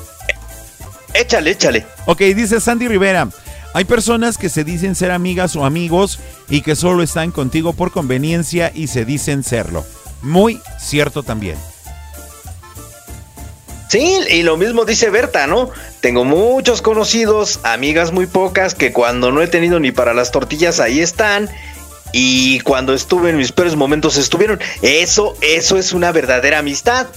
Échale, 1.13 1.51
échale. 1.51 1.86
Ok, 2.05 2.20
dice 2.20 2.61
Sandy 2.61 2.88
Rivera. 2.88 3.28
Hay 3.76 3.84
personas 3.84 4.38
que 4.38 4.47
se 4.47 4.63
dicen 4.63 4.95
ser 4.95 5.11
amigas 5.11 5.57
o 5.57 5.65
amigos 5.65 6.19
y 6.49 6.61
que 6.61 6.78
solo 6.78 7.03
están 7.03 7.32
contigo 7.32 7.73
por 7.73 7.91
conveniencia 7.91 8.71
y 8.73 8.88
se 8.88 9.03
dicen 9.03 9.43
serlo. 9.43 9.84
Muy 10.21 10.61
cierto 10.80 11.23
también. 11.23 11.57
Sí, 13.89 14.17
y 14.30 14.43
lo 14.43 14.55
mismo 14.55 14.86
dice 14.86 15.09
Berta, 15.09 15.45
¿no? 15.47 15.71
Tengo 15.99 16.23
muchos 16.23 16.82
conocidos, 16.82 17.59
amigas 17.63 18.13
muy 18.13 18.28
pocas, 18.28 18.76
que 18.76 18.93
cuando 18.93 19.34
no 19.34 19.41
he 19.41 19.47
tenido 19.47 19.78
ni 19.82 19.91
para 19.91 20.13
las 20.13 20.32
tortillas 20.32 20.80
ahí 20.80 21.01
están. 21.01 21.49
Y 22.13 22.61
cuando 22.61 22.93
estuve 22.93 23.32
en 23.32 23.38
mis 23.38 23.51
peores 23.51 23.76
momentos 23.76 24.15
estuvieron. 24.15 24.61
Eso, 24.84 25.36
eso 25.41 25.78
es 25.78 25.91
una 25.91 26.13
verdadera 26.13 26.59
amistad. 26.59 27.07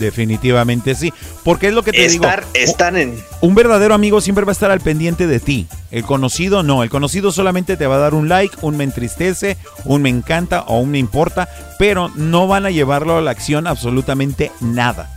Definitivamente 0.00 0.94
sí. 0.94 1.12
Porque 1.44 1.68
es 1.68 1.74
lo 1.74 1.82
que 1.82 1.92
te 1.92 2.06
Estar, 2.06 2.40
digo. 2.40 2.50
Están 2.54 2.96
en. 2.96 3.22
Un 3.42 3.54
verdadero 3.54 3.94
amigo 3.94 4.22
siempre 4.22 4.46
va 4.46 4.52
a 4.52 4.54
estar 4.54 4.70
al 4.70 4.80
pendiente 4.80 5.26
de 5.26 5.40
ti. 5.40 5.66
El 5.90 6.04
conocido 6.04 6.62
no. 6.62 6.82
El 6.82 6.88
conocido 6.88 7.30
solamente 7.30 7.76
te 7.76 7.86
va 7.86 7.96
a 7.96 7.98
dar 7.98 8.14
un 8.14 8.28
like, 8.28 8.56
un 8.62 8.78
me 8.78 8.84
entristece, 8.84 9.58
un 9.84 10.00
me 10.00 10.08
encanta 10.08 10.62
o 10.62 10.78
un 10.78 10.90
me 10.90 10.98
importa. 10.98 11.50
Pero 11.78 12.10
no 12.16 12.48
van 12.48 12.64
a 12.64 12.70
llevarlo 12.70 13.18
a 13.18 13.20
la 13.20 13.30
acción 13.30 13.66
absolutamente 13.66 14.50
nada. 14.60 15.14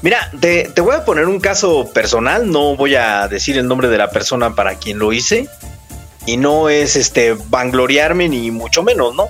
Mira, 0.00 0.30
te, 0.40 0.70
te 0.74 0.80
voy 0.80 0.96
a 0.96 1.04
poner 1.04 1.26
un 1.26 1.38
caso 1.38 1.90
personal. 1.92 2.50
No 2.50 2.74
voy 2.74 2.94
a 2.94 3.28
decir 3.28 3.58
el 3.58 3.68
nombre 3.68 3.88
de 3.88 3.98
la 3.98 4.10
persona 4.10 4.54
para 4.54 4.76
quien 4.76 4.98
lo 4.98 5.12
hice. 5.12 5.46
Y 6.24 6.38
no 6.38 6.70
es 6.70 6.96
este 6.96 7.36
vangloriarme 7.48 8.30
ni 8.30 8.50
mucho 8.50 8.82
menos, 8.82 9.14
¿no? 9.14 9.28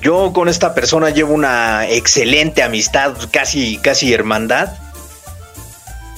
Yo 0.00 0.32
con 0.32 0.48
esta 0.48 0.74
persona 0.74 1.10
llevo 1.10 1.34
una 1.34 1.88
excelente 1.88 2.62
amistad, 2.62 3.14
casi, 3.30 3.78
casi 3.78 4.12
hermandad. 4.12 4.70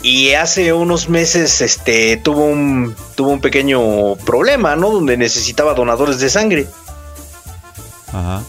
Y 0.02 0.32
hace 0.32 0.72
unos 0.72 1.08
meses 1.08 1.60
este, 1.60 2.16
tuvo, 2.16 2.46
un, 2.46 2.96
tuvo 3.14 3.30
un 3.30 3.40
pequeño 3.40 4.16
problema, 4.16 4.76
¿no? 4.76 4.90
Donde 4.90 5.16
necesitaba 5.16 5.74
donadores 5.74 6.20
de 6.20 6.30
sangre. 6.30 6.66
Ajá. 8.12 8.42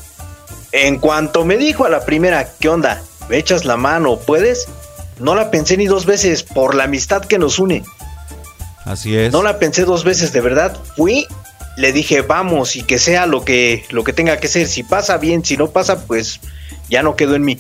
En 0.72 1.00
cuanto 1.00 1.44
me 1.44 1.58
dijo 1.58 1.86
a 1.86 1.90
la 1.90 2.06
primera, 2.06 2.50
¿qué 2.60 2.70
onda? 2.70 3.02
¿Me 3.30 3.38
echas 3.38 3.66
la 3.66 3.76
mano? 3.76 4.18
¿Puedes? 4.18 4.68
No 5.20 5.36
la 5.36 5.52
pensé 5.52 5.78
ni 5.78 5.88
dos 5.88 6.06
veces 6.06 6.44
por 6.44 6.74
la 6.74 6.86
amistad 6.86 7.26
que 7.26 7.38
nos 7.38 7.60
une. 7.60 7.84
Así 8.86 9.16
es. 9.16 9.32
No 9.32 9.44
la 9.44 9.60
pensé 9.60 9.84
dos 9.84 10.04
veces, 10.04 10.32
de 10.34 10.42
verdad. 10.42 10.78
Fui 10.96 11.28
le 11.78 11.94
dije, 11.94 12.22
vamos, 12.22 12.76
y 12.76 12.84
que 12.84 13.00
sea 13.00 13.26
lo 13.26 13.44
que, 13.44 13.86
lo 13.90 14.04
que 14.04 14.14
tenga 14.14 14.38
que 14.38 14.48
ser. 14.48 14.68
Si 14.68 14.84
pasa 14.84 15.18
bien, 15.18 15.44
si 15.44 15.58
no 15.58 15.70
pasa, 15.70 16.06
pues 16.06 16.40
ya 16.90 17.04
no 17.04 17.16
quedó 17.16 17.36
en 17.36 17.44
mí. 17.44 17.58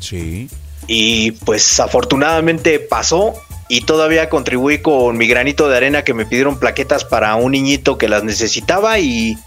Sí. 0.00 0.48
Y 0.86 1.32
pues 1.32 1.78
afortunadamente 1.80 2.78
pasó 2.78 3.34
y 3.68 3.82
todavía 3.82 4.28
contribuí 4.28 4.78
con 4.78 5.16
mi 5.16 5.26
granito 5.26 5.68
de 5.68 5.76
arena 5.76 6.04
que 6.04 6.14
me 6.14 6.26
pidieron 6.26 6.58
plaquetas 6.58 7.04
para 7.04 7.34
un 7.36 7.52
niñito 7.52 7.98
que 7.98 8.08
las 8.08 8.24
necesitaba 8.24 8.98
y, 8.98 9.38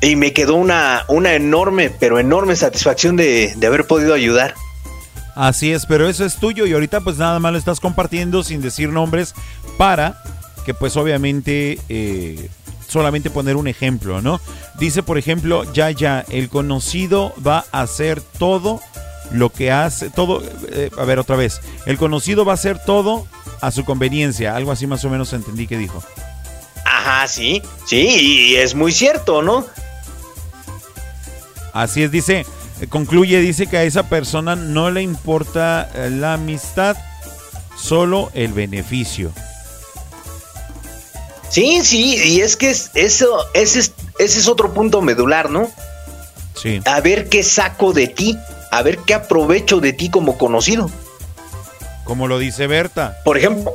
y 0.00 0.16
me 0.16 0.32
quedó 0.32 0.54
una, 0.54 1.04
una 1.08 1.34
enorme, 1.34 1.90
pero 1.90 2.18
enorme 2.18 2.56
satisfacción 2.56 3.16
de, 3.16 3.54
de 3.56 3.66
haber 3.66 3.86
podido 3.86 4.14
ayudar. 4.14 4.54
Así 5.34 5.72
es, 5.72 5.86
pero 5.86 6.08
eso 6.08 6.24
es 6.24 6.36
tuyo 6.36 6.66
y 6.66 6.72
ahorita 6.72 7.00
pues 7.00 7.16
nada 7.18 7.38
más 7.38 7.52
lo 7.52 7.58
estás 7.58 7.78
compartiendo 7.78 8.42
sin 8.42 8.60
decir 8.60 8.88
nombres 8.88 9.34
para 9.76 10.20
que 10.66 10.74
pues 10.74 10.96
obviamente 10.96 11.78
eh, 11.88 12.50
solamente 12.88 13.30
poner 13.30 13.56
un 13.56 13.68
ejemplo, 13.68 14.20
¿no? 14.20 14.40
Dice 14.78 15.02
por 15.02 15.18
ejemplo, 15.18 15.70
ya 15.72 15.90
ya, 15.90 16.24
el 16.28 16.48
conocido 16.48 17.34
va 17.46 17.64
a 17.70 17.82
hacer 17.82 18.20
todo 18.20 18.80
lo 19.30 19.50
que 19.50 19.70
hace, 19.70 20.10
todo, 20.10 20.42
eh, 20.70 20.90
a 20.98 21.04
ver 21.04 21.18
otra 21.18 21.36
vez, 21.36 21.60
el 21.86 21.98
conocido 21.98 22.44
va 22.44 22.52
a 22.52 22.54
hacer 22.54 22.78
todo 22.84 23.26
a 23.60 23.70
su 23.70 23.84
conveniencia, 23.84 24.56
algo 24.56 24.72
así 24.72 24.86
más 24.86 25.04
o 25.04 25.10
menos 25.10 25.32
entendí 25.32 25.66
que 25.66 25.76
dijo. 25.76 26.02
Ajá, 26.84 27.28
sí, 27.28 27.62
sí, 27.86 28.08
y 28.08 28.56
es 28.56 28.74
muy 28.74 28.92
cierto, 28.92 29.42
¿no? 29.42 29.66
Así 31.74 32.02
es, 32.02 32.10
dice, 32.10 32.46
concluye, 32.88 33.40
dice 33.40 33.66
que 33.66 33.76
a 33.76 33.84
esa 33.84 34.08
persona 34.08 34.56
no 34.56 34.90
le 34.90 35.02
importa 35.02 35.90
eh, 35.94 36.10
la 36.10 36.34
amistad, 36.34 36.96
solo 37.76 38.30
el 38.34 38.52
beneficio. 38.52 39.32
Sí, 41.48 41.80
sí, 41.82 42.16
y 42.16 42.40
es 42.40 42.56
que 42.56 42.70
es, 42.70 42.90
eso, 42.94 43.46
ese 43.54 43.80
es, 43.80 43.92
ese 44.18 44.38
es 44.38 44.48
otro 44.48 44.74
punto 44.74 45.00
medular, 45.00 45.50
¿no? 45.50 45.70
Sí. 46.54 46.80
A 46.84 47.00
ver 47.00 47.28
qué 47.28 47.42
saco 47.42 47.92
de 47.92 48.08
ti, 48.08 48.38
a 48.70 48.82
ver 48.82 48.98
qué 49.06 49.14
aprovecho 49.14 49.80
de 49.80 49.92
ti 49.92 50.10
como 50.10 50.36
conocido. 50.36 50.90
Como 52.04 52.26
lo 52.26 52.38
dice 52.38 52.66
Berta. 52.66 53.18
Por 53.24 53.38
ejemplo. 53.38 53.74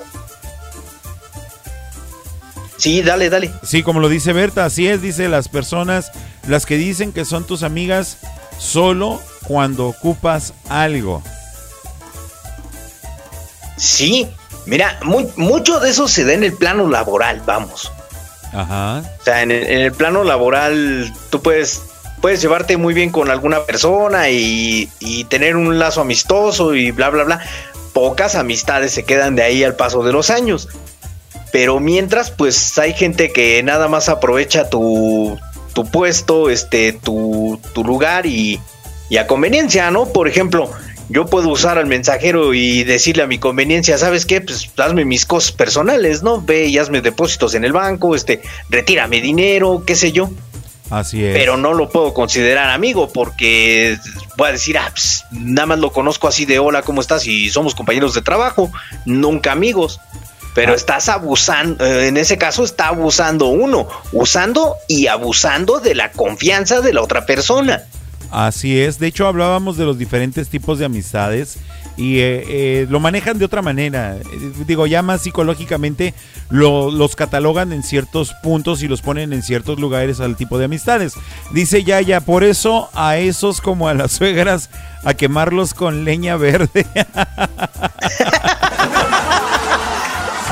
Sí, 2.77 3.01
dale, 3.01 3.29
dale. 3.29 3.51
Sí, 3.63 3.83
como 3.83 3.99
lo 3.99 4.09
dice 4.09 4.33
Berta, 4.33 4.65
así 4.65 4.87
es, 4.87 5.01
dice 5.01 5.29
las 5.29 5.47
personas, 5.47 6.11
las 6.47 6.65
que 6.65 6.77
dicen 6.77 7.13
que 7.13 7.25
son 7.25 7.45
tus 7.45 7.63
amigas 7.63 8.17
solo 8.57 9.21
cuando 9.47 9.87
ocupas 9.87 10.53
algo. 10.67 11.23
Sí, 13.77 14.27
mira, 14.65 14.99
muy, 15.03 15.27
mucho 15.35 15.79
de 15.79 15.89
eso 15.89 16.07
se 16.07 16.25
da 16.25 16.33
en 16.33 16.43
el 16.43 16.53
plano 16.53 16.87
laboral, 16.87 17.41
vamos. 17.45 17.91
Ajá. 18.53 19.03
O 19.19 19.23
sea, 19.23 19.41
en 19.41 19.51
el, 19.51 19.63
en 19.63 19.79
el 19.81 19.91
plano 19.91 20.23
laboral 20.23 21.13
tú 21.29 21.41
puedes, 21.41 21.81
puedes 22.21 22.41
llevarte 22.41 22.77
muy 22.77 22.93
bien 22.93 23.09
con 23.09 23.29
alguna 23.29 23.63
persona 23.63 24.29
y, 24.29 24.89
y 24.99 25.23
tener 25.25 25.55
un 25.55 25.79
lazo 25.79 26.01
amistoso 26.01 26.75
y 26.75 26.91
bla, 26.91 27.09
bla, 27.09 27.23
bla. 27.23 27.39
Pocas 27.93 28.35
amistades 28.35 28.93
se 28.93 29.03
quedan 29.03 29.35
de 29.35 29.43
ahí 29.43 29.63
al 29.63 29.75
paso 29.75 30.03
de 30.03 30.11
los 30.13 30.29
años. 30.29 30.69
Pero 31.51 31.79
mientras, 31.79 32.31
pues 32.31 32.77
hay 32.79 32.93
gente 32.93 33.31
que 33.31 33.61
nada 33.61 33.87
más 33.87 34.09
aprovecha 34.09 34.69
tu, 34.69 35.37
tu 35.73 35.85
puesto, 35.85 36.49
este, 36.49 36.93
tu, 36.93 37.59
tu 37.73 37.83
lugar 37.83 38.25
y, 38.25 38.59
y 39.09 39.17
a 39.17 39.27
conveniencia, 39.27 39.91
¿no? 39.91 40.07
Por 40.07 40.27
ejemplo, 40.27 40.71
yo 41.09 41.25
puedo 41.25 41.49
usar 41.49 41.77
al 41.77 41.85
mensajero 41.85 42.53
y 42.53 42.83
decirle 42.83 43.23
a 43.23 43.27
mi 43.27 43.37
conveniencia, 43.37 43.97
¿sabes 43.97 44.25
qué? 44.25 44.41
Pues 44.41 44.69
hazme 44.77 45.05
mis 45.05 45.25
cosas 45.25 45.51
personales, 45.51 46.23
¿no? 46.23 46.41
Ve 46.41 46.65
y 46.65 46.77
hazme 46.77 47.01
depósitos 47.01 47.55
en 47.55 47.65
el 47.65 47.73
banco, 47.73 48.15
este, 48.15 48.41
retírame 48.69 49.21
dinero, 49.21 49.83
qué 49.85 49.95
sé 49.95 50.11
yo. 50.11 50.29
Así 50.89 51.23
es. 51.23 51.35
Pero 51.35 51.57
no 51.57 51.73
lo 51.73 51.89
puedo 51.89 52.13
considerar 52.13 52.69
amigo 52.69 53.09
porque 53.11 53.97
voy 54.37 54.49
a 54.49 54.51
decir, 54.51 54.77
ah, 54.77 54.89
pues, 54.91 55.25
nada 55.31 55.65
más 55.65 55.79
lo 55.79 55.91
conozco 55.91 56.27
así 56.27 56.45
de 56.45 56.59
hola, 56.59 56.81
¿cómo 56.83 57.01
estás? 57.01 57.25
Y 57.27 57.49
somos 57.49 57.75
compañeros 57.75 58.13
de 58.13 58.21
trabajo, 58.21 58.71
nunca 59.05 59.51
amigos. 59.51 59.99
Pero 60.53 60.75
estás 60.75 61.09
abusando, 61.09 61.83
eh, 61.83 62.09
en 62.09 62.17
ese 62.17 62.37
caso 62.37 62.63
está 62.63 62.89
abusando 62.89 63.47
uno, 63.47 63.87
usando 64.11 64.75
y 64.87 65.07
abusando 65.07 65.79
de 65.79 65.95
la 65.95 66.11
confianza 66.11 66.81
de 66.81 66.93
la 66.93 67.01
otra 67.01 67.25
persona. 67.25 67.83
Así 68.35 68.79
es, 68.81 68.97
de 68.97 69.05
hecho 69.05 69.27
hablábamos 69.27 69.77
de 69.77 69.85
los 69.85 69.99
diferentes 69.99 70.49
tipos 70.49 70.79
de 70.79 70.85
amistades 70.85 71.57
y 71.97 72.17
eh, 72.17 72.43
eh, 72.47 72.87
lo 72.89 72.99
manejan 72.99 73.37
de 73.37 73.45
otra 73.45 73.61
manera. 73.61 74.15
Eh, 74.17 74.23
digo, 74.65 74.87
ya 74.87 75.03
más 75.03 75.21
psicológicamente 75.21 76.15
lo- 76.49 76.89
los 76.89 77.15
catalogan 77.15 77.71
en 77.73 77.83
ciertos 77.83 78.33
puntos 78.41 78.81
y 78.81 78.87
los 78.87 79.03
ponen 79.03 79.33
en 79.33 79.43
ciertos 79.43 79.79
lugares 79.79 80.19
al 80.19 80.35
tipo 80.35 80.57
de 80.57 80.65
amistades. 80.65 81.13
Dice 81.51 81.83
ya, 81.83 82.01
ya, 82.01 82.21
por 82.21 82.43
eso 82.43 82.89
a 82.95 83.17
esos 83.17 83.61
como 83.61 83.87
a 83.87 83.93
las 83.93 84.13
suegras 84.13 84.71
a 85.03 85.13
quemarlos 85.13 85.75
con 85.75 86.03
leña 86.03 86.35
verde. 86.35 86.87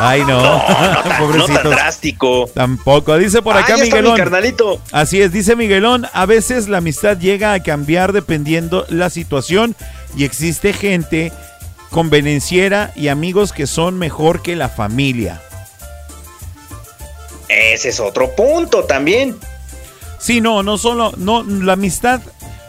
Ay, 0.03 0.21
no. 0.21 0.41
No, 0.41 0.57
no 0.57 0.65
tan- 0.65 0.93
no 0.93 1.01
tan 1.03 1.17
Pobrecitos. 1.19 1.63
drástico. 1.71 2.49
Tampoco. 2.53 3.17
Dice 3.17 3.41
por 3.41 3.55
acá 3.57 3.75
mi 3.77 3.83
Miguelón. 3.83 4.17
carnalito. 4.17 4.81
Así 4.91 5.21
es, 5.21 5.31
dice 5.31 5.55
Miguelón. 5.55 6.07
A 6.13 6.25
veces 6.25 6.67
la 6.67 6.79
amistad 6.79 7.17
llega 7.17 7.53
a 7.53 7.61
cambiar 7.63 8.11
dependiendo 8.13 8.85
la 8.89 9.09
situación 9.09 9.75
y 10.17 10.23
existe 10.25 10.73
gente 10.73 11.31
convenenciera 11.89 12.91
y 12.95 13.09
amigos 13.09 13.51
que 13.53 13.67
son 13.67 13.97
mejor 13.99 14.41
que 14.41 14.55
la 14.55 14.69
familia. 14.69 15.41
Ese 17.49 17.89
es 17.89 17.99
otro 17.99 18.33
punto 18.35 18.83
también. 18.85 19.37
Sí, 20.19 20.39
no, 20.39 20.63
no 20.63 20.77
solo, 20.77 21.11
no, 21.17 21.43
la 21.43 21.73
amistad 21.73 22.21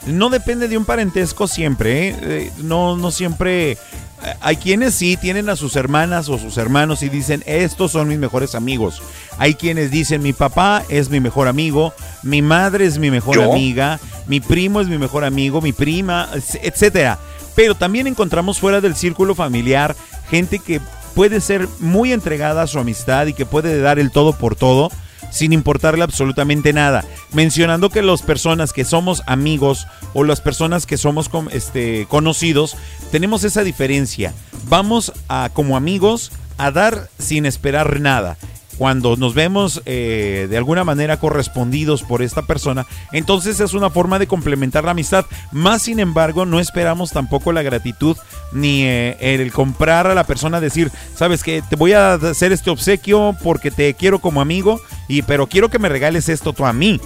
no 0.06 0.28
depende 0.30 0.66
de 0.68 0.76
un 0.76 0.84
parentesco 0.84 1.46
siempre, 1.46 2.08
¿eh? 2.08 2.16
Eh, 2.22 2.50
no, 2.58 2.96
no 2.96 3.10
siempre. 3.12 3.76
Eh, 4.24 4.34
Hay 4.40 4.56
quienes 4.56 4.94
sí 4.94 5.16
tienen 5.16 5.48
a 5.48 5.56
sus 5.56 5.76
hermanas 5.76 6.28
o 6.28 6.38
sus 6.38 6.56
hermanos 6.58 7.02
y 7.02 7.08
dicen, 7.08 7.42
estos 7.46 7.92
son 7.92 8.08
mis 8.08 8.18
mejores 8.18 8.54
amigos. 8.54 9.02
Hay 9.38 9.54
quienes 9.54 9.90
dicen, 9.90 10.22
mi 10.22 10.32
papá 10.32 10.82
es 10.88 11.08
mi 11.10 11.20
mejor 11.20 11.48
amigo, 11.48 11.92
mi 12.22 12.42
madre 12.42 12.86
es 12.86 12.98
mi 12.98 13.10
mejor 13.10 13.36
¿Yo? 13.36 13.52
amiga, 13.52 14.00
mi 14.26 14.40
primo 14.40 14.80
es 14.80 14.88
mi 14.88 14.98
mejor 14.98 15.24
amigo, 15.24 15.60
mi 15.60 15.72
prima, 15.72 16.28
etcétera. 16.62 17.18
Pero 17.54 17.74
también 17.74 18.06
encontramos 18.06 18.58
fuera 18.58 18.80
del 18.80 18.96
círculo 18.96 19.34
familiar 19.34 19.94
gente 20.30 20.58
que 20.58 20.80
puede 21.14 21.40
ser 21.40 21.68
muy 21.78 22.12
entregada 22.12 22.62
a 22.62 22.66
su 22.66 22.78
amistad 22.78 23.26
y 23.26 23.34
que 23.34 23.44
puede 23.44 23.80
dar 23.80 23.98
el 23.98 24.10
todo 24.10 24.32
por 24.32 24.56
todo 24.56 24.90
sin 25.32 25.52
importarle 25.52 26.04
absolutamente 26.04 26.72
nada. 26.72 27.04
Mencionando 27.32 27.90
que 27.90 28.02
las 28.02 28.22
personas 28.22 28.72
que 28.72 28.84
somos 28.84 29.22
amigos 29.26 29.88
o 30.14 30.22
las 30.22 30.40
personas 30.40 30.86
que 30.86 30.98
somos 30.98 31.28
este, 31.50 32.06
conocidos, 32.08 32.76
tenemos 33.10 33.42
esa 33.42 33.64
diferencia. 33.64 34.34
Vamos 34.68 35.12
a, 35.28 35.50
como 35.52 35.76
amigos, 35.76 36.30
a 36.58 36.70
dar 36.70 37.08
sin 37.18 37.46
esperar 37.46 37.98
nada. 38.00 38.36
Cuando 38.82 39.14
nos 39.14 39.32
vemos 39.32 39.80
eh, 39.86 40.48
de 40.50 40.56
alguna 40.56 40.82
manera 40.82 41.16
correspondidos 41.16 42.02
por 42.02 42.20
esta 42.20 42.42
persona, 42.42 42.84
entonces 43.12 43.60
es 43.60 43.74
una 43.74 43.90
forma 43.90 44.18
de 44.18 44.26
complementar 44.26 44.82
la 44.82 44.90
amistad. 44.90 45.24
Más 45.52 45.82
sin 45.82 46.00
embargo, 46.00 46.46
no 46.46 46.58
esperamos 46.58 47.12
tampoco 47.12 47.52
la 47.52 47.62
gratitud 47.62 48.16
ni 48.50 48.82
eh, 48.82 49.16
el 49.20 49.52
comprar 49.52 50.08
a 50.08 50.16
la 50.16 50.24
persona, 50.24 50.60
decir, 50.60 50.90
sabes 51.14 51.44
que 51.44 51.62
te 51.62 51.76
voy 51.76 51.92
a 51.92 52.14
hacer 52.14 52.50
este 52.50 52.70
obsequio 52.70 53.36
porque 53.44 53.70
te 53.70 53.94
quiero 53.94 54.18
como 54.18 54.40
amigo, 54.40 54.80
y 55.06 55.22
pero 55.22 55.46
quiero 55.46 55.68
que 55.68 55.78
me 55.78 55.88
regales 55.88 56.28
esto 56.28 56.52
tú 56.52 56.66
a 56.66 56.72
mí. 56.72 57.00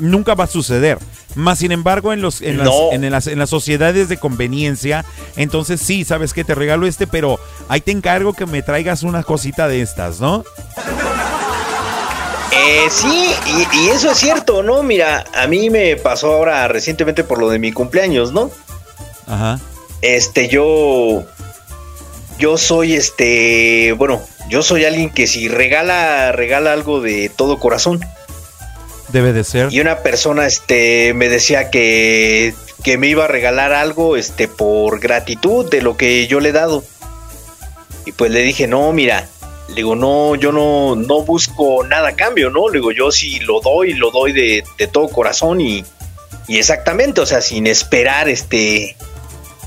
Nunca 0.00 0.34
va 0.34 0.44
a 0.44 0.48
suceder. 0.48 0.98
Más 1.36 1.60
sin 1.60 1.70
embargo, 1.70 2.12
en, 2.12 2.20
los, 2.20 2.42
en, 2.42 2.58
las, 2.58 2.68
en, 2.90 3.08
las, 3.08 3.26
en 3.28 3.38
las 3.38 3.50
sociedades 3.50 4.08
de 4.08 4.16
conveniencia, 4.16 5.04
entonces 5.36 5.80
sí, 5.80 6.04
sabes 6.04 6.32
que 6.32 6.42
te 6.42 6.56
regalo 6.56 6.88
este, 6.88 7.06
pero 7.06 7.38
ahí 7.68 7.80
te 7.80 7.92
encargo 7.92 8.32
que 8.32 8.46
me 8.46 8.62
traigas 8.62 9.04
una 9.04 9.22
cosita 9.22 9.68
de 9.68 9.80
estas, 9.80 10.18
¿no? 10.20 10.44
Eh, 12.52 12.88
sí, 12.90 13.30
y, 13.46 13.76
y 13.76 13.88
eso 13.90 14.10
es 14.10 14.18
cierto, 14.18 14.62
¿no? 14.64 14.82
Mira, 14.82 15.24
a 15.34 15.46
mí 15.46 15.70
me 15.70 15.96
pasó 15.96 16.32
ahora 16.32 16.66
recientemente 16.66 17.22
por 17.22 17.38
lo 17.38 17.48
de 17.48 17.60
mi 17.60 17.70
cumpleaños, 17.70 18.32
¿no? 18.32 18.50
Ajá. 19.26 19.60
Este, 20.02 20.48
yo. 20.48 21.24
Yo 22.38 22.56
soy 22.56 22.94
este. 22.94 23.92
Bueno, 23.92 24.20
yo 24.48 24.62
soy 24.62 24.84
alguien 24.84 25.10
que 25.10 25.26
si 25.26 25.48
regala, 25.48 26.32
regala 26.32 26.72
algo 26.72 27.00
de 27.00 27.28
todo 27.28 27.58
corazón. 27.58 28.00
Debe 29.12 29.32
de 29.32 29.44
ser. 29.44 29.72
Y 29.72 29.80
una 29.80 29.98
persona, 29.98 30.46
este, 30.46 31.12
me 31.14 31.28
decía 31.28 31.70
que, 31.70 32.54
que 32.82 32.98
me 32.98 33.08
iba 33.08 33.24
a 33.24 33.28
regalar 33.28 33.72
algo, 33.72 34.16
este, 34.16 34.48
por 34.48 35.00
gratitud 35.00 35.68
de 35.70 35.82
lo 35.82 35.96
que 35.96 36.26
yo 36.26 36.40
le 36.40 36.50
he 36.50 36.52
dado. 36.52 36.84
Y 38.06 38.12
pues 38.12 38.30
le 38.30 38.40
dije, 38.42 38.66
no, 38.66 38.92
mira, 38.92 39.26
le 39.68 39.74
digo, 39.76 39.94
no, 39.94 40.34
yo 40.36 40.52
no, 40.52 40.96
no 40.96 41.22
busco 41.22 41.84
nada 41.84 42.08
a 42.10 42.16
cambio, 42.16 42.50
¿no? 42.50 42.68
Le 42.68 42.78
digo, 42.78 42.92
yo 42.92 43.10
sí 43.10 43.40
lo 43.40 43.60
doy, 43.60 43.92
lo 43.94 44.10
doy 44.10 44.32
de, 44.32 44.64
de 44.78 44.86
todo 44.86 45.08
corazón 45.08 45.60
y, 45.60 45.84
y 46.48 46.58
exactamente, 46.58 47.20
o 47.20 47.26
sea, 47.26 47.40
sin 47.40 47.66
esperar, 47.66 48.28
este, 48.28 48.96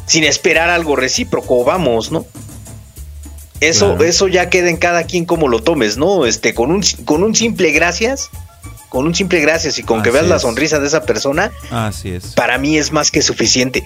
sin 0.06 0.24
esperar 0.24 0.70
algo 0.70 0.96
recíproco, 0.96 1.64
vamos, 1.64 2.12
¿no? 2.12 2.26
Eso, 3.60 3.90
Claro. 3.92 4.04
eso 4.04 4.28
ya 4.28 4.50
queda 4.50 4.70
en 4.70 4.76
cada 4.78 5.04
quien 5.06 5.24
como 5.26 5.48
lo 5.48 5.60
tomes, 5.62 5.96
¿no? 5.98 6.26
Este, 6.26 6.54
con 6.54 6.70
un, 6.72 6.84
con 7.06 7.24
un 7.24 7.34
simple 7.34 7.72
gracias, 7.72 8.30
con 8.94 9.08
un 9.08 9.16
simple 9.16 9.42
gracias 9.42 9.80
y 9.80 9.84
con 9.84 10.04
que 10.04 10.12
veas 10.12 10.28
la 10.28 10.38
sonrisa 10.38 10.80
de 10.80 10.86
esa 10.86 11.02
persona, 11.02 11.52
Así 11.72 12.12
es. 12.12 12.28
para 12.36 12.60
mí 12.60 12.78
es 12.78 12.92
más 12.92 13.10
que 13.10 13.24
suficiente. 13.24 13.84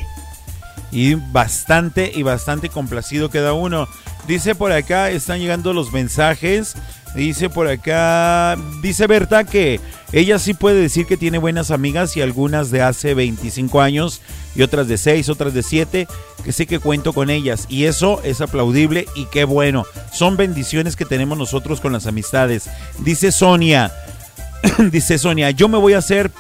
Y 0.92 1.16
bastante 1.16 2.12
y 2.14 2.24
bastante 2.24 2.68
complacido 2.68 3.30
cada 3.30 3.54
uno. 3.54 3.88
Dice 4.28 4.54
por 4.54 4.74
acá, 4.74 5.10
están 5.10 5.40
llegando 5.40 5.72
los 5.72 5.94
mensajes. 5.94 6.76
Dice 7.16 7.50
por 7.50 7.70
acá, 7.70 8.58
dice 8.82 9.08
Berta 9.08 9.46
que 9.46 9.80
ella 10.12 10.40
sí 10.40 10.54
puede 10.54 10.82
decir 10.82 11.06
que 11.06 11.16
tiene 11.16 11.38
buenas 11.38 11.72
amigas 11.72 12.18
y 12.18 12.22
algunas 12.22 12.70
de 12.70 12.82
hace 12.82 13.14
25 13.14 13.80
años 13.80 14.22
y 14.56 14.62
otras 14.62 14.90
de 14.90 14.98
6, 14.98 15.30
otras 15.30 15.54
de 15.54 15.64
7, 15.64 16.06
porque 16.36 16.52
sé 16.52 16.68
que 16.68 16.80
cuento 16.80 17.14
con 17.14 17.30
ellas 17.30 17.66
y 17.70 17.86
eso 17.86 18.22
es 18.26 18.42
aplaudible 18.42 19.08
y 19.16 19.26
qué 19.28 19.46
bueno. 19.46 19.86
Son 20.12 20.36
bendiciones 20.36 20.98
que 20.98 21.06
tenemos 21.06 21.38
nosotros 21.38 21.80
con 21.80 21.94
las 21.94 22.08
amistades. 22.08 22.70
Dice 23.00 23.32
Sonia, 23.32 23.94
dice 24.92 25.18
Sonia, 25.18 25.52
yo 25.52 25.68
me 25.68 25.78
voy 25.78 25.94
a 25.94 26.00
hacer 26.00 26.32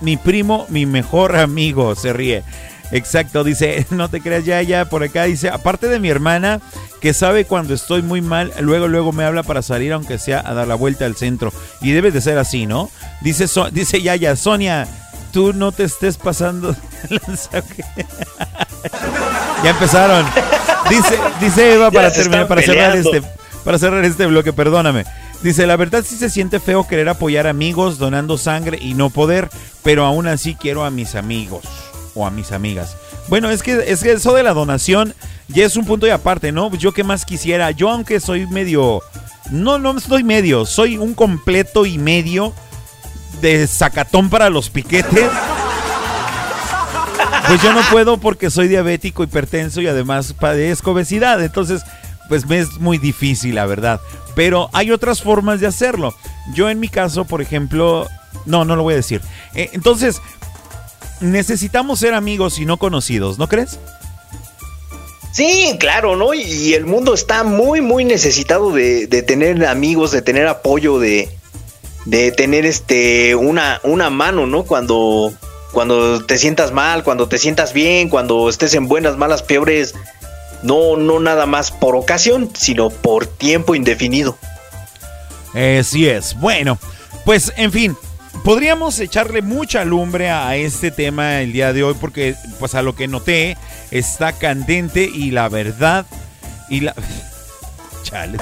mi 0.00 0.16
primo, 0.16 0.66
mi 0.68 0.86
mejor 0.86 1.36
amigo, 1.36 1.94
se 1.94 2.12
ríe. 2.12 2.42
Exacto, 2.90 3.42
dice, 3.42 3.86
no 3.90 4.08
te 4.08 4.20
creas 4.20 4.44
ya, 4.44 4.60
ya, 4.62 4.84
por 4.84 5.02
acá 5.02 5.24
dice, 5.24 5.48
aparte 5.48 5.88
de 5.88 5.98
mi 5.98 6.10
hermana, 6.10 6.60
que 7.00 7.14
sabe 7.14 7.46
cuando 7.46 7.74
estoy 7.74 8.02
muy 8.02 8.20
mal, 8.20 8.52
luego, 8.60 8.86
luego 8.86 9.12
me 9.12 9.24
habla 9.24 9.42
para 9.42 9.62
salir, 9.62 9.92
aunque 9.92 10.18
sea 10.18 10.42
a 10.44 10.54
dar 10.54 10.68
la 10.68 10.74
vuelta 10.74 11.06
al 11.06 11.16
centro. 11.16 11.52
Y 11.80 11.92
debe 11.92 12.10
de 12.10 12.20
ser 12.20 12.38
así, 12.38 12.66
¿no? 12.66 12.90
Dice, 13.22 13.46
dice 13.72 14.02
ya, 14.02 14.14
ya, 14.16 14.36
Sonia, 14.36 14.86
tú 15.32 15.52
no 15.52 15.72
te 15.72 15.84
estés 15.84 16.18
pasando. 16.18 16.76
ya 19.64 19.70
empezaron. 19.70 20.26
Dice, 20.88 21.18
dice 21.40 21.74
Eva 21.74 21.90
para 21.90 22.12
terminar, 22.12 22.46
para 22.46 22.62
cerrar 22.62 22.96
este, 22.96 23.22
para 23.64 23.78
cerrar 23.78 24.04
este 24.04 24.26
bloque, 24.26 24.52
perdóname. 24.52 25.04
Dice, 25.42 25.66
la 25.66 25.76
verdad 25.76 26.04
sí 26.06 26.16
se 26.16 26.30
siente 26.30 26.60
feo 26.60 26.86
querer 26.86 27.08
apoyar 27.08 27.46
amigos 27.46 27.98
donando 27.98 28.38
sangre 28.38 28.78
y 28.80 28.94
no 28.94 29.10
poder, 29.10 29.50
pero 29.82 30.04
aún 30.04 30.28
así 30.28 30.54
quiero 30.54 30.84
a 30.84 30.90
mis 30.90 31.16
amigos 31.16 31.64
o 32.14 32.26
a 32.26 32.30
mis 32.30 32.52
amigas. 32.52 32.96
Bueno, 33.28 33.50
es 33.50 33.62
que, 33.62 33.84
es 33.86 34.02
que 34.02 34.12
eso 34.12 34.34
de 34.34 34.42
la 34.42 34.52
donación 34.52 35.14
ya 35.48 35.64
es 35.64 35.76
un 35.76 35.84
punto 35.84 36.06
de 36.06 36.12
aparte, 36.12 36.52
¿no? 36.52 36.72
Yo 36.76 36.92
qué 36.92 37.02
más 37.02 37.24
quisiera, 37.24 37.70
yo 37.72 37.90
aunque 37.90 38.20
soy 38.20 38.46
medio... 38.46 39.02
No, 39.50 39.78
no 39.78 39.98
estoy 39.98 40.22
medio, 40.22 40.64
soy 40.64 40.96
un 40.96 41.14
completo 41.14 41.84
y 41.84 41.98
medio 41.98 42.54
de 43.40 43.66
sacatón 43.66 44.30
para 44.30 44.48
los 44.48 44.70
piquetes. 44.70 45.28
Pues 47.48 47.60
yo 47.60 47.72
no 47.72 47.80
puedo 47.90 48.18
porque 48.18 48.50
soy 48.50 48.68
diabético, 48.68 49.24
hipertenso 49.24 49.80
y 49.80 49.88
además 49.88 50.32
padezco 50.32 50.92
obesidad. 50.92 51.42
Entonces, 51.42 51.82
pues 52.28 52.46
me 52.46 52.60
es 52.60 52.78
muy 52.78 52.98
difícil, 52.98 53.56
la 53.56 53.66
verdad. 53.66 54.00
Pero 54.34 54.70
hay 54.72 54.90
otras 54.90 55.22
formas 55.22 55.60
de 55.60 55.66
hacerlo. 55.66 56.14
Yo 56.54 56.70
en 56.70 56.80
mi 56.80 56.88
caso, 56.88 57.24
por 57.24 57.42
ejemplo, 57.42 58.08
no, 58.46 58.64
no 58.64 58.76
lo 58.76 58.82
voy 58.82 58.94
a 58.94 58.96
decir. 58.96 59.20
Eh, 59.54 59.70
entonces, 59.72 60.20
necesitamos 61.20 62.00
ser 62.00 62.14
amigos 62.14 62.58
y 62.58 62.66
no 62.66 62.76
conocidos, 62.76 63.38
¿no 63.38 63.48
crees? 63.48 63.78
Sí, 65.32 65.76
claro, 65.80 66.14
¿no? 66.14 66.34
Y 66.34 66.74
el 66.74 66.84
mundo 66.84 67.14
está 67.14 67.42
muy, 67.42 67.80
muy 67.80 68.04
necesitado 68.04 68.70
de, 68.70 69.06
tener 69.26 69.64
amigos, 69.64 70.10
de 70.10 70.20
tener 70.20 70.46
apoyo, 70.46 70.98
de, 70.98 71.30
de 72.04 72.32
tener 72.32 72.66
este 72.66 73.34
una, 73.34 73.80
una 73.82 74.10
mano, 74.10 74.46
¿no? 74.46 74.64
Cuando, 74.64 75.32
cuando 75.72 76.22
te 76.22 76.36
sientas 76.36 76.70
mal, 76.72 77.02
cuando 77.02 77.28
te 77.28 77.38
sientas 77.38 77.72
bien, 77.72 78.10
cuando 78.10 78.50
estés 78.50 78.74
en 78.74 78.88
buenas, 78.88 79.16
malas, 79.16 79.42
peores, 79.42 79.94
no, 80.62 80.96
no 80.96 81.20
nada 81.20 81.46
más 81.46 81.70
por 81.70 81.96
ocasión, 81.96 82.50
sino 82.54 82.90
por 82.90 83.26
tiempo 83.26 83.74
indefinido. 83.74 84.36
Así 85.54 86.08
es. 86.08 86.34
Bueno, 86.38 86.78
pues 87.24 87.52
en 87.56 87.72
fin, 87.72 87.96
podríamos 88.44 88.98
echarle 89.00 89.42
mucha 89.42 89.84
lumbre 89.84 90.30
a 90.30 90.56
este 90.56 90.90
tema 90.90 91.40
el 91.40 91.52
día 91.52 91.72
de 91.72 91.82
hoy 91.82 91.94
porque, 92.00 92.34
pues 92.58 92.74
a 92.74 92.82
lo 92.82 92.94
que 92.94 93.08
noté, 93.08 93.56
está 93.90 94.32
candente 94.32 95.04
y 95.04 95.30
la 95.30 95.48
verdad 95.48 96.06
y 96.68 96.80
la... 96.80 96.94
Chale. 98.02 98.38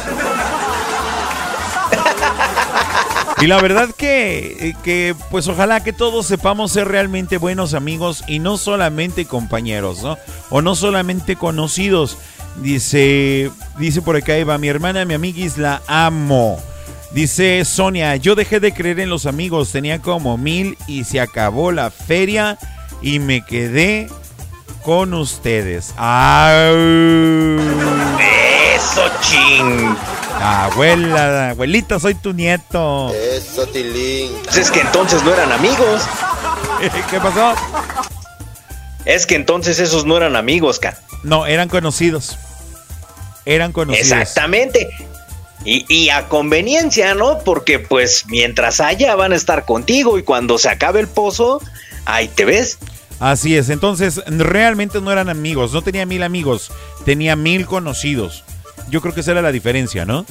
Y 3.40 3.46
la 3.46 3.60
verdad 3.60 3.88
que, 3.96 4.74
que, 4.84 5.14
pues 5.30 5.48
ojalá 5.48 5.82
que 5.82 5.92
todos 5.92 6.26
sepamos 6.26 6.72
ser 6.72 6.88
realmente 6.88 7.38
buenos 7.38 7.72
amigos 7.74 8.22
y 8.26 8.38
no 8.38 8.58
solamente 8.58 9.24
compañeros, 9.24 10.02
¿no? 10.02 10.18
O 10.50 10.60
no 10.60 10.74
solamente 10.74 11.36
conocidos. 11.36 12.18
Dice, 12.56 13.50
dice 13.78 14.02
por 14.02 14.16
acá 14.16 14.36
Eva, 14.36 14.58
mi 14.58 14.68
hermana, 14.68 15.04
mi 15.04 15.14
amiguis, 15.14 15.56
la 15.56 15.80
amo. 15.86 16.60
Dice 17.12 17.64
Sonia, 17.64 18.16
yo 18.16 18.34
dejé 18.34 18.60
de 18.60 18.72
creer 18.72 19.00
en 19.00 19.10
los 19.10 19.26
amigos, 19.26 19.72
tenía 19.72 20.00
como 20.00 20.36
mil 20.36 20.76
y 20.86 21.04
se 21.04 21.20
acabó 21.20 21.72
la 21.72 21.90
feria 21.90 22.58
y 23.02 23.18
me 23.18 23.44
quedé 23.44 24.08
con 24.82 25.14
ustedes. 25.14 25.94
Eso 28.76 29.02
ching. 29.22 29.96
Abuela, 30.40 31.50
abuelita, 31.50 32.00
soy 32.00 32.14
tu 32.14 32.32
nieto. 32.32 33.12
Eso, 33.14 33.66
Tilín. 33.66 34.32
Es 34.56 34.70
que 34.70 34.80
entonces 34.80 35.22
no 35.22 35.34
eran 35.34 35.52
amigos. 35.52 36.02
¿Qué 37.10 37.20
pasó? 37.20 37.54
Es 39.04 39.26
que 39.26 39.34
entonces 39.34 39.78
esos 39.78 40.06
no 40.06 40.16
eran 40.16 40.36
amigos, 40.36 40.78
Ca. 40.78 40.98
No, 41.22 41.46
eran 41.46 41.68
conocidos. 41.68 42.38
Eran 43.44 43.72
conocidos. 43.72 44.10
Exactamente. 44.10 44.88
Y, 45.64 45.84
y, 45.94 46.08
a 46.08 46.28
conveniencia, 46.28 47.14
¿no? 47.14 47.40
Porque 47.40 47.78
pues 47.78 48.24
mientras 48.28 48.80
haya 48.80 49.14
van 49.14 49.32
a 49.32 49.36
estar 49.36 49.66
contigo 49.66 50.18
y 50.18 50.22
cuando 50.22 50.56
se 50.56 50.70
acabe 50.70 51.00
el 51.00 51.08
pozo, 51.08 51.60
ahí 52.06 52.28
te 52.28 52.46
ves. 52.46 52.78
Así 53.18 53.54
es, 53.54 53.68
entonces 53.68 54.22
realmente 54.26 55.02
no 55.02 55.12
eran 55.12 55.28
amigos, 55.28 55.74
no 55.74 55.82
tenía 55.82 56.06
mil 56.06 56.22
amigos, 56.22 56.72
tenía 57.04 57.36
mil 57.36 57.66
conocidos. 57.66 58.44
Yo 58.90 59.00
creo 59.00 59.14
que 59.14 59.20
esa 59.20 59.32
era 59.32 59.42
la 59.42 59.52
diferencia, 59.52 60.04
¿no? 60.04 60.26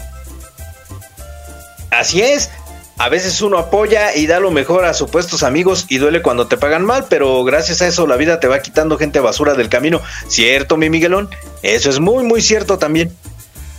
Así 1.92 2.22
es. 2.22 2.50
A 2.98 3.08
veces 3.08 3.42
uno 3.42 3.58
apoya 3.58 4.14
y 4.14 4.28
da 4.28 4.42
lo 4.42 4.52
mejor 4.52 4.84
a 4.84 4.94
supuestos 4.94 5.44
amigos 5.44 5.86
y 5.88 6.00
duele 6.00 6.22
cuando 6.22 6.48
te 6.48 6.58
pagan 6.58 6.84
mal, 6.84 7.06
pero 7.10 7.46
gracias 7.46 7.82
a 7.82 7.88
eso 7.88 8.06
la 8.06 8.18
vida 8.18 8.42
te 8.42 8.50
va 8.50 8.60
quitando 8.60 8.98
gente 8.98 9.22
basura 9.22 9.54
del 9.54 9.70
camino. 9.70 10.02
¿Cierto, 10.28 10.76
mi 10.76 10.90
Miguelón? 10.90 11.30
Eso 11.64 11.90
es 11.90 12.02
muy, 12.02 12.26
muy 12.26 12.42
cierto 12.42 12.78
también. 12.78 13.16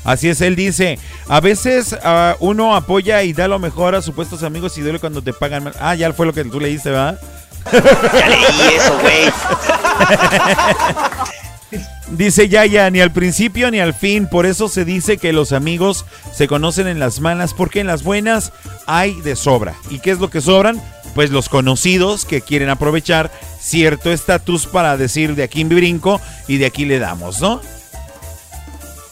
Así 0.04 0.30
es, 0.30 0.40
él 0.40 0.56
dice, 0.56 0.98
a 1.28 1.40
veces 1.40 1.92
uh, 1.92 2.34
uno 2.38 2.74
apoya 2.74 3.22
y 3.22 3.34
da 3.34 3.46
lo 3.46 3.58
mejor 3.58 3.94
a 3.94 4.00
supuestos 4.00 4.42
amigos 4.42 4.78
y 4.78 4.80
duele 4.80 4.98
cuando 4.98 5.20
te 5.22 5.34
pagan 5.34 5.64
mal. 5.64 5.74
Ah, 5.78 5.94
ya 5.94 6.10
fue 6.14 6.24
lo 6.24 6.32
que 6.32 6.42
tú 6.44 6.58
leíste, 6.58 6.88
¿verdad? 6.88 7.20
Ya 7.70 8.28
leí 8.28 8.74
eso, 8.74 8.98
güey. 9.00 9.30
Dice 12.10 12.48
Yaya, 12.48 12.90
ni 12.90 13.00
al 13.00 13.12
principio 13.12 13.70
ni 13.70 13.78
al 13.78 13.94
fin, 13.94 14.26
por 14.26 14.44
eso 14.44 14.68
se 14.68 14.84
dice 14.84 15.16
que 15.16 15.32
los 15.32 15.52
amigos 15.52 16.04
se 16.34 16.48
conocen 16.48 16.88
en 16.88 16.98
las 16.98 17.20
malas, 17.20 17.54
porque 17.54 17.80
en 17.80 17.86
las 17.86 18.02
buenas 18.02 18.52
hay 18.86 19.20
de 19.20 19.36
sobra. 19.36 19.74
¿Y 19.90 20.00
qué 20.00 20.10
es 20.10 20.18
lo 20.18 20.28
que 20.28 20.40
sobran? 20.40 20.82
Pues 21.14 21.30
los 21.30 21.48
conocidos 21.48 22.24
que 22.24 22.40
quieren 22.40 22.68
aprovechar 22.68 23.30
cierto 23.60 24.12
estatus 24.12 24.66
para 24.66 24.96
decir 24.96 25.36
de 25.36 25.44
aquí 25.44 25.64
me 25.64 25.76
brinco 25.76 26.20
y 26.48 26.58
de 26.58 26.66
aquí 26.66 26.84
le 26.84 26.98
damos, 26.98 27.40
¿no? 27.40 27.60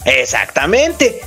Exactamente. 0.04 1.20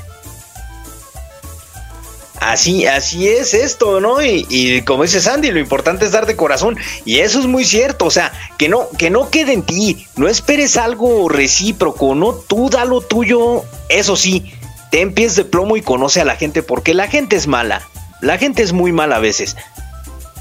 Así, 2.41 2.87
así 2.87 3.27
es 3.27 3.53
esto, 3.53 4.01
¿no? 4.01 4.19
Y, 4.19 4.81
como 4.81 5.03
dice 5.03 5.21
Sandy, 5.21 5.51
lo 5.51 5.59
importante 5.59 6.05
es 6.05 6.11
dar 6.11 6.25
de 6.25 6.35
corazón. 6.35 6.75
Y 7.05 7.19
eso 7.19 7.39
es 7.39 7.45
muy 7.45 7.63
cierto. 7.65 8.05
O 8.05 8.09
sea, 8.09 8.33
que 8.57 8.67
no, 8.67 8.89
que 8.97 9.11
no 9.11 9.29
quede 9.29 9.53
en 9.53 9.61
ti. 9.61 10.07
No 10.15 10.27
esperes 10.27 10.75
algo 10.75 11.29
recíproco, 11.29 12.15
¿no? 12.15 12.33
Tú 12.33 12.71
da 12.71 12.83
lo 12.83 13.01
tuyo. 13.01 13.63
Eso 13.89 14.15
sí, 14.15 14.51
ten 14.89 15.13
pies 15.13 15.35
de 15.35 15.45
plomo 15.45 15.77
y 15.77 15.83
conoce 15.83 16.19
a 16.19 16.25
la 16.25 16.35
gente, 16.35 16.63
porque 16.63 16.95
la 16.95 17.07
gente 17.07 17.35
es 17.35 17.45
mala. 17.45 17.87
La 18.21 18.39
gente 18.39 18.63
es 18.63 18.73
muy 18.73 18.91
mala 18.91 19.17
a 19.17 19.19
veces. 19.19 19.55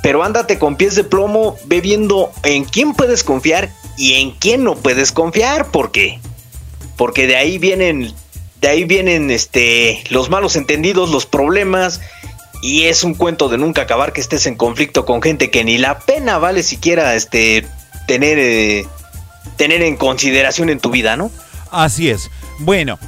Pero 0.02 0.24
ándate 0.24 0.58
con 0.58 0.76
pies 0.76 0.94
de 0.94 1.04
plomo, 1.04 1.58
ve 1.66 1.82
viendo 1.82 2.32
en 2.44 2.64
quién 2.64 2.94
puedes 2.94 3.22
confiar 3.22 3.68
y 3.98 4.14
en 4.14 4.30
quién 4.30 4.64
no 4.64 4.74
puedes 4.74 5.12
confiar. 5.12 5.70
¿Por 5.70 5.90
qué? 5.90 6.18
Porque 6.96 7.26
de 7.26 7.36
ahí 7.36 7.58
vienen 7.58 8.14
de 8.60 8.68
ahí 8.68 8.84
vienen 8.84 9.30
este, 9.30 10.02
los 10.10 10.30
malos 10.30 10.56
entendidos, 10.56 11.10
los 11.10 11.26
problemas. 11.26 12.00
Y 12.62 12.84
es 12.84 13.04
un 13.04 13.14
cuento 13.14 13.48
de 13.48 13.56
nunca 13.56 13.82
acabar 13.82 14.12
que 14.12 14.20
estés 14.20 14.46
en 14.46 14.54
conflicto 14.54 15.06
con 15.06 15.22
gente 15.22 15.50
que 15.50 15.64
ni 15.64 15.78
la 15.78 15.98
pena 16.00 16.38
vale 16.38 16.62
siquiera 16.62 17.14
este, 17.14 17.66
tener, 18.06 18.38
eh, 18.38 18.86
tener 19.56 19.80
en 19.82 19.96
consideración 19.96 20.68
en 20.68 20.78
tu 20.78 20.90
vida, 20.90 21.16
¿no? 21.16 21.30
Así 21.70 22.10
es. 22.10 22.30
Bueno, 22.58 22.98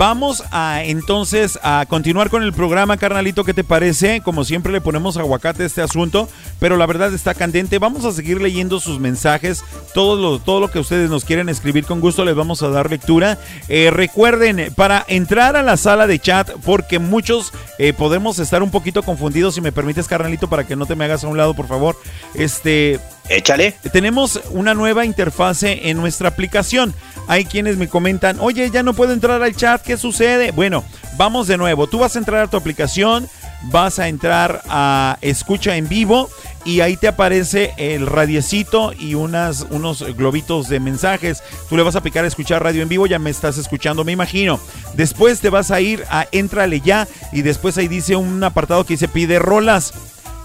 Vamos 0.00 0.42
a 0.50 0.82
entonces 0.82 1.58
a 1.62 1.84
continuar 1.86 2.30
con 2.30 2.42
el 2.42 2.54
programa, 2.54 2.96
carnalito, 2.96 3.44
¿qué 3.44 3.52
te 3.52 3.64
parece? 3.64 4.22
Como 4.22 4.44
siempre 4.44 4.72
le 4.72 4.80
ponemos 4.80 5.18
aguacate 5.18 5.62
a 5.62 5.66
este 5.66 5.82
asunto, 5.82 6.26
pero 6.58 6.78
la 6.78 6.86
verdad 6.86 7.12
está 7.12 7.34
candente. 7.34 7.78
Vamos 7.78 8.06
a 8.06 8.12
seguir 8.12 8.40
leyendo 8.40 8.80
sus 8.80 8.98
mensajes, 8.98 9.62
todo 9.92 10.16
lo, 10.16 10.38
todo 10.38 10.58
lo 10.58 10.70
que 10.70 10.78
ustedes 10.78 11.10
nos 11.10 11.26
quieren 11.26 11.50
escribir, 11.50 11.84
con 11.84 12.00
gusto 12.00 12.24
les 12.24 12.34
vamos 12.34 12.62
a 12.62 12.70
dar 12.70 12.88
lectura. 12.88 13.36
Eh, 13.68 13.90
recuerden, 13.92 14.72
para 14.74 15.04
entrar 15.06 15.54
a 15.54 15.62
la 15.62 15.76
sala 15.76 16.06
de 16.06 16.18
chat, 16.18 16.48
porque 16.64 16.98
muchos 16.98 17.52
eh, 17.78 17.92
podemos 17.92 18.38
estar 18.38 18.62
un 18.62 18.70
poquito 18.70 19.02
confundidos, 19.02 19.56
si 19.56 19.60
me 19.60 19.70
permites, 19.70 20.08
carnalito, 20.08 20.48
para 20.48 20.66
que 20.66 20.76
no 20.76 20.86
te 20.86 20.96
me 20.96 21.04
hagas 21.04 21.24
a 21.24 21.28
un 21.28 21.36
lado, 21.36 21.52
por 21.52 21.68
favor. 21.68 21.94
Este... 22.32 22.98
Échale. 23.30 23.76
Tenemos 23.92 24.40
una 24.50 24.74
nueva 24.74 25.04
interfase 25.04 25.88
en 25.88 25.96
nuestra 25.98 26.28
aplicación. 26.28 26.92
Hay 27.30 27.44
quienes 27.44 27.76
me 27.76 27.86
comentan, 27.86 28.38
oye, 28.40 28.68
ya 28.72 28.82
no 28.82 28.92
puedo 28.92 29.12
entrar 29.12 29.40
al 29.40 29.54
chat, 29.54 29.80
¿qué 29.82 29.96
sucede? 29.96 30.50
Bueno, 30.50 30.82
vamos 31.16 31.46
de 31.46 31.56
nuevo. 31.56 31.86
Tú 31.86 32.00
vas 32.00 32.16
a 32.16 32.18
entrar 32.18 32.42
a 32.42 32.46
tu 32.48 32.56
aplicación, 32.56 33.28
vas 33.70 34.00
a 34.00 34.08
entrar 34.08 34.62
a 34.68 35.16
escucha 35.20 35.76
en 35.76 35.88
vivo 35.88 36.28
y 36.64 36.80
ahí 36.80 36.96
te 36.96 37.06
aparece 37.06 37.72
el 37.76 38.08
radiecito 38.08 38.92
y 38.98 39.14
unas, 39.14 39.64
unos 39.70 40.02
globitos 40.16 40.68
de 40.68 40.80
mensajes. 40.80 41.40
Tú 41.68 41.76
le 41.76 41.84
vas 41.84 41.94
a 41.94 42.02
picar 42.02 42.24
a 42.24 42.26
escuchar 42.26 42.64
radio 42.64 42.82
en 42.82 42.88
vivo, 42.88 43.06
ya 43.06 43.20
me 43.20 43.30
estás 43.30 43.58
escuchando, 43.58 44.02
me 44.02 44.10
imagino. 44.10 44.58
Después 44.94 45.38
te 45.38 45.50
vas 45.50 45.70
a 45.70 45.80
ir 45.80 46.02
a 46.10 46.26
Entrale 46.32 46.80
ya 46.80 47.06
y 47.30 47.42
después 47.42 47.78
ahí 47.78 47.86
dice 47.86 48.16
un 48.16 48.42
apartado 48.42 48.82
que 48.82 48.94
dice 48.94 49.06
pide 49.06 49.38
rolas. 49.38 49.94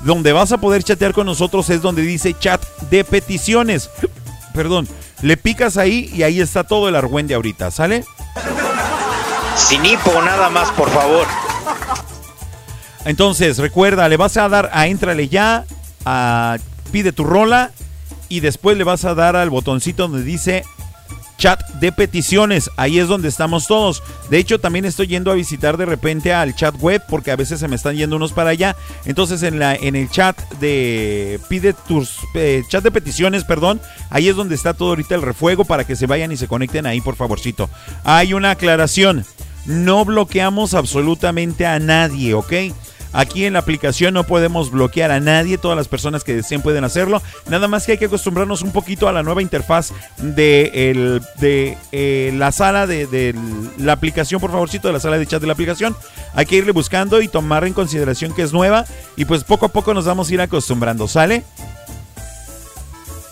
Donde 0.03 0.33
vas 0.33 0.51
a 0.51 0.59
poder 0.59 0.83
chatear 0.83 1.13
con 1.13 1.25
nosotros 1.25 1.67
es 1.71 1.81
donde 1.81 2.03
dice 2.03 2.35
chat 2.37 2.63
de 2.91 3.03
peticiones. 3.03 3.89
Perdón, 4.53 4.87
le 5.25 5.37
picas 5.37 5.77
ahí 5.77 6.11
y 6.13 6.21
ahí 6.21 6.39
está 6.39 6.63
todo 6.63 6.87
el 6.87 6.95
argüende 6.95 7.33
ahorita, 7.33 7.71
¿sale? 7.71 8.05
Sin 9.55 9.83
hipo, 9.83 10.21
nada 10.21 10.51
más, 10.51 10.69
por 10.73 10.87
favor. 10.91 11.25
Entonces, 13.05 13.57
recuerda, 13.57 14.07
le 14.07 14.17
vas 14.17 14.37
a 14.37 14.47
dar 14.49 14.69
a 14.71 14.85
Entrale 14.85 15.27
ya, 15.27 15.65
a 16.05 16.57
pide 16.91 17.11
tu 17.11 17.23
rola 17.23 17.71
y 18.29 18.41
después 18.41 18.77
le 18.77 18.83
vas 18.83 19.03
a 19.03 19.15
dar 19.15 19.35
al 19.35 19.49
botoncito 19.49 20.07
donde 20.07 20.23
dice 20.23 20.63
chat 21.45 21.69
de 21.75 21.91
peticiones. 21.91 22.71
Ahí 22.75 22.97
es 22.97 23.07
donde 23.07 23.27
estamos 23.27 23.67
todos. 23.67 24.01
De 24.31 24.39
hecho, 24.39 24.59
también 24.59 24.83
estoy 24.83 25.05
yendo 25.05 25.29
a 25.29 25.35
visitar 25.35 25.77
de 25.77 25.85
repente 25.85 26.33
al 26.33 26.55
chat 26.55 26.75
web 26.79 27.03
porque 27.07 27.29
a 27.29 27.35
veces 27.35 27.59
se 27.59 27.67
me 27.67 27.75
están 27.75 27.95
yendo 27.95 28.15
unos 28.15 28.33
para 28.33 28.49
allá. 28.49 28.75
Entonces, 29.05 29.43
en 29.43 29.59
la 29.59 29.75
en 29.75 29.95
el 29.95 30.09
chat 30.09 30.35
de 30.53 31.39
pide 31.47 31.73
tus 31.73 32.17
eh, 32.33 32.63
chat 32.67 32.83
de 32.83 32.89
peticiones, 32.89 33.43
perdón, 33.43 33.79
ahí 34.09 34.27
es 34.27 34.35
donde 34.35 34.55
está 34.55 34.73
todo 34.73 34.89
ahorita 34.89 35.13
el 35.13 35.21
refuego 35.21 35.65
para 35.65 35.83
que 35.83 35.95
se 35.95 36.07
vayan 36.07 36.31
y 36.31 36.37
se 36.37 36.47
conecten 36.47 36.87
ahí, 36.87 36.99
por 36.99 37.15
favorcito. 37.15 37.69
Hay 38.03 38.33
una 38.33 38.49
aclaración. 38.49 39.23
No 39.67 40.03
bloqueamos 40.03 40.73
absolutamente 40.73 41.67
a 41.67 41.77
nadie, 41.77 42.33
¿ok? 42.33 42.53
Aquí 43.15 43.45
en 43.45 43.53
la 43.53 43.59
aplicación 43.59 44.13
no 44.13 44.25
podemos 44.25 44.71
bloquear 44.71 45.09
a 45.09 45.21
nadie, 45.21 45.57
todas 45.57 45.77
las 45.77 45.87
personas 45.87 46.25
que 46.25 46.35
deseen 46.35 46.61
pueden 46.61 46.83
hacerlo. 46.83 47.21
Nada 47.47 47.69
más 47.69 47.85
que 47.85 47.93
hay 47.93 47.97
que 47.97 48.05
acostumbrarnos 48.05 48.61
un 48.61 48.73
poquito 48.73 49.07
a 49.07 49.13
la 49.13 49.23
nueva 49.23 49.41
interfaz 49.41 49.93
de, 50.17 51.21
eh, 51.41 52.33
la 52.35 52.51
sala 52.51 52.87
de, 52.87 53.07
de, 53.07 53.33
la 53.77 53.93
aplicación, 53.93 54.41
por 54.41 54.51
favorcito, 54.51 54.89
de 54.89 54.93
la 54.93 54.99
sala 54.99 55.17
de 55.17 55.25
chat 55.25 55.39
de 55.39 55.47
la 55.47 55.53
aplicación. 55.53 55.95
Hay 56.33 56.45
que 56.45 56.57
irle 56.57 56.73
buscando 56.73 57.21
y 57.21 57.29
tomar 57.29 57.63
en 57.63 57.71
consideración 57.71 58.33
que 58.33 58.41
es 58.41 58.51
nueva 58.51 58.85
y 59.15 59.23
pues 59.23 59.45
poco 59.45 59.67
a 59.67 59.69
poco 59.69 59.93
nos 59.93 60.03
vamos 60.03 60.29
a 60.29 60.33
ir 60.33 60.41
acostumbrando, 60.41 61.07
¿sale? 61.07 61.43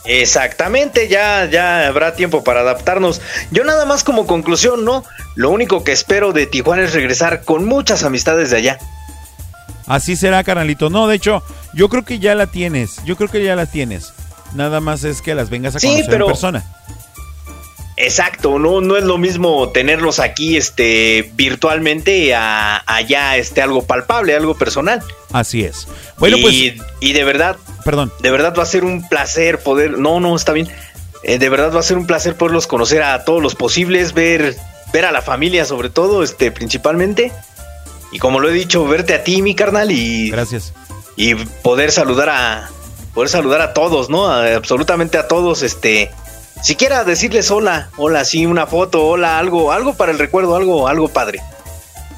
Exactamente, 0.05 1.07
ya, 1.07 1.45
ya 1.45 1.87
habrá 1.87 2.13
tiempo 2.13 2.43
para 2.43 2.61
adaptarnos. 2.61 3.21
Yo 3.51 3.63
nada 3.63 3.85
más 3.85 4.03
como 4.03 4.27
conclusión, 4.27 4.83
¿no? 4.83 5.03
Lo 5.35 5.49
único 5.49 5.83
que 5.83 5.91
espero 5.91 6.33
de 6.33 6.45
Tijuana 6.45 6.83
es 6.83 6.93
regresar 6.93 7.43
con 7.43 7.65
muchas 7.65 8.03
amistades 8.03 8.49
de 8.49 8.57
allá. 8.57 8.79
Así 9.87 10.15
será, 10.15 10.43
carnalito. 10.43 10.89
No, 10.89 11.07
de 11.07 11.15
hecho, 11.15 11.43
yo 11.73 11.89
creo 11.89 12.03
que 12.05 12.19
ya 12.19 12.35
la 12.35 12.47
tienes. 12.47 13.03
Yo 13.05 13.15
creo 13.17 13.29
que 13.29 13.43
ya 13.43 13.55
la 13.55 13.65
tienes. 13.65 14.13
Nada 14.55 14.79
más 14.79 15.03
es 15.03 15.21
que 15.21 15.35
las 15.35 15.49
vengas 15.49 15.75
a 15.75 15.79
Sí, 15.79 15.87
conocer 15.87 16.09
pero- 16.09 16.25
en 16.25 16.31
persona. 16.31 16.63
Exacto, 17.95 18.57
no, 18.57 18.81
no 18.81 18.97
es 18.97 19.03
lo 19.03 19.19
mismo 19.19 19.69
tenerlos 19.69 20.19
aquí 20.19 20.57
este, 20.57 21.31
virtualmente 21.35 22.33
a 22.33 22.81
allá 22.87 23.37
este, 23.37 23.61
algo 23.61 23.83
palpable, 23.85 24.35
algo 24.35 24.55
personal. 24.55 25.03
Así 25.31 25.63
es. 25.63 25.87
Bueno, 26.17 26.37
y, 26.37 26.41
pues. 26.41 26.87
y 27.01 27.13
de 27.13 27.23
verdad, 27.23 27.55
Perdón. 27.85 28.11
de 28.19 28.31
verdad 28.31 28.55
va 28.57 28.63
a 28.63 28.67
ser 28.67 28.83
un 28.83 29.07
placer 29.07 29.59
poder. 29.59 29.99
No, 29.99 30.19
no, 30.19 30.35
está 30.35 30.53
bien. 30.53 30.67
Eh, 31.23 31.37
de 31.37 31.49
verdad 31.49 31.71
va 31.73 31.81
a 31.81 31.83
ser 31.83 31.97
un 31.97 32.07
placer 32.07 32.35
poderlos 32.35 32.65
conocer 32.65 33.03
a 33.03 33.23
todos 33.25 33.43
los 33.43 33.53
posibles, 33.53 34.13
ver, 34.13 34.55
ver 34.91 35.05
a 35.05 35.11
la 35.11 35.21
familia, 35.21 35.63
sobre 35.63 35.89
todo, 35.91 36.23
este, 36.23 36.51
principalmente. 36.51 37.31
Y 38.13 38.19
como 38.19 38.39
lo 38.39 38.47
he 38.49 38.53
dicho, 38.53 38.85
verte 38.85 39.13
a 39.15 39.23
ti, 39.23 39.41
mi 39.41 39.55
carnal, 39.55 39.91
y. 39.91 40.29
Gracias. 40.29 40.71
Y 41.15 41.35
poder 41.35 41.91
saludar 41.91 42.29
a. 42.29 42.69
Poder 43.13 43.29
saludar 43.29 43.61
a 43.61 43.73
todos, 43.73 44.09
¿no? 44.09 44.27
A- 44.27 44.55
absolutamente 44.55 45.17
a 45.17 45.27
todos, 45.27 45.61
este. 45.63 46.11
Siquiera 46.61 47.03
decirles 47.03 47.51
hola, 47.51 47.89
hola, 47.97 48.23
sí, 48.23 48.45
una 48.45 48.65
foto, 48.67 49.05
hola, 49.05 49.37
algo, 49.37 49.71
algo 49.73 49.95
para 49.95 50.11
el 50.13 50.19
recuerdo, 50.19 50.55
algo, 50.55 50.87
algo 50.87 51.09
padre. 51.09 51.41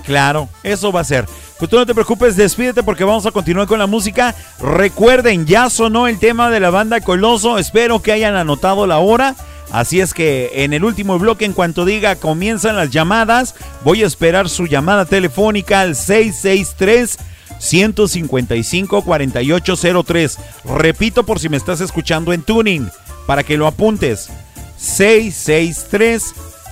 Claro, 0.06 0.48
eso 0.62 0.92
va 0.92 1.02
a 1.02 1.06
ser. 1.06 1.26
Pues 1.58 1.72
tú 1.72 1.78
no 1.78 1.86
te 1.86 1.94
preocupes, 1.96 2.36
despídete 2.36 2.84
porque 2.84 3.04
vamos 3.04 3.26
a 3.26 3.32
continuar 3.32 3.66
con 3.66 3.80
la 3.80 3.88
música. 3.88 4.36
Recuerden, 4.62 5.46
ya 5.48 5.70
sonó 5.70 6.08
el 6.08 6.20
tema 6.20 6.52
de 6.52 6.60
la 6.60 6.70
banda 6.70 7.02
Coloso. 7.02 7.58
Espero 7.58 8.02
que 8.02 8.12
hayan 8.12 8.36
anotado 8.36 8.86
la 8.86 9.00
hora. 9.00 9.36
Así 9.76 10.00
es 10.00 10.14
que 10.14 10.64
en 10.64 10.72
el 10.72 10.86
último 10.86 11.20
bloque, 11.20 11.44
en 11.44 11.52
cuanto 11.52 11.84
diga 11.84 12.16
comienzan 12.16 12.78
las 12.78 12.92
llamadas, 12.92 13.56
voy 13.84 14.04
a 14.04 14.08
esperar 14.08 14.48
su 14.48 14.68
llamada 14.68 15.04
telefónica 15.04 15.82
al 15.82 15.98
663 15.98 17.18
155 17.60 19.02
4803. 19.02 20.38
Repito 20.64 21.26
por 21.26 21.42
si 21.42 21.50
me 21.50 21.58
estás 21.58 21.82
escuchando 21.82 22.32
en 22.32 22.44
tuning, 22.44 22.90
para 23.28 23.44
que 23.44 23.58
lo 23.58 23.68
apuntes. 23.68 24.30
663 24.78 26.24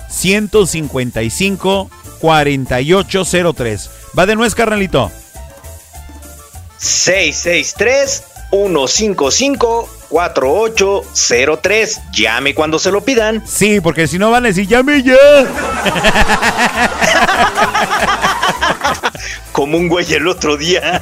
155 0.08 1.90
4803. 2.22 3.90
Va 4.18 4.24
de 4.24 4.34
nuez, 4.34 4.54
carnalito. 4.54 5.12
663-155-4803. 10.14 12.00
Llame 12.12 12.54
cuando 12.54 12.78
se 12.78 12.90
lo 12.90 13.02
pidan. 13.02 13.42
Sí, 13.46 13.80
porque 13.80 14.06
si 14.06 14.18
no 14.18 14.30
van 14.30 14.44
a 14.44 14.48
decir, 14.48 14.66
llame 14.66 15.02
ya. 15.02 15.16
Como 19.52 19.78
un 19.78 19.88
güey 19.88 20.12
el 20.12 20.26
otro 20.28 20.56
día. 20.56 21.00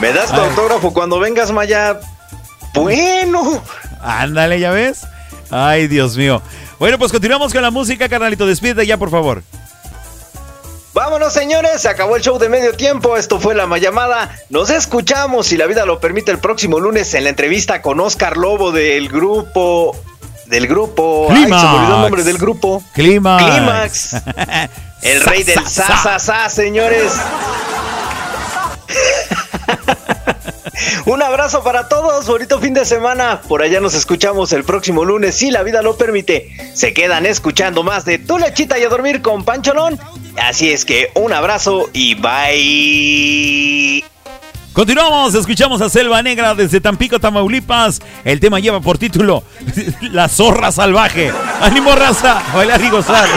¿Me 0.00 0.12
das 0.12 0.32
tu 0.32 0.40
Ay. 0.40 0.48
autógrafo 0.48 0.92
cuando 0.92 1.18
vengas, 1.18 1.50
Maya? 1.52 1.98
Bueno. 2.74 3.62
Ándale, 4.02 4.60
ya 4.60 4.70
ves. 4.70 5.06
Ay, 5.50 5.88
Dios 5.88 6.16
mío. 6.16 6.42
Bueno, 6.78 6.98
pues 6.98 7.12
continuamos 7.12 7.52
con 7.52 7.62
la 7.62 7.70
música, 7.70 8.08
carnalito. 8.08 8.46
Despídete 8.46 8.86
ya, 8.86 8.96
por 8.96 9.10
favor. 9.10 9.42
Vámonos, 10.92 11.32
señores. 11.32 11.82
Se 11.82 11.88
acabó 11.88 12.16
el 12.16 12.22
show 12.22 12.38
de 12.38 12.48
medio 12.48 12.74
tiempo. 12.74 13.16
Esto 13.16 13.38
fue 13.38 13.54
la 13.54 13.66
llamada. 13.78 14.36
Nos 14.48 14.70
escuchamos, 14.70 15.46
si 15.46 15.56
la 15.56 15.66
vida 15.66 15.86
lo 15.86 16.00
permite, 16.00 16.32
el 16.32 16.38
próximo 16.38 16.80
lunes 16.80 17.14
en 17.14 17.24
la 17.24 17.30
entrevista 17.30 17.80
con 17.80 18.00
Oscar 18.00 18.36
Lobo 18.36 18.72
del 18.72 19.08
grupo. 19.08 19.96
Del 20.46 20.66
grupo. 20.66 21.28
Ay, 21.30 21.44
se 21.44 21.48
me 21.48 21.56
olvidó 21.56 21.94
el 21.94 22.00
nombre 22.00 22.24
del 22.24 22.38
grupo. 22.38 22.82
Clímax. 22.94 23.44
Clímax. 23.44 24.16
El 25.02 25.22
rey 25.22 25.44
del 25.44 25.66
sa, 25.66 26.02
sa, 26.02 26.18
sa, 26.18 26.50
señores. 26.50 27.10
Un 31.06 31.22
abrazo 31.22 31.62
para 31.62 31.88
todos, 31.88 32.26
bonito 32.26 32.60
fin 32.60 32.74
de 32.74 32.84
semana. 32.84 33.40
Por 33.42 33.62
allá 33.62 33.80
nos 33.80 33.94
escuchamos 33.94 34.52
el 34.52 34.64
próximo 34.64 35.04
lunes, 35.04 35.34
si 35.34 35.50
la 35.50 35.62
vida 35.62 35.82
lo 35.82 35.96
permite. 35.96 36.56
Se 36.74 36.92
quedan 36.92 37.26
escuchando 37.26 37.82
más 37.82 38.04
de 38.04 38.18
Tu 38.18 38.38
Lechita 38.38 38.78
y 38.78 38.84
a 38.84 38.88
dormir 38.88 39.22
con 39.22 39.44
Pancholón. 39.44 39.98
Así 40.36 40.70
es 40.70 40.84
que 40.84 41.10
un 41.14 41.32
abrazo 41.32 41.90
y 41.92 42.14
bye. 42.14 44.04
Continuamos, 44.72 45.34
escuchamos 45.34 45.80
a 45.80 45.90
Selva 45.90 46.22
Negra 46.22 46.54
desde 46.54 46.80
Tampico, 46.80 47.18
Tamaulipas. 47.18 48.00
El 48.24 48.38
tema 48.38 48.60
lleva 48.60 48.80
por 48.80 48.98
título 48.98 49.42
La 50.12 50.28
zorra 50.28 50.70
salvaje. 50.70 51.32
¡Ánimo, 51.60 51.94
raza! 51.94 52.42
Bailar 52.54 52.80
y 52.80 52.88
gozar. 52.88 53.28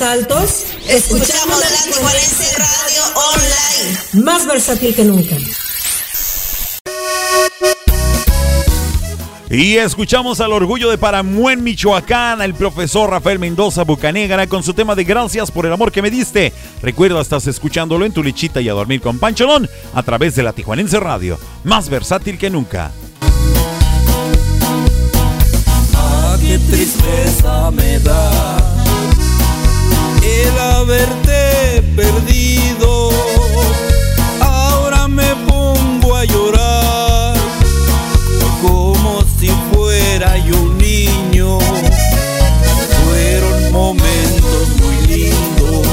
Altos, 0.00 0.64
Escuchamos 0.88 1.58
la 1.58 1.66
Tijuanense 1.82 2.56
Radio 2.56 3.02
Online. 3.14 4.24
más 4.24 4.46
versátil 4.46 4.94
que 4.94 5.04
nunca. 5.04 5.36
Y 9.50 9.76
escuchamos 9.76 10.40
al 10.40 10.52
orgullo 10.52 10.90
de 10.90 10.98
Paramuen, 10.98 11.64
Michoacán, 11.64 12.40
al 12.40 12.54
profesor 12.54 13.10
Rafael 13.10 13.38
Mendoza 13.38 13.82
Bucanegra 13.82 14.46
con 14.46 14.62
su 14.62 14.74
tema 14.74 14.94
de 14.94 15.04
Gracias 15.04 15.50
por 15.50 15.66
el 15.66 15.72
amor 15.72 15.90
que 15.90 16.02
me 16.02 16.10
diste. 16.10 16.52
Recuerda, 16.82 17.20
estás 17.20 17.46
escuchándolo 17.46 18.04
en 18.04 18.12
tu 18.12 18.22
lechita 18.22 18.60
y 18.60 18.68
a 18.68 18.74
dormir 18.74 19.00
con 19.00 19.18
Pancholón 19.18 19.68
a 19.94 20.02
través 20.02 20.36
de 20.36 20.42
la 20.42 20.52
Tijuanense 20.52 21.00
Radio, 21.00 21.38
más 21.64 21.88
versátil 21.88 22.38
que 22.38 22.50
nunca. 22.50 22.92
Ah, 25.94 26.36
qué 26.40 26.58
tristeza 26.58 27.70
me 27.70 27.98
da 28.00 28.57
el 30.48 30.58
haberte 30.58 31.82
perdido. 31.96 33.10
Ahora 34.40 35.08
me 35.08 35.34
pongo 35.46 36.16
a 36.16 36.24
llorar 36.24 37.34
como 38.62 39.22
si 39.38 39.50
fuera 39.72 40.36
yo 40.38 40.54
un 40.60 40.78
niño. 40.78 41.58
Fueron 43.04 43.72
momentos 43.72 44.68
muy 44.80 44.96
lindos 45.06 45.86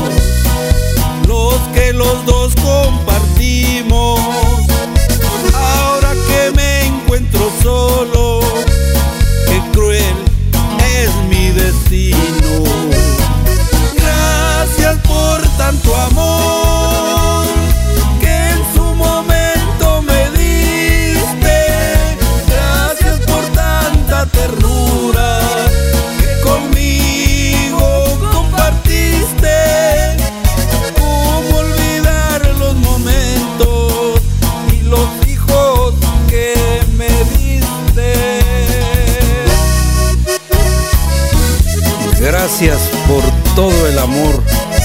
los 1.27 1.55
que 1.73 1.93
los 1.93 2.25
dos 2.25 2.53
compartimos. 2.55 4.19
Ahora 5.53 6.13
que 6.27 6.51
me 6.55 6.85
encuentro 6.85 7.51
solo, 7.61 8.04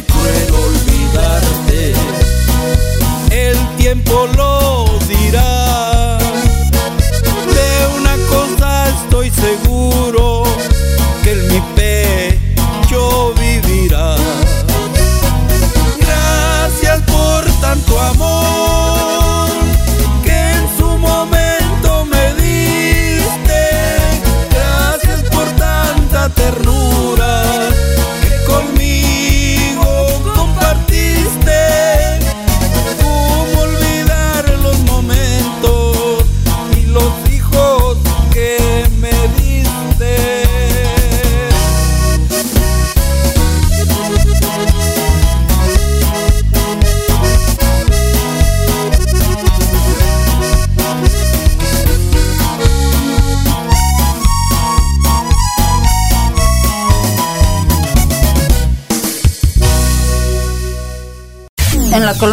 Muy 0.00 0.06
cruel 0.06 0.54
olvidarte, 0.54 1.92
el 3.30 3.76
tiempo 3.76 4.28
lo 4.34 4.98
dirá. 5.06 5.59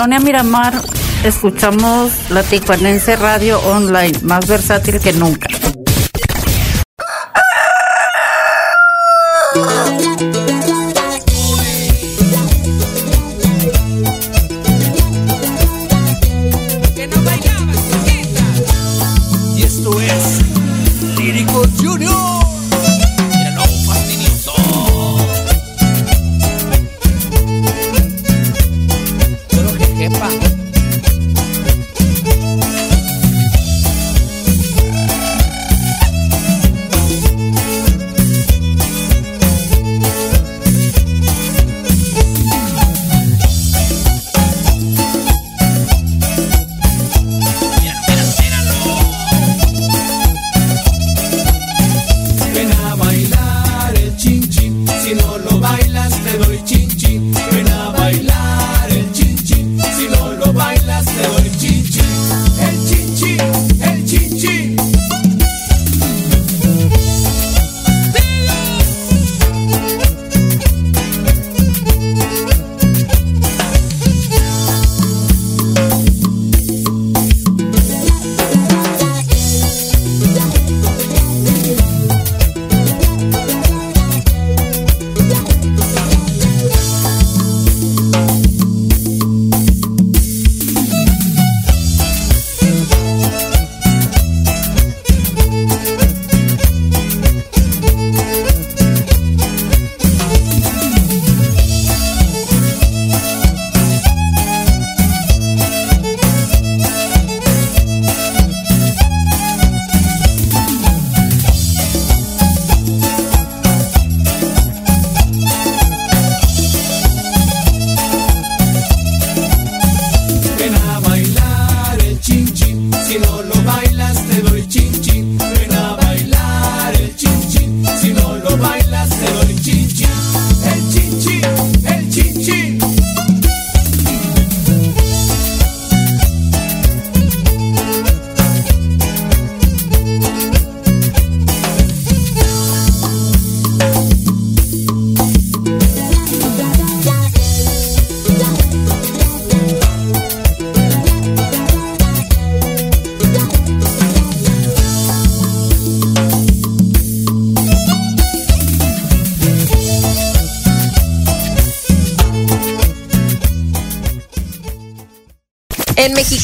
Colonia 0.08 0.26
Miramar 0.26 0.74
escuchamos 1.26 2.14
la 2.30 2.42
Tijuanense 2.42 3.18
Radio 3.18 3.60
Online, 3.60 4.18
más 4.24 4.48
versátil 4.48 5.02
que 5.02 5.12
nunca. 5.12 5.47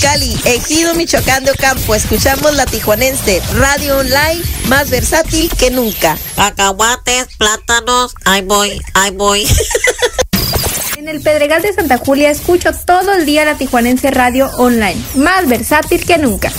Mexicali, 0.03 0.37
Ejido 0.43 0.93
Michoacán 0.95 1.45
de 1.45 1.51
Ocampo, 1.51 1.95
escuchamos 1.95 2.53
la 2.55 2.65
tijuanense, 2.65 3.41
radio 3.55 3.99
online 3.99 4.41
más 4.67 4.89
versátil 4.89 5.49
que 5.57 5.71
nunca. 5.71 6.17
Cacahuates, 6.35 7.27
plátanos, 7.37 8.13
ahí 8.25 8.41
voy, 8.41 8.81
ahí 8.95 9.11
voy. 9.11 9.47
En 10.97 11.09
el 11.09 11.21
Pedregal 11.21 11.61
de 11.61 11.73
Santa 11.73 11.97
Julia 11.97 12.31
escucho 12.31 12.71
todo 12.85 13.11
el 13.11 13.25
día 13.25 13.43
la 13.43 13.57
Tijuanense 13.57 14.09
Radio 14.09 14.49
Online, 14.57 14.95
más 15.15 15.49
versátil 15.49 16.05
que 16.05 16.17
nunca. 16.17 16.49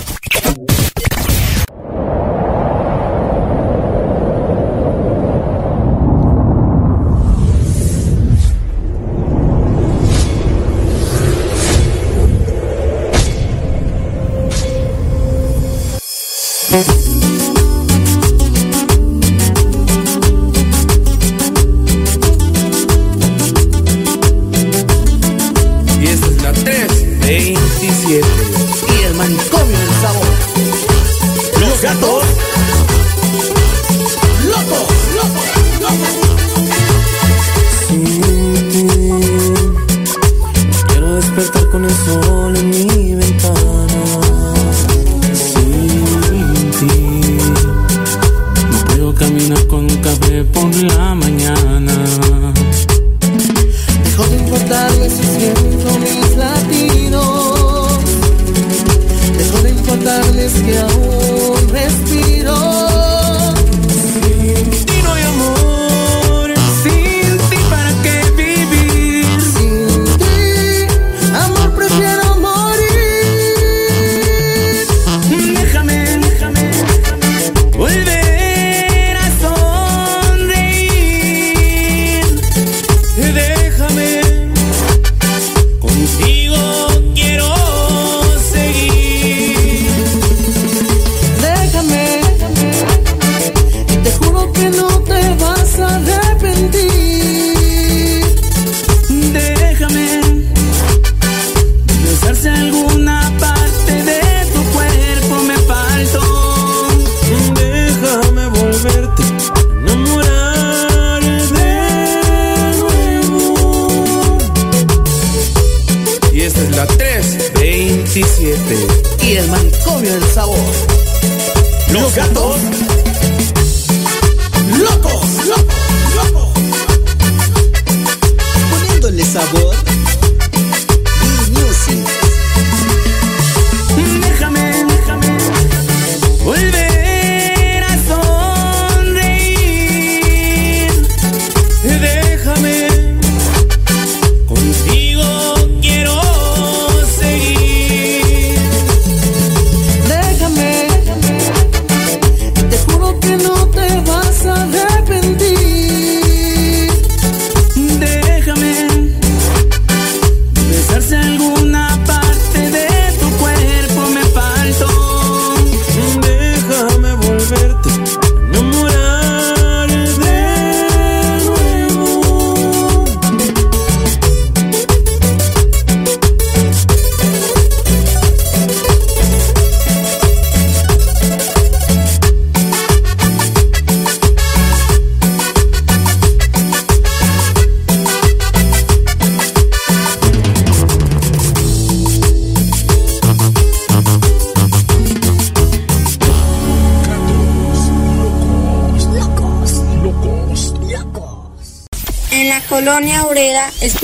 Mi 42.64 43.14
ventana. 43.14 44.02
Sin 45.32 46.70
ti, 46.78 46.94
no 48.70 48.78
puedo 48.86 49.14
caminar 49.14 49.66
con 49.66 49.80
un 49.84 49.96
café 49.98 50.44
por 50.44 50.74
la 50.74 51.14
mañana. 51.14 51.94
Dejó 54.04 54.24
de 54.26 54.36
importarme 54.36 55.10
si 55.10 55.24
siento 55.24 55.63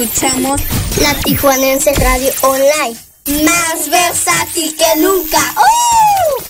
escuchamos 0.02 0.60
la 1.02 1.14
Tijuanense 1.14 1.93
Radio 1.94 2.31
Online, 2.43 2.97
más 3.44 3.90
versátil 3.90 4.74
que 4.74 5.01
nunca. 5.01 5.39
¡Uh! 5.56 6.43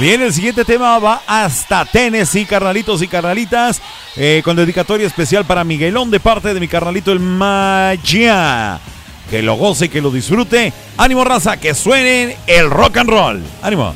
Bien, 0.00 0.20
el 0.22 0.32
siguiente 0.32 0.64
tema 0.64 0.98
va 0.98 1.22
hasta 1.26 1.84
Tennessee, 1.84 2.46
carnalitos 2.46 3.00
y 3.02 3.06
carnalitas, 3.06 3.80
eh, 4.16 4.40
con 4.44 4.56
dedicatoria 4.56 5.06
especial 5.06 5.44
para 5.44 5.62
Miguelón 5.62 6.10
de 6.10 6.18
parte 6.18 6.52
de 6.52 6.58
mi 6.58 6.66
carnalito 6.66 7.12
el 7.12 7.20
Maya. 7.20 8.80
Que 9.28 9.42
lo 9.42 9.54
goce 9.54 9.88
que 9.88 10.00
lo 10.00 10.10
disfrute. 10.10 10.72
Ánimo, 10.96 11.22
raza, 11.22 11.58
que 11.58 11.74
suenen 11.74 12.34
el 12.48 12.68
rock 12.68 12.96
and 12.96 13.10
roll. 13.10 13.42
Ánimo. 13.62 13.94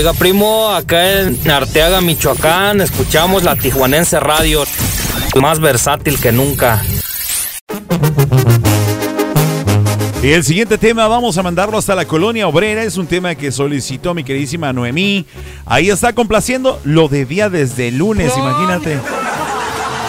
Oiga, 0.00 0.14
primo, 0.14 0.70
acá 0.70 1.20
en 1.20 1.50
Arteaga, 1.50 2.00
Michoacán, 2.00 2.80
escuchamos 2.80 3.42
la 3.42 3.54
Tijuanense 3.54 4.18
Radio, 4.18 4.64
más 5.38 5.60
versátil 5.60 6.18
que 6.18 6.32
nunca. 6.32 6.82
Y 10.22 10.30
el 10.30 10.42
siguiente 10.42 10.78
tema 10.78 11.06
vamos 11.06 11.36
a 11.36 11.42
mandarlo 11.42 11.76
hasta 11.76 11.94
la 11.94 12.06
colonia 12.06 12.48
obrera. 12.48 12.82
Es 12.82 12.96
un 12.96 13.06
tema 13.06 13.34
que 13.34 13.52
solicitó 13.52 14.14
mi 14.14 14.24
queridísima 14.24 14.72
Noemí. 14.72 15.26
Ahí 15.66 15.90
está 15.90 16.14
complaciendo. 16.14 16.80
Lo 16.84 17.08
debía 17.08 17.50
desde 17.50 17.88
el 17.88 17.98
lunes, 17.98 18.32
imagínate. 18.38 18.98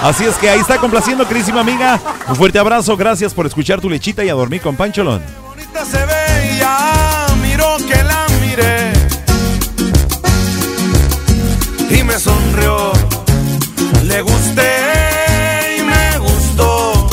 Así 0.02 0.24
es 0.24 0.36
que 0.36 0.50
ahí 0.50 0.62
está 0.62 0.78
complaciendo, 0.78 1.28
queridísima 1.28 1.60
amiga. 1.60 2.00
Un 2.30 2.38
fuerte 2.38 2.60
abrazo. 2.60 2.96
Gracias 2.96 3.34
por 3.34 3.46
escuchar 3.46 3.82
tu 3.82 3.90
lechita 3.90 4.24
y 4.24 4.30
a 4.30 4.36
dormir 4.36 4.62
con 4.62 4.78
Pancholón. 4.78 5.22
bonita 5.50 5.84
se 5.84 5.98
veía, 6.06 6.21
y 11.94 12.04
me 12.04 12.18
sonrió. 12.18 12.92
Le 14.04 14.22
gusté 14.22 14.72
y 15.78 15.84
me 15.84 16.18
gustó. 16.20 17.08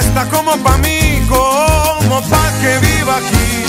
Está 0.00 0.28
como 0.30 0.56
pa' 0.58 0.78
mí, 0.78 1.22
como 1.28 2.20
pa' 2.28 2.52
que 2.60 2.78
viva 2.78 3.16
aquí 3.16 3.64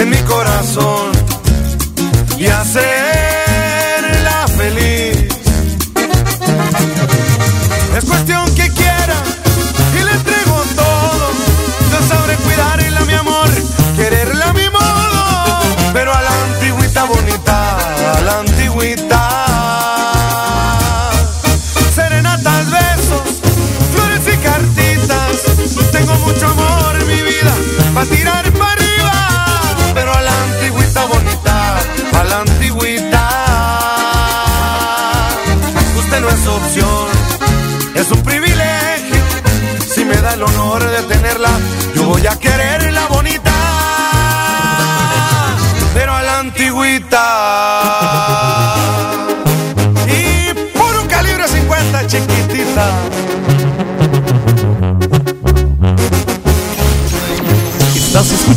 en 0.00 0.10
mi 0.10 0.18
corazón 0.18 1.12
y 2.38 2.46
hacerla 2.46 2.99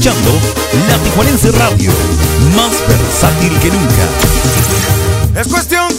La 0.04 0.98
Tijuanense 1.02 1.50
Radio, 1.54 1.90
más 2.58 2.72
versátil 2.90 3.58
que 3.60 3.70
nunca. 3.70 5.40
Es 5.40 5.48
cuestión 5.48 5.93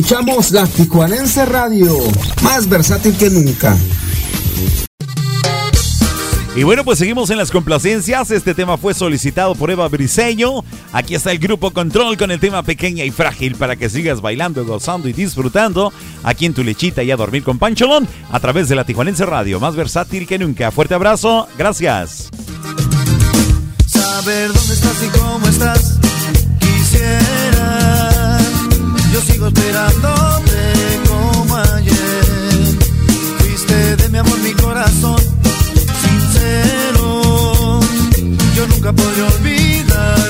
escuchamos 0.00 0.50
la 0.52 0.66
Tijuanense 0.66 1.44
Radio, 1.44 1.94
más 2.42 2.66
versátil 2.66 3.14
que 3.18 3.28
nunca. 3.28 3.76
Y 6.56 6.62
bueno, 6.62 6.84
pues 6.84 6.98
seguimos 6.98 7.28
en 7.28 7.36
las 7.36 7.50
complacencias. 7.50 8.30
Este 8.30 8.54
tema 8.54 8.78
fue 8.78 8.94
solicitado 8.94 9.54
por 9.54 9.70
Eva 9.70 9.86
Briseño. 9.88 10.64
Aquí 10.94 11.14
está 11.14 11.32
el 11.32 11.38
grupo 11.38 11.70
Control 11.72 12.16
con 12.16 12.30
el 12.30 12.40
tema 12.40 12.62
Pequeña 12.62 13.04
y 13.04 13.10
Frágil 13.10 13.56
para 13.56 13.76
que 13.76 13.90
sigas 13.90 14.22
bailando, 14.22 14.64
gozando 14.64 15.06
y 15.06 15.12
disfrutando 15.12 15.92
aquí 16.22 16.46
en 16.46 16.54
tu 16.54 16.64
lechita 16.64 17.02
y 17.02 17.10
a 17.10 17.16
dormir 17.16 17.42
con 17.42 17.58
Pancholón 17.58 18.08
a 18.30 18.40
través 18.40 18.70
de 18.70 18.76
la 18.76 18.84
Tijuanense 18.84 19.26
Radio, 19.26 19.60
más 19.60 19.76
versátil 19.76 20.26
que 20.26 20.38
nunca. 20.38 20.70
Fuerte 20.70 20.94
abrazo, 20.94 21.46
gracias. 21.58 22.30
Saber 23.86 24.50
dónde 24.50 24.72
estás 24.72 25.02
y 25.02 25.18
cómo 25.18 25.46
estás, 25.46 25.98
quisiera. 26.58 27.49
Yo 29.20 29.26
sigo 29.34 29.46
esperándote 29.48 31.00
como 31.06 31.56
ayer. 31.56 32.78
Fuiste 33.38 33.96
de 33.96 34.08
mi 34.08 34.18
amor, 34.18 34.38
mi 34.38 34.52
corazón, 34.52 35.20
sincero. 36.02 37.80
Yo 38.54 38.66
nunca 38.68 38.92
podré 38.92 39.22
olvidarme 39.22 40.29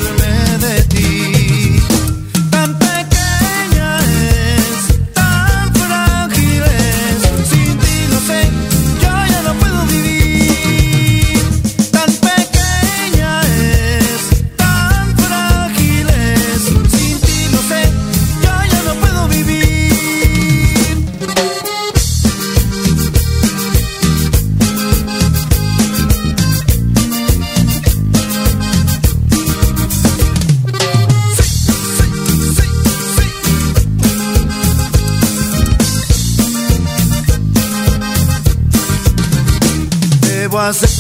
cause 40.72 40.99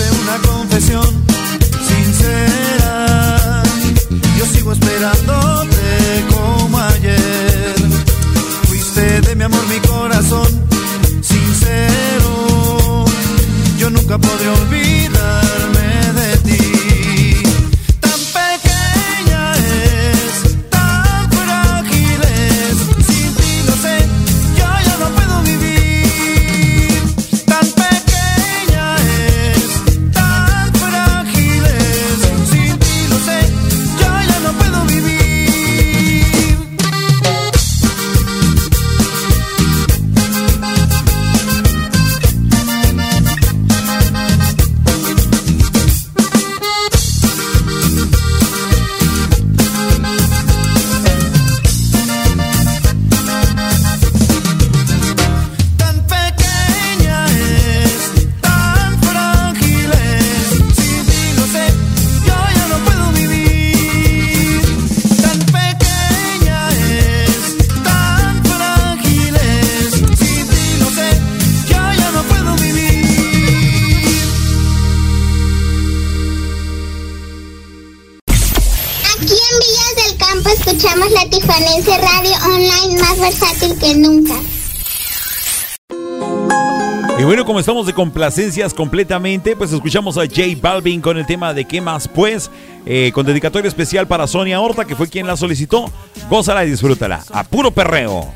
estamos 87.70 87.86
de 87.86 87.92
complacencias 87.92 88.74
completamente, 88.74 89.54
pues 89.54 89.72
escuchamos 89.72 90.18
a 90.18 90.22
J 90.22 90.40
Balvin 90.60 91.00
con 91.00 91.16
el 91.16 91.24
tema 91.24 91.54
de 91.54 91.64
qué 91.66 91.80
más 91.80 92.08
pues, 92.08 92.50
eh, 92.84 93.12
con 93.14 93.24
dedicatoria 93.24 93.68
especial 93.68 94.08
para 94.08 94.26
Sonia 94.26 94.60
Horta, 94.60 94.84
que 94.84 94.96
fue 94.96 95.06
quien 95.06 95.28
la 95.28 95.36
solicitó. 95.36 95.88
Gózala 96.28 96.64
y 96.64 96.70
disfrútala. 96.70 97.22
A 97.32 97.44
puro 97.44 97.70
perreo. 97.70 98.26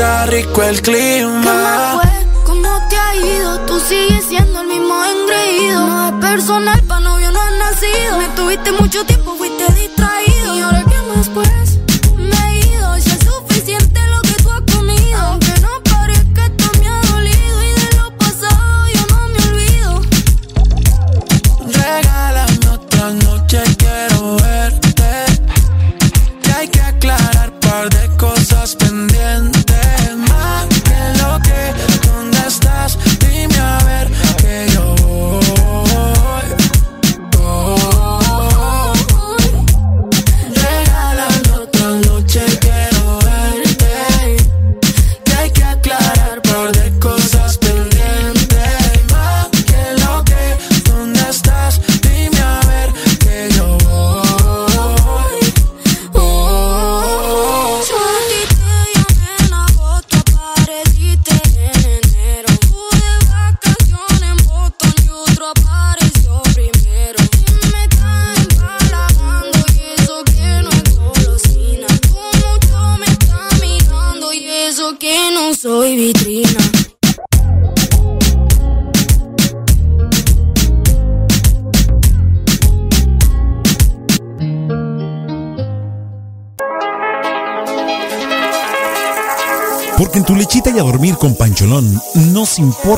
Rico 0.00 0.62
el 0.62 0.80
clima. 0.80 2.00
¿Cómo 2.46 2.88
te 2.88 2.96
ha 2.96 3.16
ido? 3.16 3.60
Tú 3.66 3.78
sigues 3.80 4.24
siendo 4.24 4.62
el 4.62 4.68
mismo 4.68 4.94
engreído. 5.04 5.86
No 5.86 6.08
es 6.08 6.14
personal, 6.14 6.82
pa' 6.84 7.00
novio 7.00 7.30
no 7.30 7.40
has 7.40 7.52
nacido. 7.52 8.16
Me 8.16 8.28
tuviste 8.28 8.72
mucho 8.72 9.04
tiempo, 9.04 9.29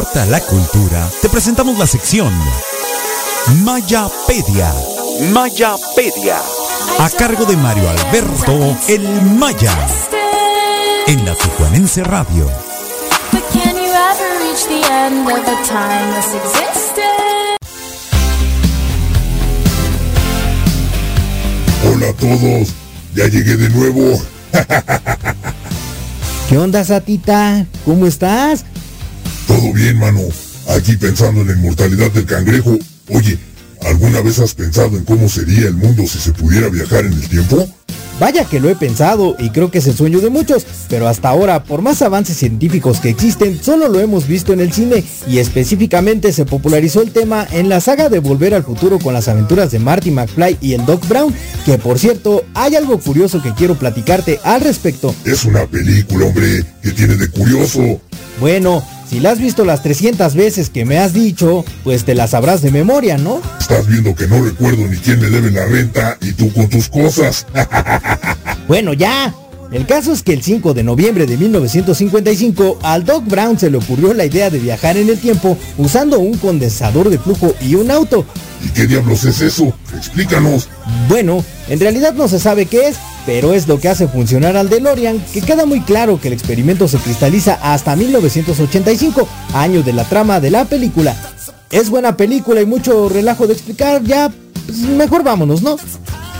la 0.01 0.41
cultura. 0.41 1.07
Te 1.21 1.29
presentamos 1.29 1.79
la 1.79 1.87
sección 1.87 2.33
Mayapedia. 3.63 4.73
Mayapedia. 5.35 6.39
A 6.99 7.11
cargo 7.11 7.45
de 7.45 7.59
Mario 7.59 7.91
Alberto 7.91 8.75
El 8.89 9.03
Maya. 9.37 9.87
En 11.07 11.27
la 11.27 11.35
Tijuanense 11.35 12.03
Radio. 12.05 12.51
But 13.33 13.43
can 13.53 13.77
you 13.77 13.93
ever 13.93 14.39
reach 14.41 14.65
the 14.67 14.83
end 14.91 15.29
of 15.29 15.47
a 15.47 15.63
timeless 15.63 16.35
existence? 16.37 17.03
Hola 21.85 22.09
a 22.09 22.13
todos, 22.15 22.73
ya 23.15 23.27
llegué 23.27 23.57
de 23.57 23.69
nuevo. 23.69 24.23
¿Qué 26.49 26.57
onda, 26.57 26.83
Satita? 26.83 27.67
¿Cómo 27.85 28.07
estás? 28.07 28.65
Aquí 30.69 30.97
pensando 30.97 31.43
en 31.43 31.49
la 31.49 31.53
inmortalidad 31.53 32.11
del 32.11 32.27
cangrejo. 32.27 32.77
Oye, 33.11 33.39
¿alguna 33.83 34.21
vez 34.21 34.41
has 34.41 34.53
pensado 34.53 34.97
en 34.97 35.05
cómo 35.05 35.29
sería 35.29 35.69
el 35.69 35.75
mundo 35.75 36.03
si 36.09 36.19
se 36.19 36.33
pudiera 36.33 36.69
viajar 36.69 37.05
en 37.05 37.13
el 37.13 37.29
tiempo? 37.29 37.69
Vaya 38.19 38.45
que 38.45 38.59
lo 38.59 38.69
he 38.69 38.75
pensado 38.75 39.37
y 39.39 39.51
creo 39.51 39.71
que 39.71 39.79
es 39.79 39.87
el 39.87 39.95
sueño 39.95 40.21
de 40.21 40.29
muchos, 40.31 40.67
pero 40.89 41.09
hasta 41.09 41.29
ahora, 41.29 41.63
por 41.65 41.83
más 41.83 42.03
avances 42.03 42.37
científicos 42.37 43.01
que 43.01 43.11
existen, 43.11 43.61
solo 43.63 43.89
lo 43.89 44.01
hemos 44.01 44.27
visto 44.27 44.53
en 44.53 44.61
el 44.61 44.73
cine 44.73 45.05
y 45.27 45.39
específicamente 45.39 46.33
se 46.33 46.47
popularizó 46.47 47.01
el 47.01 47.13
tema 47.13 47.47
en 47.51 47.69
la 47.69 47.81
saga 47.81 48.09
de 48.09 48.19
Volver 48.19 48.55
al 48.55 48.65
Futuro 48.65 48.99
con 48.99 49.15
las 49.15 49.29
aventuras 49.29 49.71
de 49.71 49.79
Marty 49.79 50.11
McFly 50.11 50.59
y 50.61 50.75
el 50.75 50.85
Doc 50.85 51.07
Brown, 51.09 51.35
que 51.65 51.79
por 51.79 51.99
cierto, 51.99 52.45
hay 52.55 52.75
algo 52.75 52.99
curioso 52.99 53.43
que 53.43 53.55
quiero 53.55 53.77
platicarte 53.77 54.41
al 54.43 54.61
respecto. 54.63 55.15
Es 55.25 55.45
una 55.45 55.67
película, 55.67 56.27
hombre, 56.27 56.65
que 56.83 56.91
tiene 56.93 57.15
de 57.15 57.29
curioso. 57.29 58.01
Bueno, 58.41 58.85
si 59.13 59.21
la 59.21 59.33
has 59.33 59.39
visto 59.39 59.67
las 59.67 59.83
300 59.83 60.35
veces 60.35 60.71
que 60.71 60.87
me 60.87 60.99
has 60.99 61.13
dicho, 61.13 61.67
pues 61.85 62.05
te 62.07 62.15
la 62.15 62.27
sabrás 62.27 62.63
de 62.63 62.71
memoria, 62.71 63.19
¿no? 63.19 63.43
Estás 63.61 63.87
viendo 63.87 64.15
que 64.15 64.27
no 64.27 64.43
recuerdo 64.43 64.89
ni 64.89 64.97
quién 64.97 65.21
me 65.21 65.29
debe 65.29 65.51
la 65.51 65.67
renta 65.67 66.17
y 66.23 66.33
tú 66.33 66.51
con 66.51 66.67
tus 66.71 66.89
cosas. 66.89 67.47
Bueno, 68.69 68.95
ya. 68.95 69.35
El 69.73 69.87
caso 69.87 70.13
es 70.13 70.23
que 70.23 70.35
el 70.35 70.43
5 70.43 70.75
de 70.75 70.83
noviembre 70.83 71.25
de 71.25 71.39
1955 71.39 72.81
al 72.83 73.05
Doc 73.05 73.25
Brown 73.27 73.59
se 73.59 73.71
le 73.71 73.79
ocurrió 73.79 74.13
la 74.13 74.27
idea 74.27 74.51
de 74.51 74.59
viajar 74.59 74.99
en 74.99 75.09
el 75.09 75.19
tiempo 75.19 75.57
usando 75.79 76.19
un 76.19 76.37
condensador 76.37 77.09
de 77.09 77.19
flujo 77.19 77.55
y 77.59 77.75
un 77.75 77.91
auto. 77.91 78.27
¿Y 78.63 78.69
qué 78.69 78.87
diablos 78.87 79.25
es 79.25 79.41
eso? 79.41 79.73
Explícanos. 79.97 80.69
Bueno, 81.09 81.43
en 81.71 81.81
realidad 81.81 82.13
no 82.13 82.29
se 82.29 82.39
sabe 82.39 82.67
qué 82.67 82.89
es, 82.89 82.97
pero 83.25 83.55
es 83.55 83.67
lo 83.67 83.81
que 83.81 83.89
hace 83.89 84.07
funcionar 84.09 84.59
al 84.59 84.69
DeLorean, 84.69 85.19
que 85.33 85.41
queda 85.41 85.65
muy 85.65 85.81
claro 85.81 86.21
que 86.21 86.29
el 86.29 86.35
experimento 86.35 86.87
se 86.87 86.99
cristaliza 86.99 87.55
hasta 87.63 87.97
1985, 87.97 89.27
año 89.55 89.83
de 89.83 89.95
la 89.95 90.05
trama 90.05 90.39
de 90.39 90.51
la 90.51 90.67
película. 90.67 91.17
Es 91.71 91.89
buena 91.89 92.19
película 92.19 92.61
y 92.61 92.67
mucho 92.67 93.09
relajo 93.09 93.47
de 93.47 93.55
explicar, 93.55 94.03
ya 94.05 94.31
pues, 94.67 94.79
mejor 94.81 95.25
vámonos, 95.25 95.63
¿no? 95.63 95.79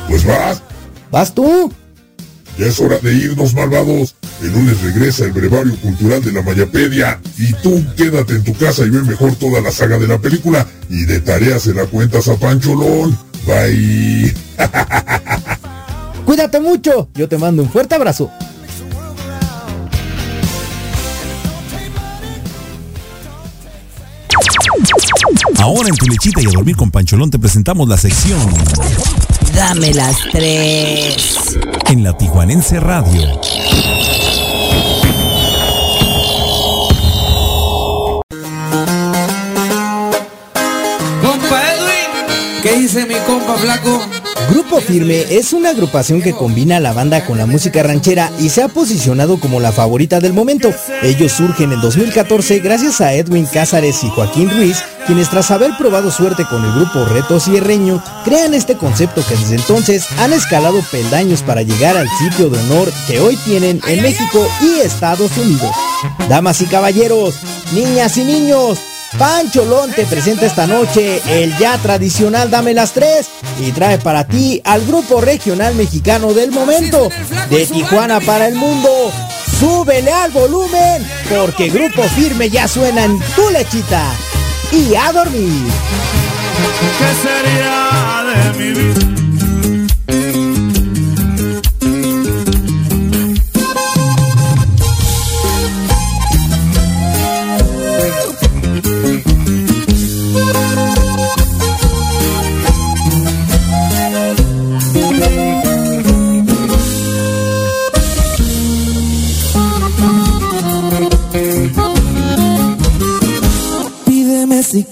Pues 0.07 0.27
vas. 0.27 0.61
¿Vas 1.11 1.35
tú? 1.35 1.73
Ya 2.59 2.67
es 2.67 2.81
hora 2.81 2.99
de 2.99 3.15
irnos, 3.15 3.55
malvados. 3.55 4.15
El 4.43 4.53
lunes 4.53 4.81
regresa 4.83 5.25
el 5.25 5.33
brevario 5.33 5.75
cultural 5.77 6.23
de 6.23 6.33
la 6.33 6.43
Mayapedia. 6.43 7.21
Y 7.39 7.53
tú 7.55 7.85
quédate 7.97 8.35
en 8.35 8.45
tu 8.45 8.55
casa 8.55 8.85
y 8.85 8.91
ve 8.91 9.03
mejor 9.03 9.35
toda 9.37 9.61
la 9.61 9.71
saga 9.71 9.99
de 9.99 10.07
la 10.07 10.19
película. 10.19 10.67
Y 10.91 11.05
de 11.05 11.21
tarea 11.21 11.59
se 11.59 11.73
la 11.73 11.87
cuentas 11.87 12.29
a 12.29 12.37
Pancholón. 12.37 13.17
Bye. 13.47 14.35
Cuídate 16.27 16.61
mucho. 16.61 17.09
Yo 17.15 17.29
te 17.29 17.39
mando 17.39 17.63
un 17.63 17.71
fuerte 17.71 17.95
abrazo. 17.95 18.31
Ahora 25.59 25.89
en 25.89 25.95
tu 25.95 26.07
lechita 26.07 26.43
y 26.43 26.47
a 26.47 26.51
dormir 26.51 26.77
con 26.77 26.91
Pancholón 26.91 27.31
te 27.31 27.39
presentamos 27.39 27.89
la 27.89 27.97
sección 27.97 28.41
Dame 29.55 29.93
las 29.93 30.17
tres. 30.33 31.59
En 31.93 32.03
la 32.03 32.17
Tijuanense 32.17 32.81
Radio. 32.81 33.21
Compa 41.21 41.63
Edwin, 41.75 42.63
¿qué 42.63 42.73
dice 42.79 43.05
mi 43.05 43.15
compa 43.27 43.55
flaco? 43.57 44.01
Grupo 44.51 44.81
Firme 44.81 45.25
es 45.31 45.53
una 45.53 45.71
agrupación 45.71 46.23
que 46.23 46.33
combina 46.33 46.81
la 46.81 46.93
banda 46.93 47.25
con 47.25 47.39
la 47.39 47.47
música 47.47 47.83
ranchera 47.83 48.31
y 48.39 48.49
se 48.49 48.63
ha 48.63 48.69
posicionado 48.69 49.39
como 49.39 49.61
la 49.61 49.73
favorita 49.73 50.21
del 50.21 50.33
momento. 50.33 50.73
Ellos 51.03 51.33
surgen 51.33 51.73
en 51.73 51.81
2014 51.81 52.59
gracias 52.61 53.01
a 53.01 53.15
Edwin 53.15 53.47
Cázares 53.47 54.03
y 54.05 54.09
Joaquín 54.11 54.51
Ruiz, 54.51 54.83
quienes 55.07 55.31
tras 55.31 55.51
haber 55.51 55.77
probado 55.79 56.11
suerte 56.11 56.45
con 56.49 56.65
el 56.65 56.73
grupo 56.73 57.05
Retos 57.05 57.49
y 57.49 57.57
Herreño, 57.57 58.03
crean 58.25 58.55
este 58.55 58.77
concepto 58.77 59.25
que 59.27 59.37
desde 59.37 59.57
entonces 59.57 60.07
han 60.19 60.33
escalado 60.33 60.81
peldaños 60.91 61.43
para 61.43 61.63
llegar 61.63 61.97
al 61.97 62.09
sitio 62.19 62.51
de 62.51 62.59
honor 62.59 62.93
que 63.07 63.21
hoy 63.21 63.37
tienen 63.45 63.81
en 63.87 64.03
México 64.03 64.47
y 64.61 64.81
Estados 64.81 65.37
Unidos. 65.37 65.71
Damas 66.29 66.61
y 66.61 66.67
caballeros, 66.67 67.35
niñas 67.73 68.17
y 68.17 68.25
niños, 68.25 68.79
Pancholón 69.19 69.93
te 69.93 70.07
presenta 70.07 70.47
esta 70.47 70.67
noche 70.67 71.21
el 71.27 71.57
ya 71.59 71.79
tradicional 71.79 72.51
Dame 72.51 72.75
las 72.75 72.93
Tres 72.93 73.29
y 73.61 73.73
trae 73.73 73.99
para 73.99 74.25
ti 74.27 74.61
al 74.65 74.85
grupo 74.87 75.21
regional 75.21 75.75
mexicano 75.75 76.33
del 76.33 76.51
momento, 76.51 77.11
de 77.51 77.67
Tijuana 77.67 78.21
para 78.21 78.49
el 78.49 78.55
mundo. 78.55 78.89
Súbele 79.59 80.13
al 80.13 80.31
volumen, 80.33 81.07
porque 81.31 81.69
Grupo 81.69 82.03
Firme 82.03 82.51
ya 82.51 82.67
suena 82.67 83.05
en 83.05 83.19
tu 83.37 83.49
lechita. 83.51 84.03
Y 84.73 84.95
a 84.95 85.13
dormir. 85.13 85.71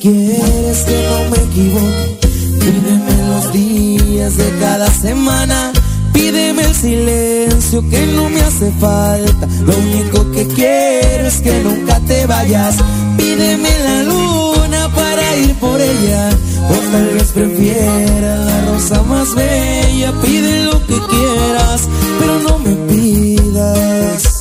Quieres 0.00 0.84
que 0.84 1.08
no 1.08 1.30
me 1.30 1.36
equivoque. 1.44 2.28
Pídeme 2.58 3.14
los 3.28 3.52
días 3.52 4.36
de 4.36 4.58
cada 4.58 4.90
semana. 4.90 5.72
Pídeme 6.12 6.62
el 6.62 6.74
silencio 6.74 7.88
que 7.88 8.06
no 8.06 8.28
me 8.28 8.40
hace 8.40 8.72
falta. 8.72 9.46
Lo 9.64 9.76
único 9.76 10.30
que 10.32 10.46
quiero 10.48 11.26
es 11.26 11.40
que 11.40 11.62
nunca 11.62 12.00
te 12.00 12.26
vayas. 12.26 12.76
Pídeme 13.16 13.70
la 13.84 14.02
luna 14.04 14.88
para 14.94 15.36
ir 15.36 15.54
por 15.56 15.80
ella. 15.80 16.30
O 16.70 16.74
tal 16.92 17.08
vez 17.14 17.28
prefiera 17.32 18.36
la 18.36 18.66
rosa 18.66 19.02
más 19.02 19.34
bella. 19.34 20.12
Pide 20.22 20.64
lo 20.64 20.86
que 20.86 20.98
quieras, 21.12 21.88
pero 22.18 22.40
no 22.40 22.58
me 22.58 22.74
pidas 22.92 24.38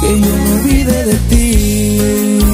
que 0.00 0.20
yo 0.20 0.36
me 0.36 0.52
olvide 0.54 1.04
de 1.04 1.16
ti. 1.28 2.51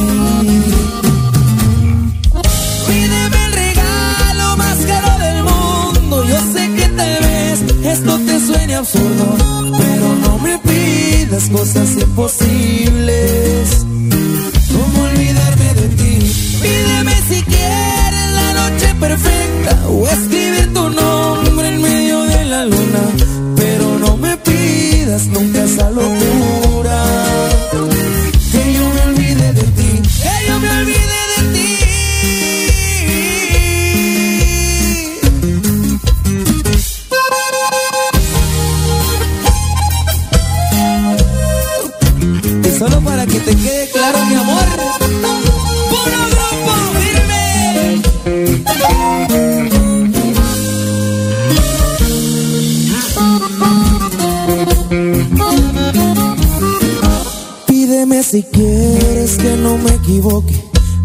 Suene 8.69 8.75
absurdo, 8.75 9.37
pero 9.79 10.15
no 10.17 10.39
me 10.39 10.59
pidas 10.59 11.49
cosas 11.49 11.91
imposibles. 11.97 13.87
¿Cómo 14.73 15.05
olvidarme 15.05 15.75
de 15.75 15.89
ti? 15.97 16.19
Pídeme 16.63 17.15
si 17.29 17.43
quieres 17.45 18.31
la 18.35 18.53
noche 18.55 18.95
perfecta 19.01 19.89
o 19.89 20.07
escribir 20.07 20.73
tu 20.75 20.91
nombre 20.91 21.69
en 21.69 21.81
medio 21.81 22.23
de 22.25 22.45
la 22.45 22.65
luna, 22.67 23.03
pero 23.57 23.99
no 23.99 24.17
me 24.19 24.37
pidas 24.37 25.27
nunca 25.27 25.65
esa 25.65 25.91
locura. 25.91 26.58
Equivoque. 60.09 60.55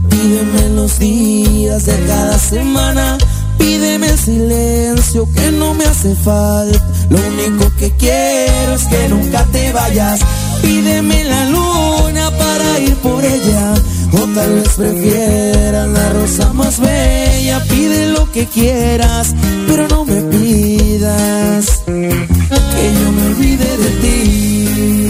Pídeme 0.09 0.69
los 0.75 0.97
días 0.97 1.85
de 1.85 1.99
cada 2.07 2.39
semana. 2.39 3.17
Pídeme 3.57 4.07
el 4.07 4.17
silencio 4.17 5.27
que 5.35 5.51
no 5.51 5.73
me 5.73 5.85
hace 5.85 6.15
falta. 6.15 6.79
Lo 7.09 7.17
único 7.17 7.69
que 7.77 7.91
quiero 7.91 8.75
es 8.75 8.83
que 8.85 9.09
nunca 9.09 9.43
te 9.51 9.73
vayas. 9.73 10.21
Pídeme 10.61 11.23
la 11.25 11.49
luna 11.49 12.31
para 12.31 12.79
ir 12.79 12.95
por 12.97 13.23
ella. 13.23 13.73
O 14.13 14.19
tal 14.35 14.53
vez 14.55 14.69
prefieras 14.69 15.89
la 15.89 16.09
rosa 16.11 16.53
más 16.53 16.79
bella. 16.79 17.61
Pide 17.69 18.07
lo 18.07 18.31
que 18.31 18.45
quieras, 18.45 19.35
pero 19.67 19.87
no 19.89 20.05
me 20.05 20.21
pidas 20.21 21.83
que 21.85 22.93
yo 22.99 23.11
me 23.11 23.25
olvide 23.27 23.77
de 23.77 23.89
ti. 24.01 25.02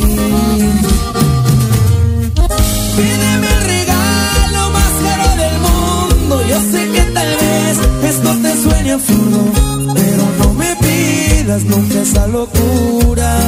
Pero 8.99 10.23
no 10.37 10.53
me 10.53 10.75
pidas 10.75 11.63
nunca 11.63 12.01
esa 12.01 12.27
locura. 12.27 13.39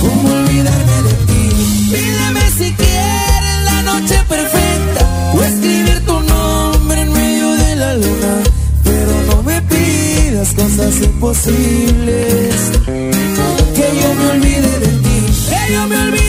¿Cómo 0.00 0.32
olvidarme 0.32 1.02
de 1.02 1.14
ti? 1.26 1.90
Pídeme 1.92 2.50
si 2.56 2.72
quieres 2.72 3.64
la 3.64 3.82
noche 3.82 4.16
perfecta 4.26 5.32
o 5.34 5.42
escribir 5.42 6.06
tu 6.06 6.20
nombre 6.20 7.02
en 7.02 7.12
medio 7.12 7.52
de 7.52 7.76
la 7.76 7.94
luna, 7.96 8.34
pero 8.82 9.12
no 9.30 9.42
me 9.42 9.60
pidas 9.62 10.54
cosas 10.54 11.02
imposibles. 11.02 12.54
Que 12.86 13.88
yo 14.00 14.14
me 14.14 14.26
olvide 14.30 14.78
de 14.80 14.92
ti, 15.04 15.18
que 15.50 15.72
yo 15.74 15.86
me 15.86 15.96
olvide 15.96 16.27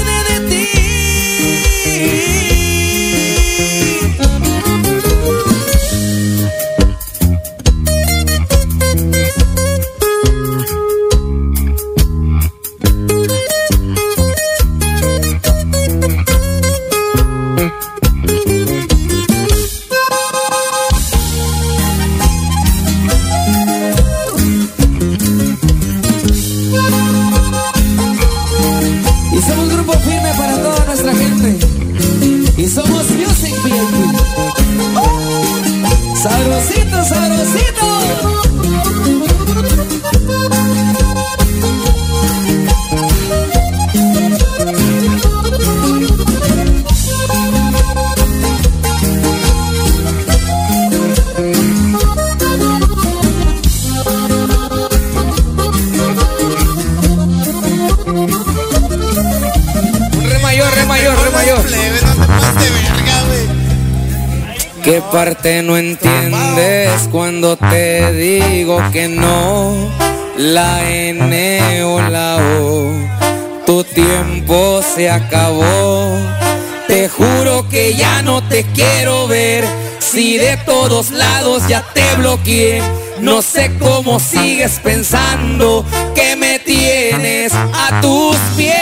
quiero 78.74 79.28
ver. 79.28 79.66
Si 80.00 80.38
de 80.38 80.58
todos 80.58 81.12
lados 81.12 81.68
ya 81.68 81.82
te 81.94 82.16
bloqueé, 82.16 82.82
no 83.20 83.42
sé 83.42 83.78
cómo 83.78 84.20
sigues 84.20 84.80
pensando 84.82 85.86
que 86.16 86.36
me 86.36 86.60
tienes 86.60 87.54
a 87.54 88.02
tus 88.02 88.36
pies. 88.56 88.74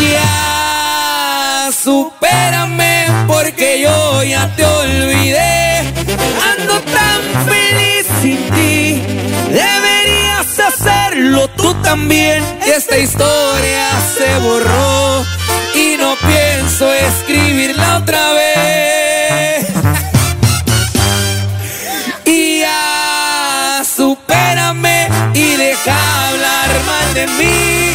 Ya 0.00 1.70
supérame 1.72 3.06
porque 3.26 3.80
yo 3.80 4.22
ya 4.24 4.54
te 4.56 4.64
olvidé. 4.64 5.78
Ando 6.58 6.80
tan 6.80 7.46
feliz 7.46 8.06
sin 8.22 8.38
ti. 8.50 9.02
Deberías 9.52 10.58
hacerlo 10.58 11.48
tú 11.48 11.74
también. 11.82 12.42
Esta 12.66 12.98
historia 12.98 13.88
se 14.16 14.38
borró 14.38 15.33
Y 22.24 22.60
ya 22.60 23.82
supérame 23.84 25.08
y 25.34 25.56
deja 25.56 26.28
hablar 26.28 26.68
mal 26.86 27.14
de 27.14 27.26
mí. 27.26 27.92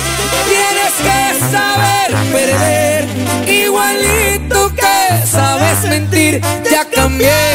Tienes 0.47 0.93
que 1.05 1.51
saber 1.51 2.09
perder, 2.31 3.07
igualito 3.47 4.73
que 4.75 5.27
sabes 5.27 5.83
mentir. 5.83 6.41
Ya 6.71 6.85
cambié 6.85 7.48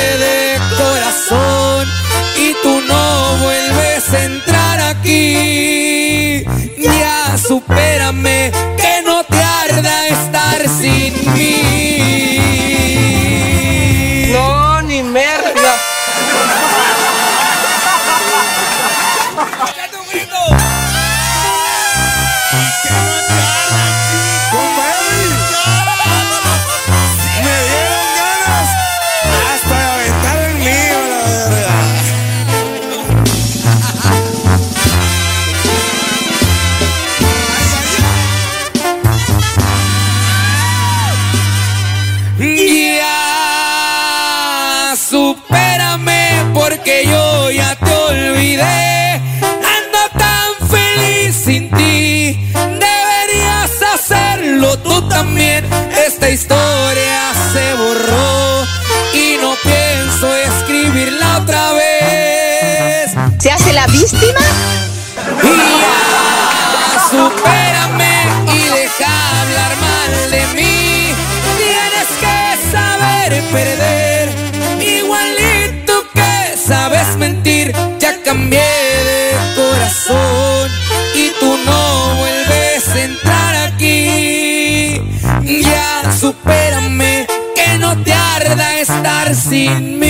víctima? 63.95 64.41
Ya 65.81 67.01
supérame 67.11 68.15
y 68.53 68.61
deja 68.79 69.13
hablar 69.41 69.73
mal 69.87 70.31
de 70.31 70.43
mí. 70.57 71.15
Tienes 71.63 72.09
que 72.23 72.37
saber 72.73 73.31
perder, 73.53 74.25
igualito 74.99 75.95
que 76.13 76.57
sabes 76.57 77.17
mentir. 77.19 77.73
Ya 78.01 78.21
cambié 78.23 78.73
de 79.11 79.21
corazón 79.55 80.71
y 81.15 81.31
tú 81.39 81.57
no 81.65 82.15
vuelves 82.17 82.89
a 82.89 83.01
entrar 83.01 83.55
aquí. 83.69 85.01
Ya 85.63 86.13
supérame 86.21 87.27
que 87.55 87.79
no 87.79 87.97
te 88.03 88.13
arda 88.13 88.79
estar 88.81 89.35
sin 89.35 89.99
mí. 90.01 90.04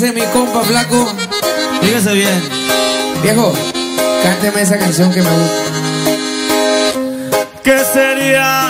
Dice 0.00 0.12
mi 0.14 0.22
compa 0.32 0.62
flaco? 0.62 1.06
Dígase 1.82 2.14
bien. 2.14 2.48
Viejo, 3.22 3.52
cánteme 4.22 4.62
esa 4.62 4.78
canción 4.78 5.12
que 5.12 5.20
me 5.20 5.28
gusta. 5.28 5.62
¿Qué 7.62 7.84
sería 7.92 8.69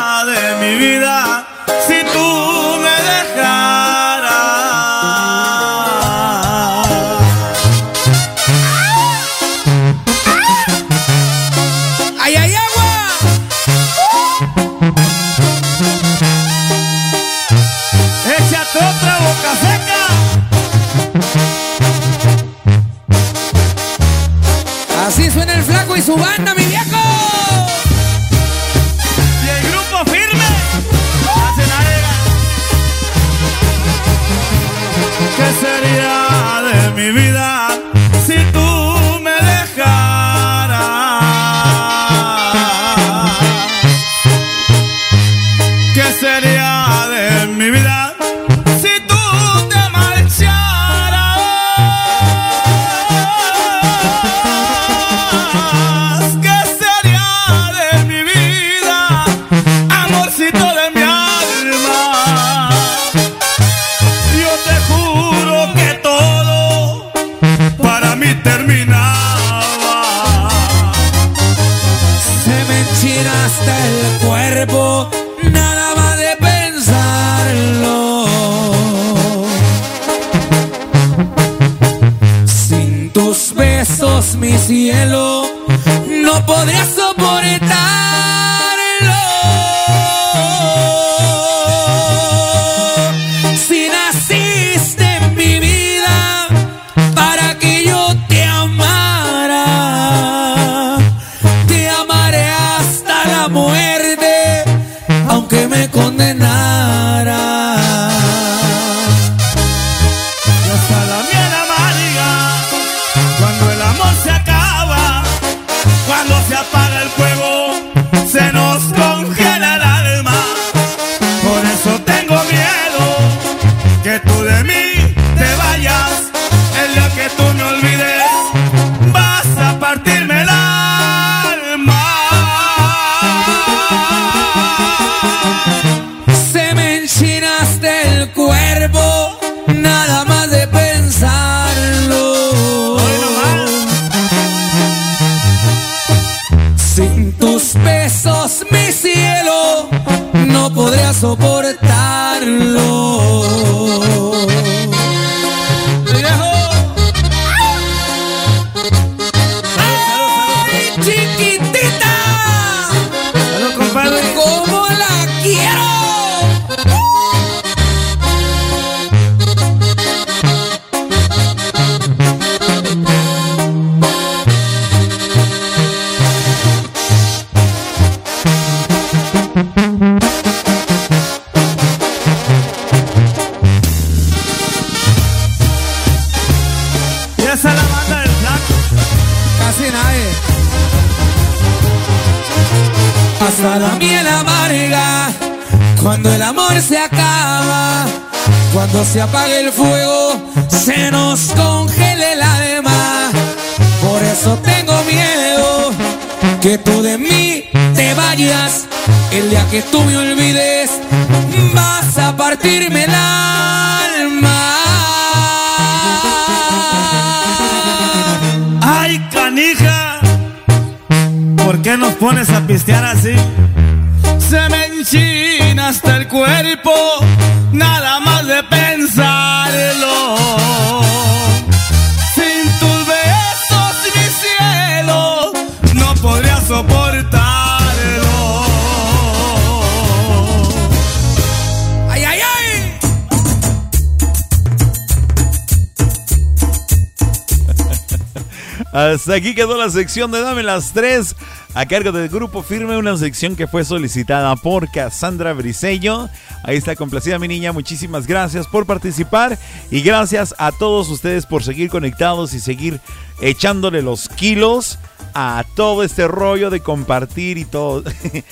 Hasta 249.31 249.39
aquí 249.39 249.55
quedó 249.55 249.79
la 249.79 249.89
sección 249.89 250.33
de 250.33 250.43
Dame 250.43 250.65
las 250.65 250.93
tres 250.93 251.37
a 251.75 251.87
cargo 251.87 252.11
del 252.11 252.29
grupo 252.29 252.65
Firme, 252.65 252.97
una 252.97 253.17
sección 253.17 253.55
que 253.55 253.69
fue 253.69 253.85
solicitada 253.85 254.57
por 254.57 254.91
Cassandra 254.91 255.53
Briseño. 255.53 256.29
Ahí 256.65 256.77
está 256.77 256.97
complacida 256.97 257.39
mi 257.39 257.47
niña, 257.47 257.71
muchísimas 257.71 258.27
gracias 258.27 258.67
por 258.67 258.87
participar 258.87 259.57
y 259.89 260.01
gracias 260.01 260.53
a 260.59 260.73
todos 260.73 261.09
ustedes 261.11 261.47
por 261.47 261.63
seguir 261.63 261.91
conectados 261.91 262.55
y 262.55 262.59
seguir 262.59 263.01
echándole 263.41 264.03
los 264.03 264.29
kilos 264.29 264.99
a 265.33 265.65
todo 265.77 266.03
este 266.03 266.27
rollo 266.27 266.69
de 266.69 266.81
compartir 266.81 267.57
y 267.57 267.65
todo. 267.67 268.03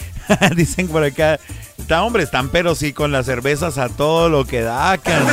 Dicen 0.54 0.86
por 0.86 1.02
acá, 1.02 1.40
está 1.76 2.04
hombre, 2.04 2.22
están 2.22 2.50
pero 2.50 2.76
sí 2.76 2.92
con 2.92 3.10
las 3.10 3.26
cervezas 3.26 3.78
a 3.78 3.88
todo 3.88 4.28
lo 4.28 4.44
que 4.44 4.60
da. 4.60 4.96
can". 4.98 5.26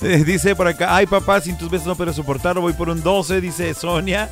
Dice 0.00 0.56
por 0.56 0.66
acá, 0.66 0.96
ay 0.96 1.06
papá, 1.06 1.40
sin 1.40 1.58
tus 1.58 1.70
besos 1.70 1.86
no 1.86 1.94
puedo 1.94 2.12
soportarlo, 2.12 2.62
voy 2.62 2.72
por 2.72 2.88
un 2.88 3.02
12, 3.02 3.40
dice 3.40 3.74
Sonia. 3.74 4.30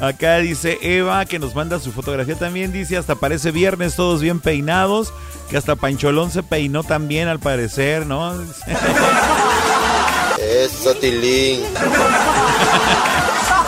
Acá 0.00 0.38
dice 0.38 0.78
Eva, 0.82 1.24
que 1.24 1.38
nos 1.38 1.54
manda 1.54 1.78
su 1.78 1.92
fotografía 1.92 2.34
también, 2.34 2.72
dice, 2.72 2.96
hasta 2.96 3.14
parece 3.14 3.52
viernes, 3.52 3.94
todos 3.94 4.20
bien 4.20 4.40
peinados, 4.40 5.12
que 5.48 5.56
hasta 5.56 5.76
Pancholón 5.76 6.32
se 6.32 6.42
peinó 6.42 6.82
también 6.82 7.28
al 7.28 7.38
parecer, 7.38 8.04
¿no? 8.04 8.34
Eso, 10.38 10.96
Tilín. 10.96 11.60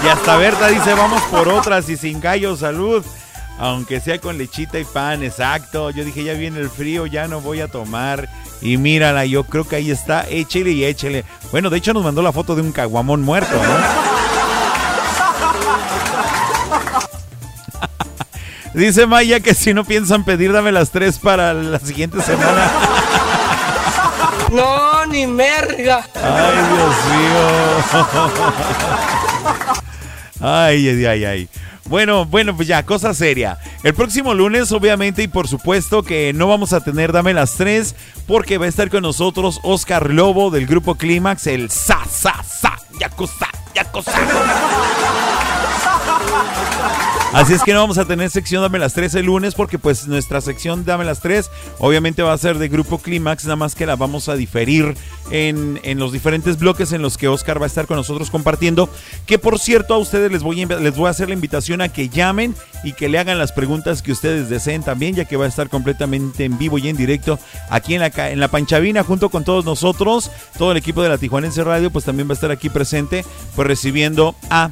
y 0.05 0.09
hasta 0.09 0.37
Berta 0.37 0.67
dice, 0.67 0.95
vamos 0.95 1.23
por 1.31 1.49
otras 1.49 1.89
y 1.89 1.97
sin 1.97 2.21
gallo, 2.21 2.57
salud. 2.57 3.05
Aunque 3.59 4.01
sea 4.01 4.21
con 4.21 4.37
lechita 4.37 4.79
y 4.79 4.85
pan, 4.85 5.23
exacto. 5.23 5.91
Yo 5.91 6.05
dije, 6.05 6.25
ya 6.25 6.35
viene 6.35 6.61
el 6.61 6.69
frío, 6.69 7.07
ya 7.07 7.27
no 7.27 7.41
voy 7.41 7.61
a 7.61 7.69
tomar. 7.69 8.29
Y 8.61 8.77
mírala, 8.77 9.25
yo 9.25 9.45
creo 9.45 9.67
que 9.67 9.77
ahí 9.77 9.91
está, 9.91 10.27
échele 10.29 10.73
y 10.73 10.85
échele. 10.85 11.25
Bueno, 11.53 11.71
de 11.71 11.79
hecho 11.79 11.93
nos 11.93 12.05
mandó 12.05 12.23
la 12.23 12.33
foto 12.33 12.55
de 12.55 12.63
un 12.63 12.73
caguamón 12.73 13.23
muerto, 13.23 13.55
¿no? 13.55 14.07
Dice 18.81 19.07
Maya 19.07 19.41
que 19.41 19.55
si 19.55 19.73
no 19.73 19.85
piensan 19.85 20.25
pedir, 20.25 20.53
dame 20.53 20.71
las 20.71 20.91
tres 20.91 21.19
para 21.19 21.55
la 21.55 21.79
siguiente 21.79 22.21
semana. 22.21 22.71
No, 24.53 25.07
ni 25.07 25.27
merga. 25.27 26.07
Ay, 26.15 26.57
Dios 26.75 26.95
mío. 27.11 27.47
Ay, 30.39 30.87
ay, 30.87 31.07
ay, 31.07 31.25
ay. 31.25 31.49
Bueno, 31.89 32.27
bueno, 32.27 32.57
pues 32.57 32.67
ya, 32.69 32.85
cosa 32.85 33.15
seria. 33.15 33.59
El 33.83 33.95
próximo 33.95 34.35
lunes, 34.35 34.73
obviamente, 34.73 35.23
y 35.23 35.29
por 35.29 35.49
supuesto 35.49 36.03
que 36.03 36.33
no 36.33 36.49
vamos 36.49 36.73
a 36.73 36.81
tener 36.81 37.13
Dame 37.13 37.33
las 37.33 37.55
tres, 37.55 37.95
porque 38.27 38.59
va 38.59 38.67
a 38.67 38.69
estar 38.69 38.91
con 38.91 39.03
nosotros 39.03 39.61
Oscar 39.63 40.11
Lobo 40.11 40.51
del 40.51 40.67
grupo 40.67 40.97
Clímax, 40.97 41.47
el 41.47 41.71
Sa, 41.71 42.05
Sa, 42.11 42.43
Sa, 42.43 42.77
Yakuza, 42.99 43.49
Yakuza. 43.75 44.13
Así 47.33 47.53
es 47.53 47.63
que 47.63 47.75
no 47.75 47.81
vamos 47.81 47.99
a 47.99 48.07
tener 48.07 48.31
sección 48.31 48.63
Dame 48.63 48.79
las 48.79 48.95
3 48.95 49.15
el 49.17 49.27
lunes 49.27 49.55
porque 49.55 49.79
pues 49.79 50.07
nuestra 50.07 50.41
sección 50.41 50.87
Dame 50.87 51.05
las 51.05 51.21
3 51.21 51.51
obviamente 51.79 52.23
va 52.23 52.33
a 52.33 52.39
ser 52.39 52.57
de 52.57 52.69
Grupo 52.69 52.99
Clímax, 52.99 53.45
nada 53.45 53.57
más 53.57 53.75
que 53.75 53.85
la 53.85 53.95
vamos 53.95 54.31
a 54.31 54.37
diferir 54.37 54.97
en, 55.31 55.79
en 55.83 55.99
los 55.99 56.13
diferentes 56.13 56.59
bloques 56.59 56.93
en 56.93 57.03
los 57.03 57.19
que 57.19 57.29
Oscar 57.29 57.61
va 57.61 57.65
a 57.65 57.69
estar 57.69 57.87
con 57.87 57.99
nosotros 57.99 58.31
compartiendo. 58.31 58.89
Que 59.27 59.39
por 59.39 59.59
cierto 59.59 59.93
a 59.93 59.99
ustedes 59.99 60.33
les 60.33 60.43
voy, 60.43 60.63
a, 60.63 60.67
les 60.67 60.97
voy 60.97 61.09
a 61.09 61.11
hacer 61.11 61.29
la 61.29 61.35
invitación 61.35 61.83
a 61.83 61.89
que 61.91 62.09
llamen 62.09 62.55
y 62.85 62.95
que 62.95 63.09
le 63.09 63.19
hagan 63.19 63.39
las 63.39 63.53
preguntas 63.53 64.01
que 64.01 64.13
ustedes 64.13 64.49
deseen 64.49 64.83
también, 64.83 65.15
ya 65.15 65.27
que 65.27 65.37
va 65.37 65.45
a 65.45 65.49
estar 65.49 65.69
completamente 65.69 66.45
en 66.45 66.57
vivo 66.57 66.79
y 66.79 66.89
en 66.89 66.97
directo 66.97 67.39
aquí 67.69 67.95
en 67.95 68.01
la, 68.01 68.11
en 68.31 68.41
la 68.41 68.49
Panchavina 68.49 69.03
junto 69.03 69.29
con 69.29 69.45
todos 69.45 69.65
nosotros. 69.65 70.31
Todo 70.57 70.73
el 70.73 70.79
equipo 70.79 71.03
de 71.03 71.11
la 71.11 71.19
Tijuanense 71.19 71.63
Radio 71.65 71.91
pues 71.91 72.07
también 72.07 72.29
va 72.29 72.33
a 72.33 72.35
estar 72.35 72.51
aquí 72.51 72.71
presente 72.71 73.25
pues 73.55 73.69
recibiendo 73.69 74.35
a... 74.49 74.71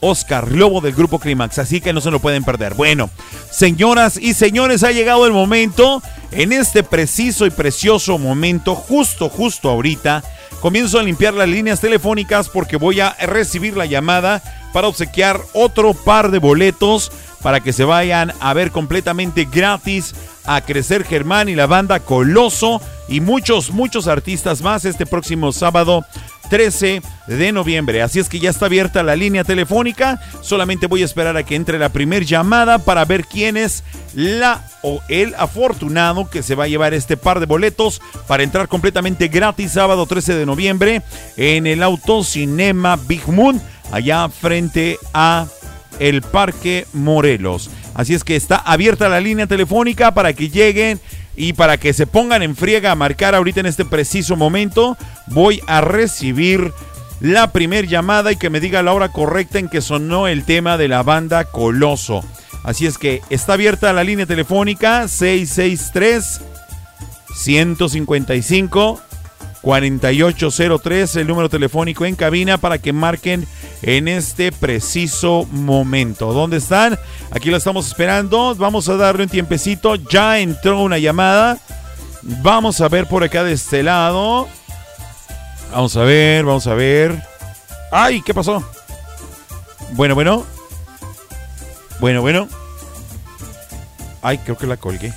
Oscar 0.00 0.50
Lobo 0.50 0.80
del 0.80 0.94
Grupo 0.94 1.18
Clímax, 1.18 1.58
así 1.58 1.80
que 1.80 1.92
no 1.92 2.00
se 2.00 2.10
lo 2.10 2.20
pueden 2.20 2.44
perder. 2.44 2.74
Bueno, 2.74 3.10
señoras 3.50 4.16
y 4.16 4.34
señores, 4.34 4.84
ha 4.84 4.92
llegado 4.92 5.26
el 5.26 5.32
momento, 5.32 6.02
en 6.32 6.52
este 6.52 6.82
preciso 6.82 7.46
y 7.46 7.50
precioso 7.50 8.18
momento, 8.18 8.74
justo, 8.74 9.28
justo 9.28 9.70
ahorita, 9.70 10.22
comienzo 10.60 10.98
a 10.98 11.02
limpiar 11.02 11.34
las 11.34 11.48
líneas 11.48 11.80
telefónicas 11.80 12.48
porque 12.48 12.76
voy 12.76 13.00
a 13.00 13.16
recibir 13.20 13.76
la 13.76 13.86
llamada 13.86 14.42
para 14.72 14.88
obsequiar 14.88 15.40
otro 15.52 15.94
par 15.94 16.30
de 16.30 16.38
boletos 16.38 17.10
para 17.42 17.60
que 17.60 17.72
se 17.72 17.84
vayan 17.84 18.32
a 18.40 18.52
ver 18.54 18.72
completamente 18.72 19.46
gratis 19.50 20.14
a 20.44 20.60
Crecer 20.60 21.04
Germán 21.04 21.48
y 21.48 21.54
la 21.54 21.66
banda 21.66 22.00
Coloso 22.00 22.80
y 23.08 23.20
muchos, 23.20 23.70
muchos 23.70 24.08
artistas 24.08 24.62
más 24.62 24.84
este 24.84 25.06
próximo 25.06 25.52
sábado 25.52 26.04
13 26.48 27.02
de 27.26 27.52
noviembre. 27.52 28.02
Así 28.02 28.18
es 28.18 28.28
que 28.28 28.38
ya 28.38 28.50
está 28.50 28.66
abierta 28.66 29.02
la 29.02 29.16
línea 29.16 29.44
telefónica. 29.44 30.20
Solamente 30.42 30.86
voy 30.86 31.02
a 31.02 31.04
esperar 31.04 31.36
a 31.36 31.42
que 31.42 31.56
entre 31.56 31.78
la 31.78 31.88
primer 31.88 32.24
llamada 32.24 32.78
para 32.78 33.04
ver 33.04 33.24
quién 33.24 33.56
es 33.56 33.84
la 34.14 34.64
o 34.82 35.00
el 35.08 35.34
afortunado 35.36 36.30
que 36.30 36.42
se 36.42 36.54
va 36.54 36.64
a 36.64 36.68
llevar 36.68 36.94
este 36.94 37.16
par 37.16 37.40
de 37.40 37.46
boletos 37.46 38.00
para 38.26 38.42
entrar 38.42 38.68
completamente 38.68 39.28
gratis 39.28 39.72
sábado 39.72 40.06
13 40.06 40.34
de 40.34 40.46
noviembre 40.46 41.02
en 41.36 41.66
el 41.66 41.82
Autocinema 41.82 42.96
Big 42.96 43.26
Moon 43.28 43.60
allá 43.90 44.28
frente 44.28 44.98
a 45.12 45.46
el 45.98 46.22
Parque 46.22 46.86
Morelos. 46.92 47.70
Así 47.94 48.14
es 48.14 48.24
que 48.24 48.36
está 48.36 48.56
abierta 48.56 49.08
la 49.08 49.20
línea 49.20 49.46
telefónica 49.46 50.12
para 50.12 50.34
que 50.34 50.50
lleguen 50.50 51.00
y 51.36 51.52
para 51.52 51.76
que 51.76 51.92
se 51.92 52.06
pongan 52.06 52.42
en 52.42 52.56
friega 52.56 52.92
a 52.92 52.96
marcar 52.96 53.34
ahorita 53.34 53.60
en 53.60 53.66
este 53.66 53.84
preciso 53.84 54.36
momento. 54.36 54.96
Voy 55.26 55.60
a 55.66 55.80
recibir 55.80 56.72
la 57.20 57.52
primer 57.52 57.86
llamada 57.86 58.32
y 58.32 58.36
que 58.36 58.50
me 58.50 58.60
diga 58.60 58.82
la 58.82 58.92
hora 58.92 59.10
correcta 59.10 59.58
en 59.58 59.68
que 59.68 59.80
sonó 59.80 60.28
el 60.28 60.44
tema 60.44 60.76
de 60.76 60.88
la 60.88 61.02
banda 61.02 61.44
Coloso. 61.44 62.24
Así 62.64 62.86
es 62.86 62.98
que 62.98 63.22
está 63.30 63.52
abierta 63.52 63.92
la 63.92 64.04
línea 64.04 64.26
telefónica 64.26 65.06
663 65.08 66.40
155 67.36 69.00
4803, 69.62 71.16
el 71.16 71.26
número 71.26 71.48
telefónico 71.48 72.04
en 72.04 72.14
cabina 72.14 72.58
para 72.58 72.78
que 72.78 72.92
marquen 72.92 73.46
en 73.82 74.08
este 74.08 74.52
preciso 74.52 75.46
momento. 75.50 76.32
¿Dónde 76.32 76.58
están? 76.58 76.98
Aquí 77.30 77.50
lo 77.50 77.56
estamos 77.56 77.86
esperando. 77.88 78.54
Vamos 78.54 78.88
a 78.88 78.96
darle 78.96 79.24
un 79.24 79.28
tiempecito. 79.28 79.96
Ya 79.96 80.38
entró 80.38 80.80
una 80.82 80.98
llamada. 80.98 81.58
Vamos 82.22 82.80
a 82.80 82.88
ver 82.88 83.06
por 83.06 83.24
acá 83.24 83.44
de 83.44 83.52
este 83.52 83.82
lado. 83.82 84.48
Vamos 85.72 85.96
a 85.96 86.02
ver, 86.02 86.44
vamos 86.44 86.66
a 86.66 86.74
ver. 86.74 87.22
¡Ay! 87.90 88.22
¿Qué 88.22 88.34
pasó? 88.34 88.62
Bueno, 89.92 90.14
bueno. 90.14 90.44
Bueno, 92.00 92.20
bueno. 92.20 92.48
Ay, 94.22 94.38
creo 94.38 94.56
que 94.56 94.66
la 94.66 94.76
colgué. 94.76 95.12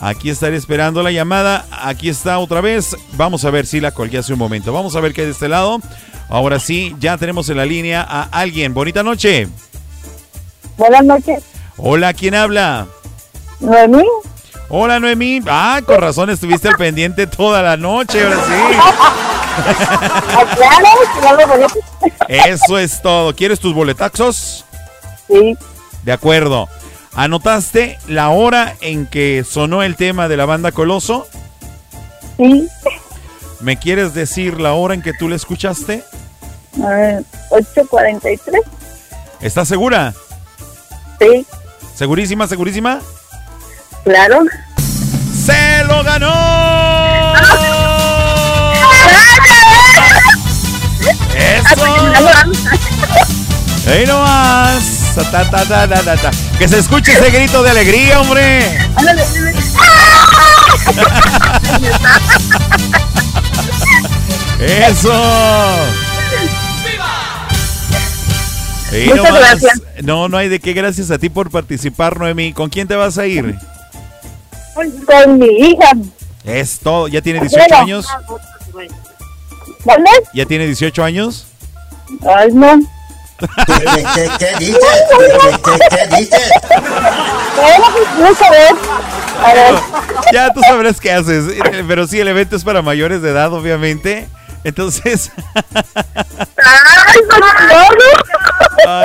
Aquí 0.00 0.28
estaré 0.28 0.56
esperando 0.56 1.02
la 1.02 1.12
llamada. 1.12 1.64
Aquí 1.70 2.10
está 2.10 2.38
otra 2.38 2.60
vez. 2.60 2.94
Vamos 3.14 3.46
a 3.46 3.50
ver 3.50 3.64
si 3.66 3.80
la 3.80 3.92
colgué 3.92 4.18
hace 4.18 4.34
un 4.34 4.38
momento. 4.38 4.74
Vamos 4.74 4.96
a 4.96 5.00
ver 5.00 5.14
qué 5.14 5.22
hay 5.22 5.28
de 5.28 5.32
este 5.32 5.48
lado. 5.48 5.80
Ahora 6.28 6.60
sí, 6.60 6.94
ya 7.00 7.16
tenemos 7.16 7.48
en 7.48 7.56
la 7.56 7.64
línea 7.64 8.06
a 8.06 8.24
alguien. 8.24 8.74
Bonita 8.74 9.02
noche. 9.02 9.48
Buenas 10.76 11.04
noches. 11.04 11.42
Hola, 11.78 12.12
¿quién 12.12 12.34
habla? 12.34 12.86
Noemí. 13.60 14.04
Hola, 14.74 14.98
Noemí. 14.98 15.42
Ah, 15.46 15.82
con 15.84 16.00
razón 16.00 16.30
estuviste 16.30 16.66
al 16.66 16.76
pendiente 16.76 17.26
toda 17.26 17.60
la 17.60 17.76
noche, 17.76 18.24
ahora 18.24 18.38
sí. 18.46 18.54
Eso 22.26 22.78
es 22.78 23.02
todo. 23.02 23.36
¿Quieres 23.36 23.60
tus 23.60 23.74
boletazos? 23.74 24.64
Sí. 25.28 25.58
De 26.04 26.12
acuerdo. 26.12 26.70
¿Anotaste 27.14 27.98
la 28.08 28.30
hora 28.30 28.74
en 28.80 29.04
que 29.04 29.44
sonó 29.46 29.82
el 29.82 29.94
tema 29.94 30.26
de 30.28 30.38
la 30.38 30.46
banda 30.46 30.72
Coloso? 30.72 31.28
Sí. 32.38 32.66
¿Me 33.60 33.78
quieres 33.78 34.14
decir 34.14 34.58
la 34.58 34.72
hora 34.72 34.94
en 34.94 35.02
que 35.02 35.12
tú 35.12 35.28
le 35.28 35.36
escuchaste? 35.36 36.02
A 36.82 36.88
ver, 36.88 37.24
8.43. 37.50 38.40
¿Estás 39.42 39.68
segura? 39.68 40.14
Sí. 41.20 41.46
¿Segurísima, 41.94 42.46
segurísima? 42.48 43.02
Claro. 44.04 44.40
¡Se 45.44 45.84
lo 45.84 46.02
ganó! 46.02 46.32
¡Eso! 51.34 51.84
¡Ahí 53.88 54.06
nomás! 54.06 55.14
Ta, 55.14 55.50
ta, 55.50 55.64
ta. 55.66 56.30
Que 56.58 56.68
se 56.68 56.78
escuche 56.78 57.12
ese 57.12 57.30
grito 57.30 57.62
de 57.62 57.70
alegría, 57.70 58.20
hombre. 58.20 58.78
¡Eso! 64.60 65.12
Muchas 68.92 69.16
nomás- 69.16 69.40
gracias. 69.40 69.82
No, 70.02 70.28
no 70.28 70.36
hay 70.36 70.48
de 70.48 70.60
qué. 70.60 70.72
Gracias 70.72 71.10
a 71.10 71.18
ti 71.18 71.28
por 71.28 71.50
participar, 71.50 72.18
Noemi. 72.18 72.52
¿Con 72.52 72.68
quién 72.68 72.86
te 72.86 72.94
vas 72.94 73.18
a 73.18 73.26
ir? 73.26 73.56
Con 74.74 75.38
mi 75.38 75.46
hija. 75.46 75.92
Es 76.44 76.78
todo. 76.80 77.08
¿Ya 77.08 77.20
tiene 77.22 77.40
18 77.40 77.66
Bueno. 77.68 77.82
años? 77.82 78.06
¿Dónde? 79.84 80.10
¿Ya 80.34 80.46
tiene 80.46 80.66
18 80.66 81.04
años? 81.04 81.46
Ay, 82.36 82.50
no. 82.52 82.80
¿Qué, 83.66 84.30
qué 84.38 84.56
dices? 84.58 84.78
¿Qué, 85.64 86.16
dices? 86.16 86.50
A 89.44 89.52
ver. 89.54 89.74
Ya 90.32 90.52
tú 90.52 90.60
sabrás 90.60 91.00
qué 91.00 91.12
haces. 91.12 91.44
Pero 91.88 92.06
sí, 92.06 92.20
el 92.20 92.28
evento 92.28 92.54
es 92.56 92.64
para 92.64 92.82
mayores 92.82 93.22
de 93.22 93.30
edad, 93.30 93.52
obviamente. 93.52 94.28
Entonces. 94.64 95.32
Ay, 96.56 97.20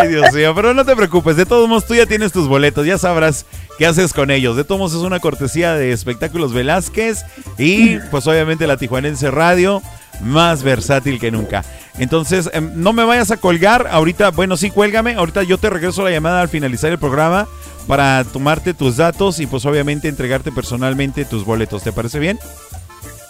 Dios 0.07 0.33
mío. 0.33 0.53
Pero 0.55 0.73
no 0.73 0.85
te 0.85 0.95
preocupes. 0.95 1.35
De 1.35 1.45
todos 1.45 1.67
modos, 1.67 1.85
tú 1.85 1.95
ya 1.95 2.05
tienes 2.05 2.31
tus 2.31 2.47
boletos. 2.47 2.85
Ya 2.85 2.97
sabrás 2.97 3.45
qué 3.77 3.85
haces 3.85 4.13
con 4.13 4.31
ellos. 4.31 4.55
De 4.55 4.63
todos 4.63 4.79
modos, 4.79 4.93
es 4.93 4.99
una 4.99 5.19
cortesía 5.19 5.73
de 5.73 5.91
Espectáculos 5.91 6.53
Velázquez. 6.53 7.23
Y, 7.57 7.97
pues, 8.11 8.27
obviamente, 8.27 8.67
la 8.67 8.77
Tijuanense 8.77 9.31
Radio. 9.31 9.81
Más 10.21 10.63
versátil 10.63 11.19
que 11.19 11.29
nunca. 11.29 11.63
Entonces, 11.99 12.49
em, 12.53 12.71
no 12.75 12.91
me 12.91 13.03
vayas 13.03 13.29
a 13.31 13.37
colgar. 13.37 13.87
Ahorita, 13.91 14.31
bueno, 14.31 14.57
sí, 14.57 14.71
cuélgame. 14.71 15.13
Ahorita 15.13 15.43
yo 15.43 15.57
te 15.57 15.69
regreso 15.69 16.03
la 16.03 16.11
llamada 16.11 16.41
al 16.41 16.49
finalizar 16.49 16.91
el 16.91 16.97
programa 16.97 17.47
para 17.87 18.23
tomarte 18.23 18.73
tus 18.73 18.97
datos 18.97 19.39
y, 19.39 19.45
pues, 19.45 19.65
obviamente, 19.65 20.07
entregarte 20.07 20.51
personalmente 20.51 21.25
tus 21.25 21.45
boletos. 21.45 21.83
¿Te 21.83 21.91
parece 21.91 22.19
bien? 22.19 22.39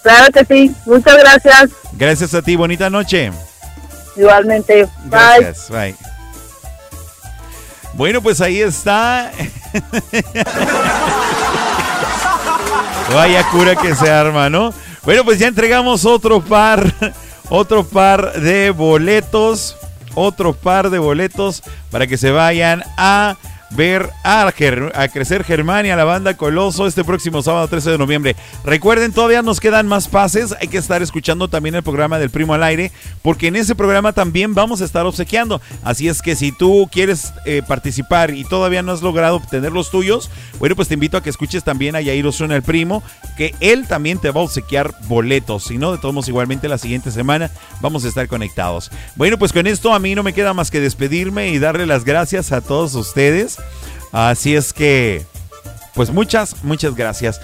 Claro 0.01 0.31
que 0.31 0.45
sí. 0.45 0.75
Muchas 0.85 1.17
gracias. 1.17 1.71
Gracias 1.93 2.33
a 2.33 2.41
ti. 2.41 2.55
Bonita 2.55 2.89
noche. 2.89 3.31
Igualmente. 4.15 4.85
Bye. 5.05 5.41
Gracias. 5.41 5.69
Bye. 5.69 6.06
Bueno, 7.97 8.21
pues 8.21 8.39
ahí 8.41 8.61
está. 8.61 9.31
Vaya 13.13 13.49
cura 13.49 13.75
que 13.75 13.95
se 13.95 14.11
arma, 14.11 14.51
¿no? 14.51 14.71
Bueno, 15.03 15.25
pues 15.25 15.39
ya 15.39 15.47
entregamos 15.47 16.05
otro 16.05 16.41
par, 16.41 16.93
otro 17.49 17.83
par 17.83 18.39
de 18.39 18.69
boletos, 18.69 19.77
otro 20.13 20.53
par 20.53 20.91
de 20.91 20.99
boletos 20.99 21.63
para 21.89 22.05
que 22.05 22.17
se 22.17 22.29
vayan 22.29 22.83
a 22.97 23.35
ver 23.71 24.09
a, 24.23 24.47
a 24.47 25.07
crecer 25.09 25.43
Germania, 25.43 25.95
la 25.95 26.03
banda 26.03 26.35
Coloso, 26.35 26.87
este 26.87 27.03
próximo 27.03 27.41
sábado 27.41 27.67
13 27.67 27.91
de 27.91 27.97
noviembre. 27.97 28.35
Recuerden, 28.63 29.11
todavía 29.11 29.41
nos 29.41 29.59
quedan 29.59 29.87
más 29.87 30.07
pases, 30.07 30.55
hay 30.59 30.67
que 30.67 30.77
estar 30.77 31.01
escuchando 31.01 31.47
también 31.47 31.75
el 31.75 31.83
programa 31.83 32.19
del 32.19 32.29
Primo 32.29 32.53
al 32.53 32.63
Aire, 32.63 32.91
porque 33.21 33.47
en 33.47 33.55
ese 33.55 33.75
programa 33.75 34.13
también 34.13 34.53
vamos 34.53 34.81
a 34.81 34.85
estar 34.85 35.05
obsequiando. 35.05 35.61
Así 35.83 36.07
es 36.07 36.21
que 36.21 36.35
si 36.35 36.51
tú 36.51 36.87
quieres 36.91 37.33
eh, 37.45 37.61
participar 37.67 38.33
y 38.33 38.43
todavía 38.43 38.81
no 38.81 38.91
has 38.91 39.01
logrado 39.01 39.37
obtener 39.37 39.71
los 39.71 39.91
tuyos, 39.91 40.29
bueno, 40.59 40.75
pues 40.75 40.87
te 40.87 40.93
invito 40.93 41.17
a 41.17 41.23
que 41.23 41.29
escuches 41.29 41.63
también 41.63 41.95
a 41.95 42.01
Yair 42.01 42.25
Osuna, 42.25 42.55
el 42.55 42.63
primo, 42.63 43.03
que 43.37 43.53
él 43.59 43.87
también 43.87 44.19
te 44.19 44.31
va 44.31 44.41
a 44.41 44.43
obsequiar 44.45 44.93
boletos. 45.07 45.65
Si 45.65 45.77
no, 45.77 45.91
de 45.91 45.97
todos 45.97 46.13
modos, 46.13 46.27
igualmente 46.27 46.67
la 46.67 46.77
siguiente 46.77 47.11
semana 47.11 47.51
vamos 47.81 48.05
a 48.05 48.07
estar 48.07 48.27
conectados. 48.27 48.91
Bueno, 49.15 49.37
pues 49.37 49.53
con 49.53 49.67
esto 49.67 49.93
a 49.93 49.99
mí 49.99 50.15
no 50.15 50.23
me 50.23 50.33
queda 50.33 50.53
más 50.53 50.71
que 50.71 50.79
despedirme 50.79 51.49
y 51.49 51.59
darle 51.59 51.85
las 51.85 52.05
gracias 52.05 52.51
a 52.51 52.61
todos 52.61 52.95
ustedes. 52.95 53.56
Así 54.11 54.55
es 54.55 54.73
que, 54.73 55.25
pues 55.93 56.11
muchas, 56.11 56.63
muchas 56.63 56.95
gracias. 56.95 57.41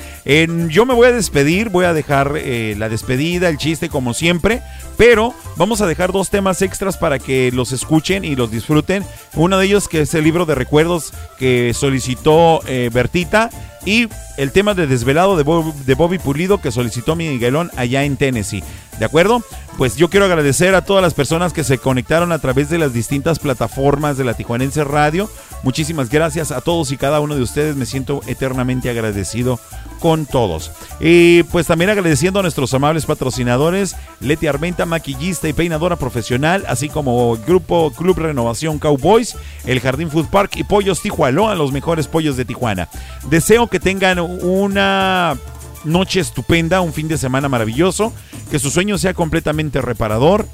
Yo 0.69 0.85
me 0.85 0.94
voy 0.94 1.07
a 1.07 1.11
despedir, 1.11 1.69
voy 1.69 1.85
a 1.85 1.94
dejar 1.94 2.34
eh, 2.38 2.76
la 2.77 2.90
despedida, 2.90 3.49
el 3.49 3.57
chiste 3.57 3.90
como 3.90 4.14
siempre, 4.14 4.61
pero 4.98 5.34
vamos 5.57 5.81
a 5.81 5.88
dejar 5.88 6.11
dos 6.11 6.30
temas 6.30 6.61
extras 6.61 6.98
para 6.98 7.19
que 7.19 7.52
los 7.52 7.72
escuchen 7.72 8.23
y 8.23 8.35
los 8.35 8.52
disfruten. 8.52 9.03
Uno 9.34 9.57
de 9.57 9.65
ellos 9.65 9.88
que 9.88 10.02
es 10.02 10.14
el 10.14 10.23
libro 10.23 10.45
de 10.45 10.56
recuerdos 10.56 11.14
que 11.38 11.73
solicitó 11.73 12.61
eh, 12.68 12.90
Bertita 12.94 13.49
y 13.85 14.07
el 14.38 14.51
tema 14.51 14.73
de 14.73 14.88
Desvelado 14.88 15.35
de, 15.38 15.43
Bob- 15.43 15.73
de 15.73 15.95
Bobby 15.95 16.18
Pulido 16.18 16.60
que 16.61 16.72
solicitó 16.72 17.15
Miguelón 17.15 17.69
allá 17.76 18.03
en 18.03 18.18
Tennessee. 18.18 18.64
¿De 18.99 19.05
acuerdo? 19.05 19.41
Pues 19.77 19.95
yo 19.95 20.10
quiero 20.10 20.26
agradecer 20.27 20.76
a 20.76 20.84
todas 20.85 21.01
las 21.01 21.14
personas 21.15 21.51
que 21.51 21.64
se 21.64 21.80
conectaron 21.80 22.31
a 22.31 22.39
través 22.39 22.69
de 22.69 22.77
las 22.77 22.93
distintas 22.93 23.39
plataformas 23.39 24.18
de 24.18 24.23
la 24.23 24.35
Tijuanense 24.35 24.84
Radio. 24.84 25.30
Muchísimas 25.64 26.10
gracias 26.10 26.51
a 26.51 26.61
todos 26.61 26.91
y 26.91 26.97
cada 26.97 27.19
uno 27.19 27.35
de 27.35 27.41
ustedes. 27.41 27.76
Me 27.76 27.85
siento 27.88 28.22
eternamente 28.27 28.89
agradecido 28.89 29.60
con 30.03 30.25
todos. 30.25 30.69
Y 30.99 31.43
pues 31.43 31.67
también 31.67 31.89
agradeciendo 31.89 32.41
a 32.41 32.41
nuestros 32.41 32.73
amables 32.73 33.05
patrocinadores, 33.05 33.95
Leti 34.19 34.47
Armenta, 34.47 34.85
maquillista 34.85 35.47
y 35.47 35.53
peinadora 35.53 35.95
profesional, 35.95 36.65
así 36.67 36.89
como 36.89 37.38
Grupo 37.47 37.89
Club 37.91 38.19
Renovación 38.19 38.80
Cowboys, 38.80 39.38
el 39.65 39.80
Jardín 39.80 40.11
Food 40.11 40.27
Park 40.27 40.57
y 40.57 40.65
Pollos 40.65 41.01
Tijuana, 41.01 41.55
los 41.55 41.71
mejores 41.71 42.09
pollos 42.09 42.35
de 42.35 42.43
Tijuana. 42.43 42.89
Deseo 43.30 43.67
que 43.67 43.80
tengan 43.80 44.19
una 44.19 45.38
noche 45.85 46.19
estupenda, 46.19 46.81
un 46.81 46.91
fin 46.91 47.07
de 47.07 47.17
semana 47.17 47.47
maravilloso, 47.47 48.11
que 48.51 48.59
su 48.59 48.71
sueño 48.71 48.97
sea 48.97 49.13
completamente 49.13 49.81
reparador 49.81 50.45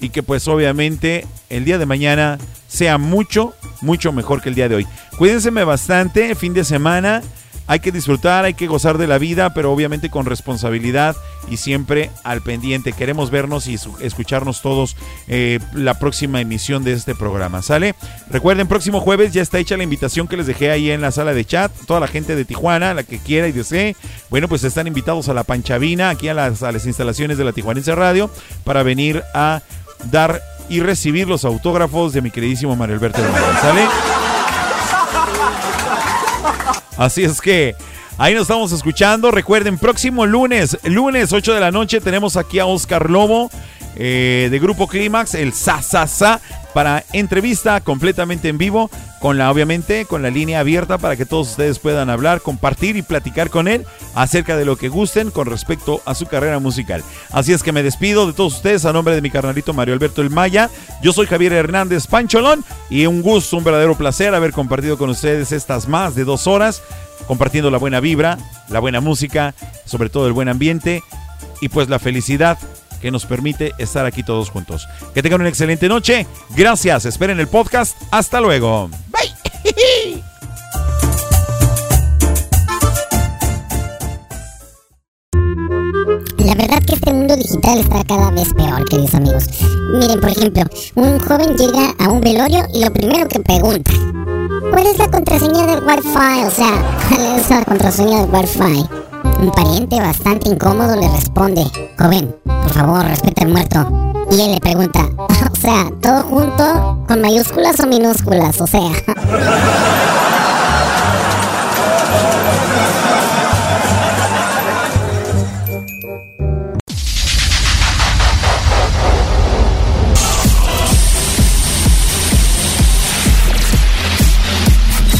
y 0.00 0.08
que 0.08 0.22
pues 0.22 0.48
obviamente 0.48 1.26
el 1.50 1.66
día 1.66 1.76
de 1.76 1.84
mañana 1.84 2.38
sea 2.68 2.96
mucho, 2.96 3.52
mucho 3.82 4.12
mejor 4.12 4.40
que 4.40 4.48
el 4.48 4.54
día 4.54 4.70
de 4.70 4.76
hoy. 4.76 4.86
Cuídense 5.18 5.50
bastante, 5.50 6.34
fin 6.34 6.54
de 6.54 6.64
semana. 6.64 7.20
Hay 7.66 7.80
que 7.80 7.92
disfrutar, 7.92 8.44
hay 8.44 8.54
que 8.54 8.66
gozar 8.66 8.98
de 8.98 9.06
la 9.06 9.18
vida, 9.18 9.54
pero 9.54 9.72
obviamente 9.72 10.10
con 10.10 10.26
responsabilidad 10.26 11.16
y 11.48 11.56
siempre 11.56 12.10
al 12.22 12.42
pendiente. 12.42 12.92
Queremos 12.92 13.30
vernos 13.30 13.66
y 13.66 13.78
escucharnos 14.00 14.60
todos 14.60 14.96
eh, 15.28 15.58
la 15.72 15.98
próxima 15.98 16.40
emisión 16.40 16.84
de 16.84 16.92
este 16.92 17.14
programa, 17.14 17.62
¿sale? 17.62 17.94
Recuerden, 18.30 18.68
próximo 18.68 19.00
jueves 19.00 19.32
ya 19.32 19.42
está 19.42 19.58
hecha 19.58 19.76
la 19.76 19.82
invitación 19.82 20.28
que 20.28 20.36
les 20.36 20.46
dejé 20.46 20.70
ahí 20.70 20.90
en 20.90 21.00
la 21.00 21.10
sala 21.10 21.32
de 21.32 21.44
chat. 21.44 21.72
Toda 21.86 22.00
la 22.00 22.08
gente 22.08 22.36
de 22.36 22.44
Tijuana, 22.44 22.94
la 22.94 23.02
que 23.02 23.18
quiera 23.18 23.48
y 23.48 23.52
desee, 23.52 23.96
bueno, 24.30 24.48
pues 24.48 24.64
están 24.64 24.86
invitados 24.86 25.28
a 25.28 25.34
la 25.34 25.44
Panchavina, 25.44 26.10
aquí 26.10 26.28
a 26.28 26.34
las, 26.34 26.62
instalaciones 26.86 27.38
de 27.38 27.44
la 27.44 27.52
Tijuanense 27.52 27.94
Radio, 27.94 28.30
para 28.64 28.82
venir 28.82 29.22
a 29.34 29.62
dar 30.10 30.42
y 30.68 30.80
recibir 30.80 31.28
los 31.28 31.44
autógrafos 31.44 32.12
de 32.12 32.22
mi 32.22 32.30
queridísimo 32.30 32.74
Mario 32.74 32.96
Alberto 32.96 33.20
¿sale? 33.60 34.33
Así 36.96 37.24
es 37.24 37.40
que 37.40 37.74
ahí 38.18 38.34
nos 38.34 38.42
estamos 38.42 38.72
escuchando. 38.72 39.30
Recuerden, 39.30 39.78
próximo 39.78 40.26
lunes, 40.26 40.78
lunes 40.84 41.32
8 41.32 41.54
de 41.54 41.60
la 41.60 41.70
noche, 41.70 42.00
tenemos 42.00 42.36
aquí 42.36 42.58
a 42.58 42.66
Oscar 42.66 43.10
Lobo 43.10 43.50
eh, 43.96 44.48
de 44.50 44.58
Grupo 44.58 44.88
Clímax, 44.88 45.34
el 45.34 45.52
Sa 45.52 45.82
Sa 45.82 46.06
Sa, 46.06 46.40
para 46.72 47.04
entrevista 47.12 47.80
completamente 47.80 48.48
en 48.48 48.58
vivo, 48.58 48.90
con 49.20 49.38
la, 49.38 49.50
obviamente, 49.50 50.04
con 50.04 50.22
la 50.22 50.28
línea 50.28 50.60
abierta 50.60 50.98
para 50.98 51.16
que 51.16 51.24
todos 51.24 51.50
ustedes 51.50 51.78
puedan 51.78 52.10
hablar, 52.10 52.42
compartir 52.42 52.96
y 52.96 53.02
platicar 53.02 53.48
con 53.48 53.68
él 53.68 53.86
acerca 54.14 54.56
de 54.56 54.64
lo 54.64 54.76
que 54.76 54.88
gusten 54.88 55.30
con 55.30 55.46
respecto 55.46 56.02
a 56.04 56.14
su 56.14 56.26
carrera 56.26 56.58
musical. 56.58 57.02
Así 57.30 57.52
es 57.52 57.62
que 57.62 57.72
me 57.72 57.82
despido 57.82 58.26
de 58.26 58.34
todos 58.34 58.56
ustedes 58.56 58.84
a 58.84 58.92
nombre 58.92 59.14
de 59.14 59.22
mi 59.22 59.30
carnalito 59.30 59.72
Mario 59.72 59.94
Alberto 59.94 60.20
El 60.20 60.28
Maya. 60.28 60.68
Yo 61.00 61.12
soy 61.12 61.26
Javier 61.26 61.54
Hernández 61.54 62.06
Pancholón 62.06 62.64
y 62.90 63.06
un 63.06 63.22
gusto, 63.22 63.56
un 63.56 63.64
verdadero 63.64 63.96
placer 63.96 64.34
haber 64.34 64.52
compartido 64.52 64.98
con 64.98 65.08
ustedes 65.08 65.52
estas 65.52 65.88
más 65.88 66.14
de 66.14 66.24
dos 66.24 66.46
horas, 66.46 66.82
compartiendo 67.26 67.70
la 67.70 67.78
buena 67.78 68.00
vibra, 68.00 68.36
la 68.68 68.80
buena 68.80 69.00
música, 69.00 69.54
sobre 69.86 70.10
todo 70.10 70.26
el 70.26 70.32
buen 70.32 70.48
ambiente 70.48 71.02
y 71.60 71.70
pues 71.70 71.88
la 71.88 71.98
felicidad 71.98 72.58
que 73.04 73.10
nos 73.10 73.26
permite 73.26 73.74
estar 73.76 74.06
aquí 74.06 74.22
todos 74.22 74.48
juntos. 74.48 74.88
Que 75.12 75.22
tengan 75.22 75.42
una 75.42 75.50
excelente 75.50 75.88
noche. 75.90 76.26
Gracias. 76.56 77.04
Esperen 77.04 77.38
el 77.38 77.48
podcast. 77.48 78.00
Hasta 78.10 78.40
luego. 78.40 78.88
Bye. 79.12 80.22
La 86.38 86.54
verdad 86.54 86.82
que 86.86 86.94
este 86.94 87.12
mundo 87.12 87.36
digital 87.36 87.78
está 87.80 88.02
cada 88.04 88.30
vez 88.30 88.54
peor, 88.54 88.88
queridos 88.88 89.14
amigos. 89.14 89.44
Miren, 89.92 90.20
por 90.20 90.30
ejemplo, 90.30 90.62
un 90.94 91.18
joven 91.18 91.58
llega 91.58 91.90
a 91.98 92.08
un 92.08 92.22
velorio 92.22 92.64
y 92.72 92.84
lo 92.84 92.90
primero 92.90 93.28
que 93.28 93.40
pregunta, 93.40 93.92
¿cuál 94.70 94.86
es 94.86 94.96
la 94.96 95.10
contraseña 95.10 95.66
del 95.66 95.84
Wi-Fi? 95.84 96.46
O 96.46 96.50
sea, 96.50 97.06
¿cuál 97.10 97.38
es 97.38 97.50
la 97.50 97.64
contraseña 97.66 98.22
del 98.22 98.30
Wi-Fi? 98.34 98.86
Un 99.40 99.50
pariente 99.50 100.00
bastante 100.00 100.48
incómodo 100.48 100.96
le 100.96 101.08
responde, 101.08 101.64
joven, 101.98 102.34
por 102.64 102.72
favor, 102.72 103.04
respete 103.04 103.42
al 103.42 103.50
muerto. 103.50 103.86
Y 104.30 104.40
él 104.40 104.52
le 104.52 104.60
pregunta, 104.60 105.08
o 105.52 105.56
sea, 105.60 105.90
¿todo 106.00 106.22
junto 106.22 107.04
con 107.06 107.20
mayúsculas 107.20 107.78
o 107.80 107.86
minúsculas? 107.86 108.60
O 108.60 108.66
sea... 108.66 108.80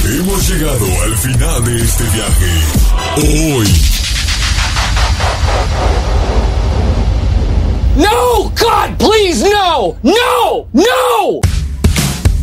Hemos 0.07 0.49
llegado 0.49 0.87
al 1.05 1.17
final 1.17 1.65
de 1.65 1.83
este 1.83 2.05
viaje. 2.05 3.57
Hoy 3.57 4.04
No, 7.97 8.51
God, 8.51 8.97
please, 8.99 9.49
no, 9.49 9.97
no, 10.03 10.67
no. 10.73 11.41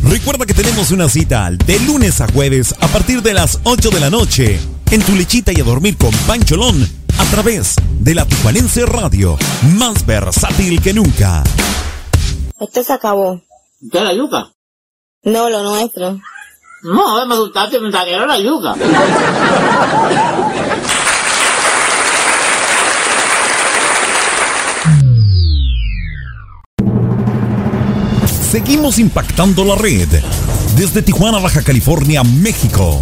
Recuerda 0.02 0.46
que 0.46 0.54
tenemos 0.54 0.90
una 0.90 1.08
cita 1.08 1.50
de 1.50 1.78
lunes 1.80 2.20
a 2.20 2.26
jueves 2.32 2.74
a 2.80 2.88
partir 2.88 3.22
de 3.22 3.34
las 3.34 3.58
8 3.64 3.90
de 3.90 4.00
la 4.00 4.08
noche 4.08 4.58
en 4.90 5.02
tu 5.02 5.14
lechita 5.14 5.52
y 5.52 5.60
a 5.60 5.64
dormir 5.64 5.96
con 5.98 6.10
Pancholón 6.26 6.88
a 7.18 7.24
través 7.26 7.76
de 8.00 8.14
la 8.14 8.24
Tijuanense 8.24 8.86
Radio, 8.86 9.36
más 9.76 10.06
versátil 10.06 10.80
que 10.80 10.94
nunca. 10.94 11.44
Esto 12.58 12.82
se 12.82 12.92
acabó. 12.92 13.42
¿Qué 13.90 14.00
la 14.00 14.14
yuca? 14.14 14.52
No, 15.24 15.50
lo 15.50 15.62
nuestro. 15.62 16.18
No, 16.82 17.26
me 17.26 17.36
gustaste, 17.36 17.78
me 17.78 17.90
era 17.90 18.26
la 18.26 18.38
yuca. 18.38 18.74
Seguimos 28.52 28.98
impactando 28.98 29.64
la 29.64 29.76
red. 29.76 30.10
Desde 30.76 31.00
Tijuana, 31.00 31.38
Baja 31.38 31.62
California, 31.62 32.22
México. 32.22 33.00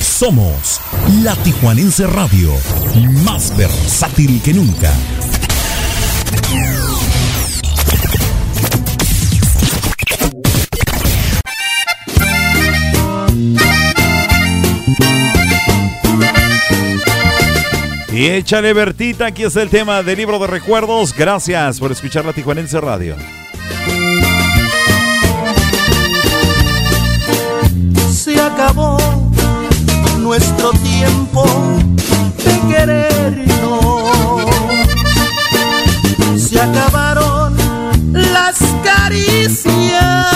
Somos 0.00 0.80
la 1.22 1.36
Tijuanense 1.36 2.06
Radio, 2.06 2.54
más 3.22 3.54
versátil 3.58 4.40
que 4.40 4.54
nunca. 4.54 4.90
Y 18.14 18.28
échale 18.28 18.72
Bertita, 18.72 19.26
aquí 19.26 19.42
es 19.42 19.56
el 19.56 19.68
tema 19.68 20.02
del 20.02 20.16
libro 20.16 20.38
de 20.38 20.46
recuerdos. 20.46 21.14
Gracias 21.14 21.80
por 21.80 21.92
escuchar 21.92 22.24
la 22.24 22.32
Tijuanense 22.32 22.80
Radio. 22.80 23.14
Acabó 28.56 28.96
nuestro 30.18 30.70
tiempo 30.72 31.44
de 32.42 32.74
querernos. 32.74 34.44
Se 36.38 36.58
acabaron 36.58 37.54
las 38.12 38.56
caricias. 38.82 40.35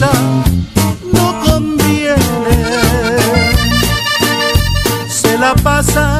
no 0.00 1.40
conviene. 1.44 2.16
Se 5.08 5.38
la 5.38 5.54
pasa 5.54 6.13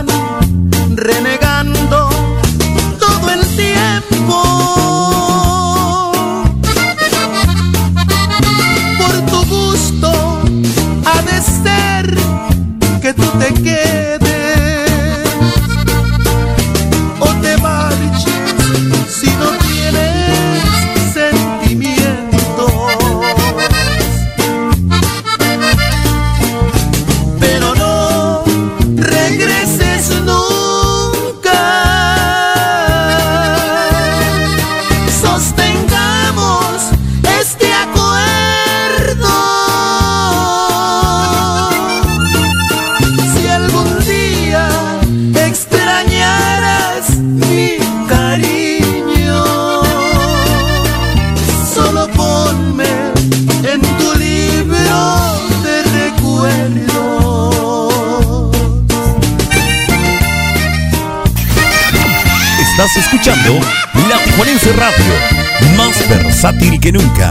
La 63.26 64.18
Tijuanense 64.22 64.70
Radio, 64.74 65.78
más 65.78 66.06
versátil 66.10 66.78
que 66.78 66.92
nunca. 66.92 67.30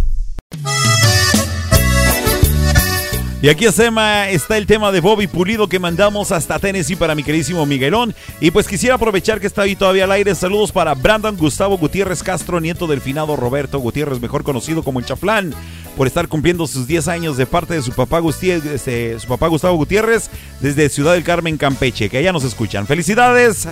Y 3.41 3.49
aquí 3.49 3.65
Sema 3.71 4.29
está 4.29 4.55
el 4.55 4.67
tema 4.67 4.91
de 4.91 4.99
Bobby 4.99 5.25
Pulido 5.25 5.67
que 5.67 5.79
mandamos 5.79 6.31
hasta 6.31 6.59
Tennessee 6.59 6.95
para 6.95 7.15
mi 7.15 7.23
queridísimo 7.23 7.65
Miguelón. 7.65 8.13
Y 8.39 8.51
pues 8.51 8.67
quisiera 8.67 8.95
aprovechar 8.95 9.39
que 9.39 9.47
está 9.47 9.63
ahí 9.63 9.75
todavía 9.75 10.03
al 10.03 10.11
aire. 10.11 10.35
Saludos 10.35 10.71
para 10.71 10.93
Brandon 10.93 11.35
Gustavo 11.35 11.75
Gutiérrez 11.79 12.21
Castro, 12.21 12.59
nieto 12.59 12.85
del 12.85 13.01
finado 13.01 13.35
Roberto 13.35 13.79
Gutiérrez, 13.79 14.21
mejor 14.21 14.43
conocido 14.43 14.83
como 14.83 14.99
el 14.99 15.05
Chaflán, 15.05 15.55
por 15.97 16.05
estar 16.05 16.27
cumpliendo 16.27 16.67
sus 16.67 16.85
10 16.85 17.07
años 17.07 17.35
de 17.35 17.47
parte 17.47 17.73
de 17.73 17.81
su 17.81 17.93
papá, 17.93 18.21
este, 18.43 19.19
su 19.19 19.27
papá 19.27 19.47
Gustavo 19.47 19.75
Gutiérrez 19.75 20.29
desde 20.59 20.89
Ciudad 20.89 21.13
del 21.13 21.23
Carmen, 21.23 21.57
Campeche, 21.57 22.11
que 22.11 22.19
allá 22.19 22.31
nos 22.31 22.43
escuchan. 22.43 22.85
Felicidades, 22.85 23.67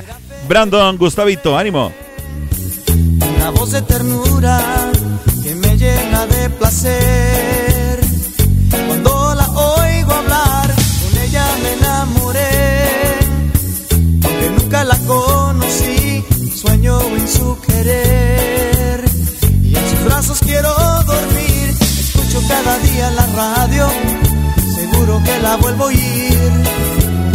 Brandon 0.48 0.98
Gustavito, 0.98 1.56
ánimo. 1.56 1.94
Una 3.38 3.52
voz 3.52 3.72
de 3.72 3.84
ternura 3.84 4.92
que 5.44 5.54
me 5.54 5.78
llena 5.78 6.26
de 6.26 6.50
placer. 6.50 7.69
Nunca 14.70 14.84
la 14.84 14.98
conocí, 15.08 16.24
sueño 16.56 17.00
en 17.02 17.28
su 17.28 17.60
querer. 17.62 19.04
Y 19.64 19.76
en 19.76 19.90
sus 19.90 20.06
brazos 20.06 20.40
quiero 20.42 20.72
dormir. 21.08 21.76
Escucho 21.82 22.40
cada 22.48 22.78
día 22.78 23.10
la 23.12 23.26
radio, 23.28 23.88
seguro 24.76 25.22
que 25.24 25.40
la 25.42 25.56
vuelvo 25.56 25.86
a 25.86 25.88
oír. 25.88 26.52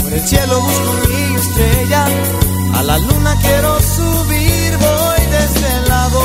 Por 0.02 0.12
el 0.12 0.20
cielo 0.20 0.60
busco 0.60 0.92
mi 1.08 1.34
estrella, 1.34 2.06
a 2.74 2.82
la 2.84 2.98
luna 2.98 3.36
quiero 3.42 3.80
subir, 3.80 4.76
voy 4.78 5.20
desde 5.36 5.76
el 5.78 5.88
lado. 5.88 6.20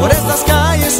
Por 0.00 0.10
estas 0.12 0.44
calles 0.44 0.98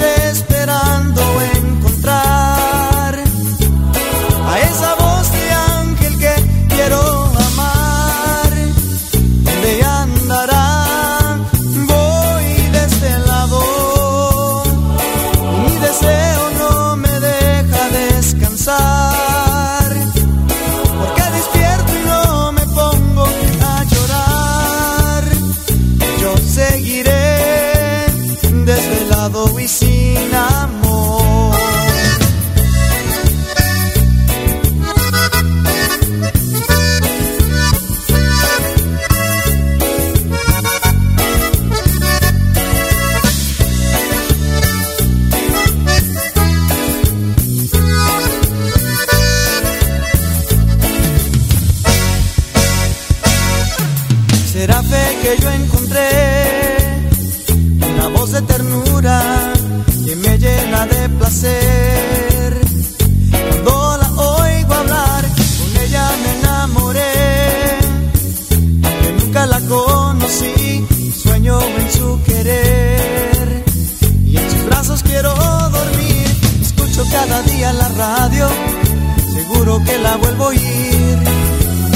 vuelvo 80.16 80.44
a 80.44 80.48
oír. 80.48 81.18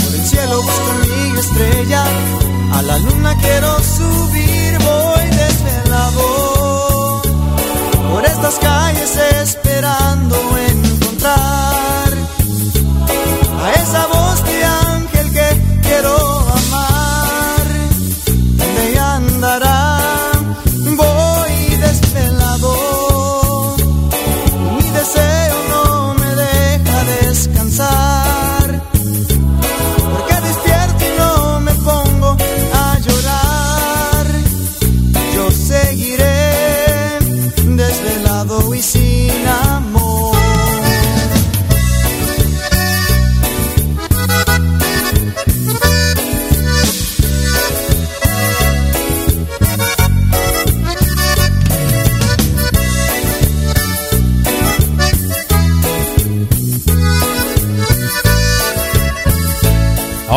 Por 0.03 0.15
el 0.15 0.25
cielo 0.27 0.63
busco 0.63 0.93
mi 1.33 1.39
estrella, 1.39 2.05
a 2.73 2.83
la 2.83 2.99
luna 2.99 3.37
quiero 3.39 3.79
subir, 3.83 4.79
voy 4.79 5.27
desvelado. 5.43 7.23
Por 8.11 8.25
estas 8.25 8.59
calles 8.59 9.17
esperando 9.43 10.14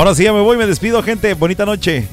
Ahora 0.07 0.15
sí, 0.15 0.23
ya 0.23 0.31
me 0.31 0.39
voy, 0.39 0.55
me 0.55 0.65
despido, 0.65 1.03
gente. 1.03 1.33
Bonita 1.33 1.65
noche. 1.65 2.07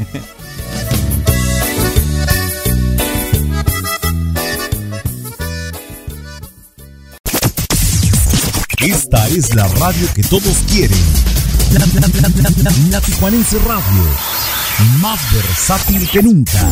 Esta 8.81 9.29
es 9.29 9.55
la 9.55 9.69
radio 9.69 10.09
que 10.13 10.25
todos 10.25 10.57
quieren. 10.69 10.99
La, 11.73 11.87
la, 11.87 12.51
la 12.91 13.01
Tijuanense 13.01 13.61
Radio. 13.61 14.03
Más 15.01 15.21
versátil 15.33 16.11
que 16.11 16.21
nunca. 16.21 16.69